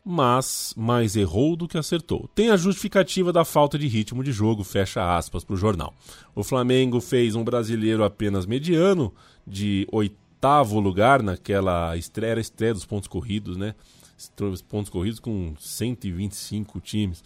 [0.02, 2.26] mas mais errou do que acertou.
[2.34, 5.92] Tem a justificativa da falta de ritmo de jogo, fecha aspas para o jornal.
[6.34, 9.12] O Flamengo fez um brasileiro apenas mediano,
[9.46, 13.74] de oitavo lugar naquela estreia, era estreia dos pontos corridos, né?
[14.70, 17.22] Pontos corridos com 125 times.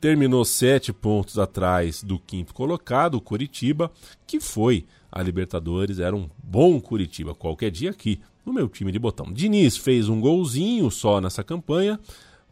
[0.00, 3.90] Terminou sete pontos atrás do quinto colocado, o Curitiba,
[4.26, 7.34] que foi a Libertadores, era um bom Curitiba.
[7.34, 9.32] Qualquer dia aqui, no meu time de botão.
[9.32, 11.98] Diniz fez um golzinho só nessa campanha.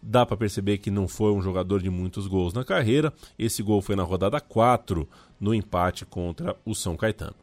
[0.02, 3.12] Dá para perceber que não foi um jogador de muitos gols na carreira.
[3.38, 5.08] Esse gol foi na rodada 4,
[5.38, 7.36] no empate contra o São Caetano.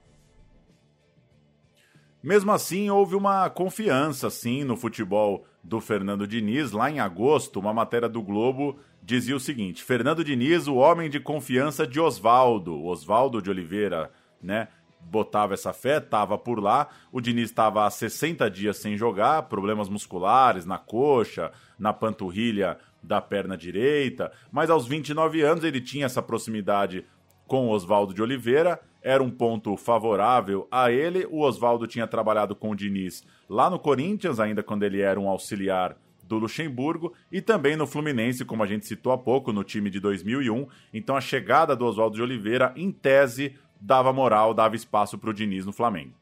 [2.21, 6.71] Mesmo assim, houve uma confiança sim no futebol do Fernando Diniz.
[6.71, 11.19] Lá em agosto, uma matéria do Globo dizia o seguinte: Fernando Diniz, o homem de
[11.19, 14.11] confiança de Oswaldo, Oswaldo de Oliveira,
[14.41, 14.67] né?
[15.03, 16.87] botava essa fé, estava por lá.
[17.11, 23.19] O Diniz estava há 60 dias sem jogar, problemas musculares na coxa, na panturrilha da
[23.19, 27.03] perna direita, mas aos 29 anos ele tinha essa proximidade
[27.47, 31.25] com Oswaldo de Oliveira, era um ponto favorável a ele.
[31.29, 35.27] O Oswaldo tinha trabalhado com o Diniz lá no Corinthians, ainda quando ele era um
[35.27, 39.89] auxiliar do Luxemburgo, e também no Fluminense, como a gente citou há pouco, no time
[39.89, 40.65] de 2001.
[40.93, 45.33] Então a chegada do Oswaldo de Oliveira, em tese, dava moral, dava espaço para o
[45.33, 46.13] Diniz no Flamengo.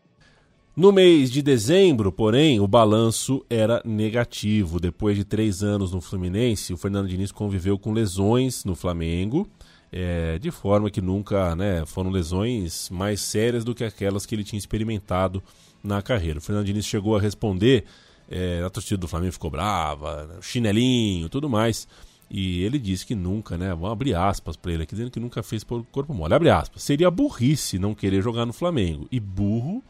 [0.76, 4.80] No mês de dezembro, porém, o balanço era negativo.
[4.80, 9.46] Depois de três anos no Fluminense, o Fernando Diniz conviveu com lesões no Flamengo,
[9.92, 14.44] é, de forma que nunca né, foram lesões mais sérias do que aquelas que ele
[14.44, 15.42] tinha experimentado
[15.84, 16.40] na carreira.
[16.40, 17.86] O Fernando Diniz chegou a responder,
[18.30, 21.88] é, a torcida do Flamengo ficou brava, chinelinho, tudo mais.
[22.30, 23.70] E ele disse que nunca, né?
[23.70, 26.34] Vamos abrir aspas para ele aqui, dizendo que nunca fez por corpo mole.
[26.34, 26.84] Abre aspas.
[26.84, 29.08] Seria burrice não querer jogar no Flamengo.
[29.12, 29.84] E burro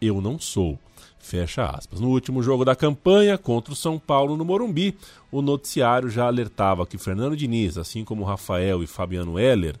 [0.00, 0.78] eu não sou.
[1.24, 2.00] Fecha aspas.
[2.00, 4.94] No último jogo da campanha, contra o São Paulo no Morumbi,
[5.32, 9.74] o noticiário já alertava que Fernando Diniz, assim como Rafael e Fabiano Heller,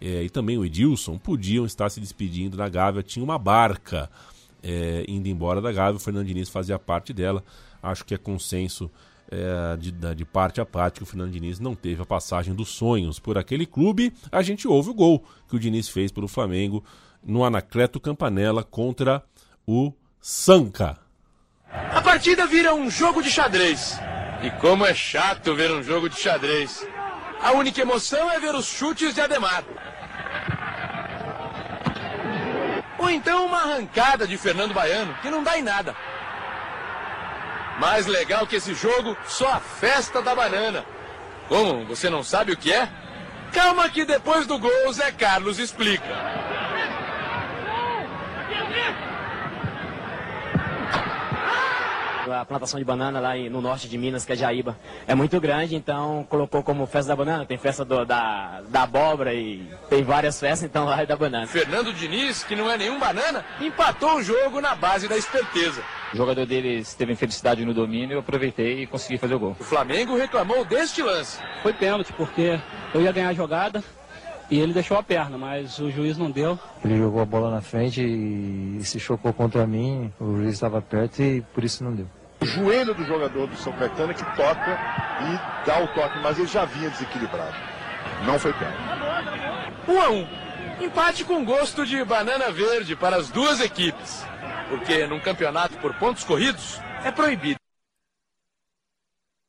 [0.00, 3.00] é, e também o Edilson, podiam estar se despedindo da Gávea.
[3.04, 4.10] Tinha uma barca
[4.60, 7.44] é, indo embora da Gávea, o Fernando Diniz fazia parte dela.
[7.80, 8.90] Acho que é consenso
[9.30, 12.70] é, de, de, parte a parte que o Fernando Diniz não teve a passagem dos
[12.70, 14.12] sonhos por aquele clube.
[14.32, 16.82] A gente ouve o gol que o Diniz fez pelo Flamengo
[17.22, 19.22] no Anacleto Campanella contra
[19.64, 19.92] o
[20.30, 20.98] Sanca.
[21.72, 23.98] A partida vira um jogo de xadrez.
[24.42, 26.86] E como é chato ver um jogo de xadrez.
[27.42, 29.64] A única emoção é ver os chutes de Ademar.
[32.98, 35.96] Ou então uma arrancada de Fernando Baiano, que não dá em nada.
[37.80, 40.84] Mais legal que esse jogo, só a festa da banana.
[41.48, 41.86] Como?
[41.86, 42.86] Você não sabe o que é?
[43.50, 46.04] Calma que depois do gol, Zé Carlos explica.
[52.32, 54.76] A plantação de banana lá no norte de Minas, que é Jaíba,
[55.06, 57.46] é muito grande, então colocou como festa da banana.
[57.46, 61.46] Tem festa do, da, da abóbora e tem várias festas, então lá é da banana.
[61.46, 65.82] Fernando Diniz, que não é nenhum banana, empatou o jogo na base da esperteza.
[66.12, 69.56] O jogador deles teve infelicidade no domínio, eu aproveitei e consegui fazer o gol.
[69.60, 71.38] O Flamengo reclamou deste lance.
[71.62, 72.58] Foi pênalti, porque
[72.94, 73.84] eu ia ganhar a jogada,
[74.50, 76.58] e ele deixou a perna, mas o juiz não deu.
[76.82, 81.22] Ele jogou a bola na frente e se chocou contra mim, o juiz estava perto
[81.22, 82.06] e por isso não deu.
[82.40, 84.78] O joelho do jogador do São Caetano é que toca
[85.22, 87.56] e dá o toque, mas ele já vinha desequilibrado.
[88.24, 88.78] Não foi pênalti.
[89.88, 90.22] 1 um a 1.
[90.22, 90.48] Um.
[90.80, 94.24] Empate com gosto de banana verde para as duas equipes.
[94.68, 97.58] Porque num campeonato por pontos corridos é proibido.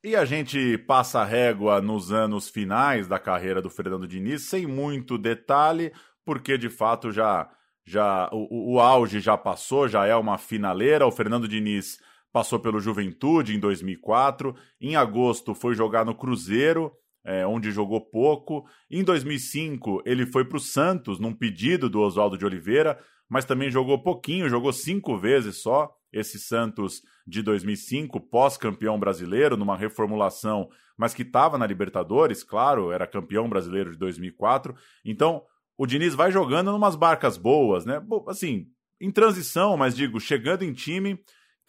[0.04, 4.66] E a gente passa a régua nos anos finais da carreira do Fernando Diniz, sem
[4.66, 5.92] muito detalhe,
[6.24, 7.50] porque de fato já,
[7.86, 11.06] já o, o auge já passou, já é uma finaleira.
[11.06, 12.00] O Fernando Diniz
[12.32, 16.92] passou pelo Juventude em 2004, em agosto foi jogar no Cruzeiro,
[17.26, 18.66] é, onde jogou pouco.
[18.90, 23.70] Em 2005 ele foi para o Santos, num pedido do Oswaldo de Oliveira, mas também
[23.70, 31.14] jogou pouquinho, jogou cinco vezes só esse Santos de 2005, pós-campeão brasileiro, numa reformulação, mas
[31.14, 34.76] que estava na Libertadores, claro, era campeão brasileiro de 2004.
[35.06, 35.44] Então,
[35.78, 38.02] o Diniz vai jogando numas barcas boas, né?
[38.28, 38.68] Assim,
[39.00, 41.20] em transição, mas digo, chegando em time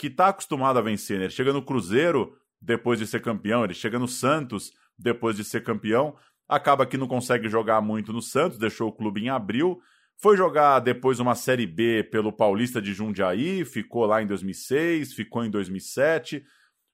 [0.01, 1.24] que está acostumado a vencer, né?
[1.24, 5.62] Ele chega no Cruzeiro depois de ser campeão, ele chega no Santos depois de ser
[5.62, 6.16] campeão,
[6.48, 9.78] acaba que não consegue jogar muito no Santos, deixou o clube em abril,
[10.16, 15.44] foi jogar depois uma Série B pelo Paulista de Jundiaí, ficou lá em 2006, ficou
[15.44, 16.47] em 2007,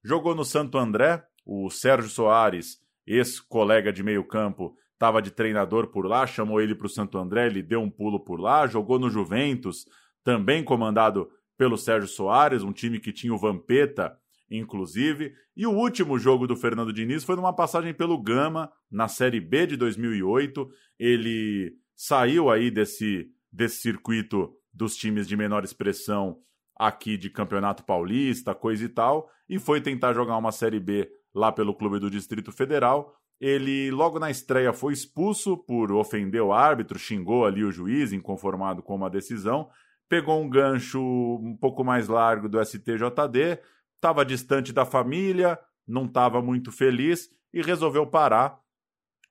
[0.03, 6.07] jogou no Santo André, o Sérgio Soares, ex-colega de meio campo, estava de treinador por
[6.07, 9.09] lá, chamou ele para o Santo André, ele deu um pulo por lá, jogou no
[9.09, 9.87] Juventus,
[10.25, 14.17] também comandado pelo Sérgio Soares, um time que tinha o Vampeta,
[14.51, 15.35] inclusive.
[15.57, 19.67] E o último jogo do Fernando Diniz foi numa passagem pelo Gama, na Série B
[19.67, 20.69] de 2008.
[20.99, 26.39] Ele saiu aí desse, desse circuito dos times de menor expressão
[26.79, 31.51] aqui de Campeonato Paulista, coisa e tal, e foi tentar jogar uma Série B lá
[31.51, 33.15] pelo clube do Distrito Federal.
[33.41, 38.83] Ele, logo na estreia, foi expulso por ofender o árbitro, xingou ali o juiz, inconformado
[38.83, 39.69] com uma decisão,
[40.09, 43.61] pegou um gancho um pouco mais largo do STJD,
[43.95, 48.59] estava distante da família, não estava muito feliz e resolveu parar.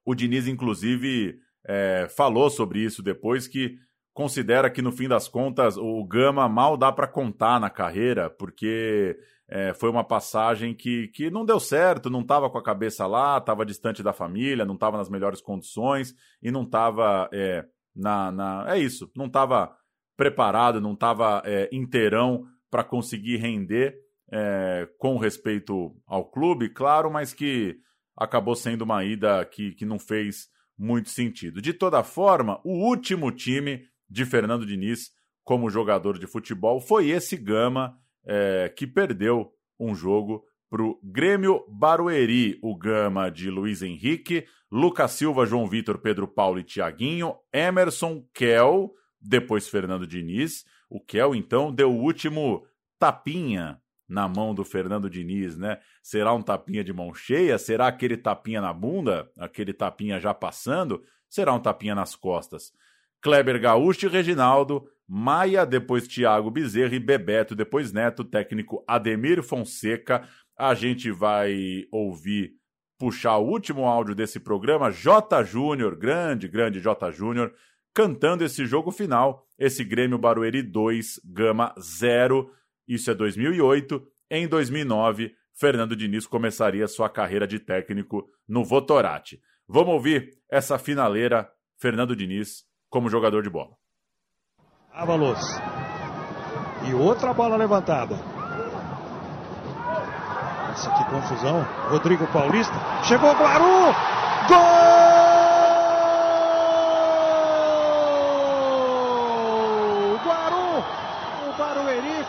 [0.06, 3.78] O Diniz, inclusive, é, falou sobre isso depois, que
[4.14, 9.18] considera que no fim das contas o Gama mal dá para contar na carreira, porque
[9.48, 13.38] é, foi uma passagem que, que não deu certo, não estava com a cabeça lá,
[13.38, 17.66] estava distante da família, não estava nas melhores condições e não estava é,
[17.96, 18.66] na, na.
[18.74, 19.76] É isso, não estava
[20.16, 23.96] preparado, não estava é, inteirão para conseguir render
[24.32, 27.78] é, com respeito ao clube, claro, mas que
[28.18, 30.48] acabou sendo uma ida que, que não fez
[30.78, 31.62] muito sentido.
[31.62, 35.12] De toda forma, o último time de Fernando Diniz
[35.44, 41.64] como jogador de futebol foi esse Gama é, que perdeu um jogo para o Grêmio
[41.70, 48.26] Barueri, o Gama de Luiz Henrique, Lucas Silva, João Vitor, Pedro Paulo e Tiaguinho, Emerson,
[48.34, 48.92] Kel,
[49.26, 50.66] depois Fernando Diniz.
[50.90, 52.66] O Kel, então, deu o último
[53.00, 55.80] tapinha na mão do Fernando Diniz, né?
[56.02, 57.58] Será um tapinha de mão cheia?
[57.58, 59.30] Será aquele tapinha na bunda?
[59.38, 61.04] Aquele tapinha já passando?
[61.28, 62.72] Será um tapinha nas costas?
[63.22, 70.28] Kleber Gaúcho e Reginaldo, Maia, depois Thiago Bezerra e Bebeto, depois Neto, técnico Ademir Fonseca.
[70.56, 72.54] A gente vai ouvir,
[73.00, 75.44] puxar o último áudio desse programa, J.
[75.44, 77.12] Júnior, grande, grande J.
[77.12, 77.54] Júnior,
[77.96, 82.52] cantando esse jogo final, esse Grêmio Barueri 2, Gama 0.
[82.86, 84.06] Isso é 2008.
[84.30, 89.42] Em 2009, Fernando Diniz começaria sua carreira de técnico no Votorati.
[89.66, 93.72] Vamos ouvir essa finaleira, Fernando Diniz, como jogador de bola.
[94.92, 95.40] Avalos.
[96.90, 98.16] E outra bola levantada.
[100.68, 101.64] Nossa, que confusão.
[101.90, 102.76] Rodrigo Paulista.
[103.06, 103.94] Chegou Guaru!
[104.50, 105.16] Gol!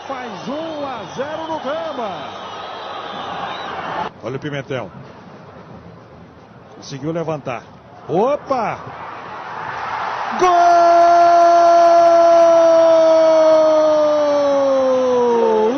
[0.07, 1.03] faz 1 a
[1.57, 2.11] 0 no Gama.
[4.23, 4.91] Olha o Pimentel.
[6.75, 7.63] Conseguiu levantar.
[8.07, 8.79] Opa!
[10.39, 10.49] Gol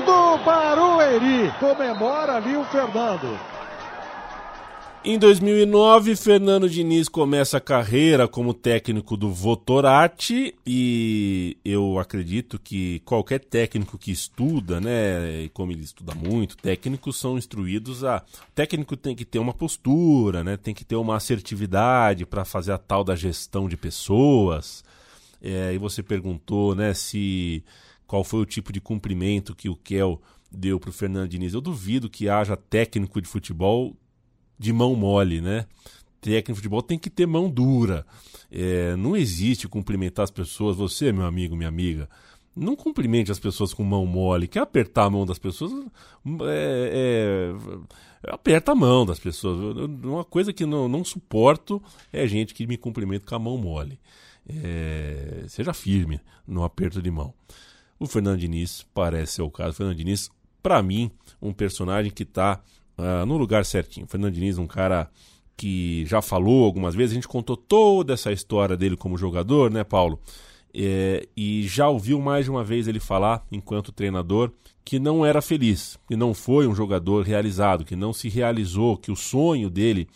[0.03, 1.53] do Barueri.
[1.59, 3.39] Comemora ali o Fernando.
[5.01, 12.99] Em 2009, Fernando Diniz começa a carreira como técnico do Votorati e eu acredito que
[13.05, 18.17] qualquer técnico que estuda, né, e como ele estuda muito, técnicos são instruídos a...
[18.17, 22.73] O técnico tem que ter uma postura, né, tem que ter uma assertividade para fazer
[22.73, 24.83] a tal da gestão de pessoas.
[25.41, 27.63] É, e você perguntou, né, se
[28.05, 30.21] qual foi o tipo de cumprimento que o Kel
[30.51, 31.53] deu para o Fernando Diniz.
[31.53, 33.95] Eu duvido que haja técnico de futebol
[34.59, 35.65] de mão mole, né?
[36.19, 38.05] Técnico de futebol tem que ter mão dura.
[38.51, 42.09] É, não existe cumprimentar as pessoas, você, meu amigo, minha amiga.
[42.55, 44.47] Não cumprimente as pessoas com mão mole.
[44.47, 45.71] Quer apertar a mão das pessoas?
[46.41, 47.55] É,
[48.23, 49.77] é, aperta a mão das pessoas.
[50.03, 51.81] Uma coisa que não, não suporto
[52.11, 53.97] é gente que me cumprimenta com a mão mole.
[54.47, 57.33] É, seja firme no aperto de mão.
[57.97, 59.71] O Fernando Diniz parece ser o caso.
[59.71, 60.29] O Fernando Diniz,
[60.61, 61.11] para mim,
[61.41, 62.61] um personagem que está
[62.99, 64.05] uh, no lugar certinho.
[64.05, 65.09] O Fernando Diniz, um cara
[65.55, 69.83] que já falou algumas vezes, a gente contou toda essa história dele como jogador, né,
[69.83, 70.19] Paulo?
[70.73, 74.51] É, e já ouviu mais de uma vez ele falar, enquanto treinador,
[74.85, 79.11] que não era feliz, que não foi um jogador realizado, que não se realizou, que
[79.11, 80.07] o sonho dele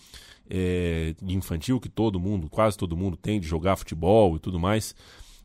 [0.49, 4.95] é, infantil, que todo mundo, quase todo mundo tem, de jogar futebol e tudo mais,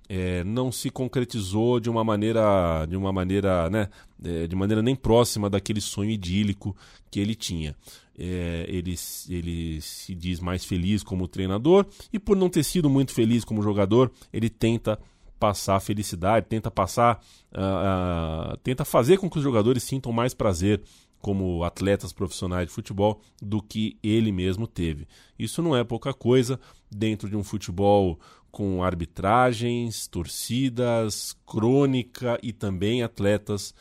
[0.09, 3.89] é, não se concretizou de uma maneira, de uma maneira, né,
[4.25, 6.75] é, de maneira nem próxima daquele sonho idílico
[7.11, 7.77] que ele tinha.
[8.19, 8.97] É, ele,
[9.29, 13.63] ele se diz mais feliz como treinador e por não ter sido muito feliz como
[13.63, 14.99] jogador, ele tenta
[15.39, 17.23] passar felicidade, tenta passar,
[17.53, 20.83] uh, uh, tenta fazer com que os jogadores sintam mais prazer
[21.21, 25.07] como atletas profissionais de futebol do que ele mesmo teve.
[25.39, 26.61] Isso não é pouca coisa
[26.91, 28.19] dentro de um futebol
[28.51, 33.75] com arbitragens, torcidas, crônica e também atletas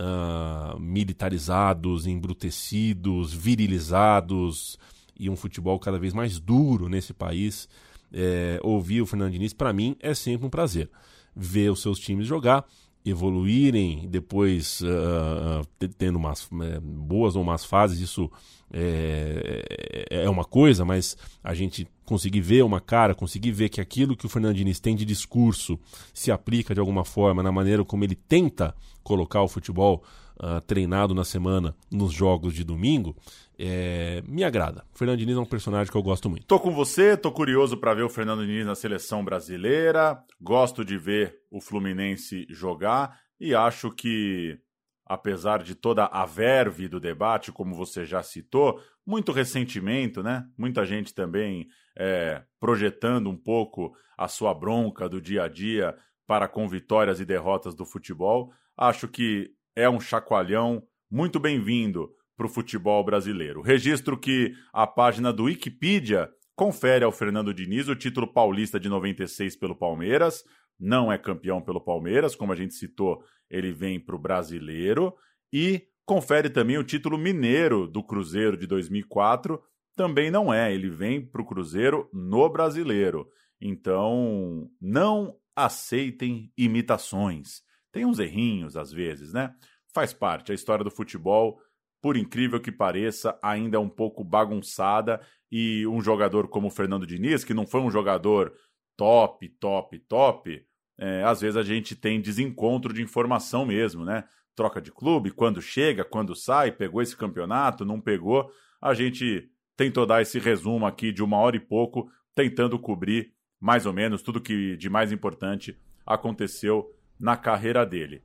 [0.00, 4.78] uh, militarizados, embrutecidos, virilizados
[5.18, 7.68] e um futebol cada vez mais duro nesse país.
[8.12, 10.90] É, ouvir o Fernando Diniz, para mim, é sempre um prazer.
[11.34, 12.64] Ver os seus times jogar,
[13.04, 15.66] evoluírem, depois uh,
[15.98, 18.30] tendo umas é, boas ou más fases, isso
[18.72, 24.16] é, é uma coisa, mas a gente conseguir ver uma cara, conseguir ver que aquilo
[24.16, 25.78] que o Fernando Diniz tem de discurso
[26.14, 30.02] se aplica de alguma forma na maneira como ele tenta colocar o futebol
[30.36, 33.16] uh, treinado na semana nos jogos de domingo,
[33.58, 34.84] é, me agrada.
[34.94, 36.46] O Fernando Diniz é um personagem que eu gosto muito.
[36.46, 40.98] Tô com você, tô curioso para ver o Fernando Diniz na seleção brasileira, gosto de
[40.98, 44.58] ver o Fluminense jogar e acho que
[45.06, 50.44] apesar de toda a verve do debate, como você já citou, muito ressentimento, né?
[50.58, 55.96] Muita gente também é, projetando um pouco a sua bronca do dia a dia
[56.26, 58.52] para com vitórias e derrotas do futebol.
[58.76, 63.62] Acho que é um chacoalhão muito bem-vindo para o futebol brasileiro.
[63.62, 69.56] Registro que a página do Wikipedia confere ao Fernando Diniz o título paulista de 96
[69.56, 70.42] pelo Palmeiras,
[70.78, 75.14] não é campeão pelo Palmeiras, como a gente citou, ele vem para o brasileiro
[75.52, 79.60] e confere também o título mineiro do Cruzeiro de 2004,
[79.96, 83.28] também não é, ele vem para o Cruzeiro no brasileiro.
[83.60, 87.62] Então, não aceitem imitações.
[87.90, 89.54] Tem uns errinhos às vezes, né?
[89.94, 91.58] Faz parte, a história do futebol,
[92.02, 95.20] por incrível que pareça, ainda é um pouco bagunçada
[95.50, 98.52] e um jogador como o Fernando Diniz, que não foi um jogador
[98.96, 100.66] top, top, top,
[100.98, 104.24] é, às vezes a gente tem desencontro de informação mesmo, né?
[104.54, 108.50] Troca de clube, quando chega, quando sai, pegou esse campeonato, não pegou.
[108.80, 113.84] A gente tentou dar esse resumo aqui de uma hora e pouco, tentando cobrir mais
[113.84, 118.22] ou menos tudo que de mais importante aconteceu na carreira dele.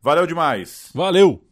[0.00, 0.90] Valeu demais!
[0.94, 1.51] Valeu!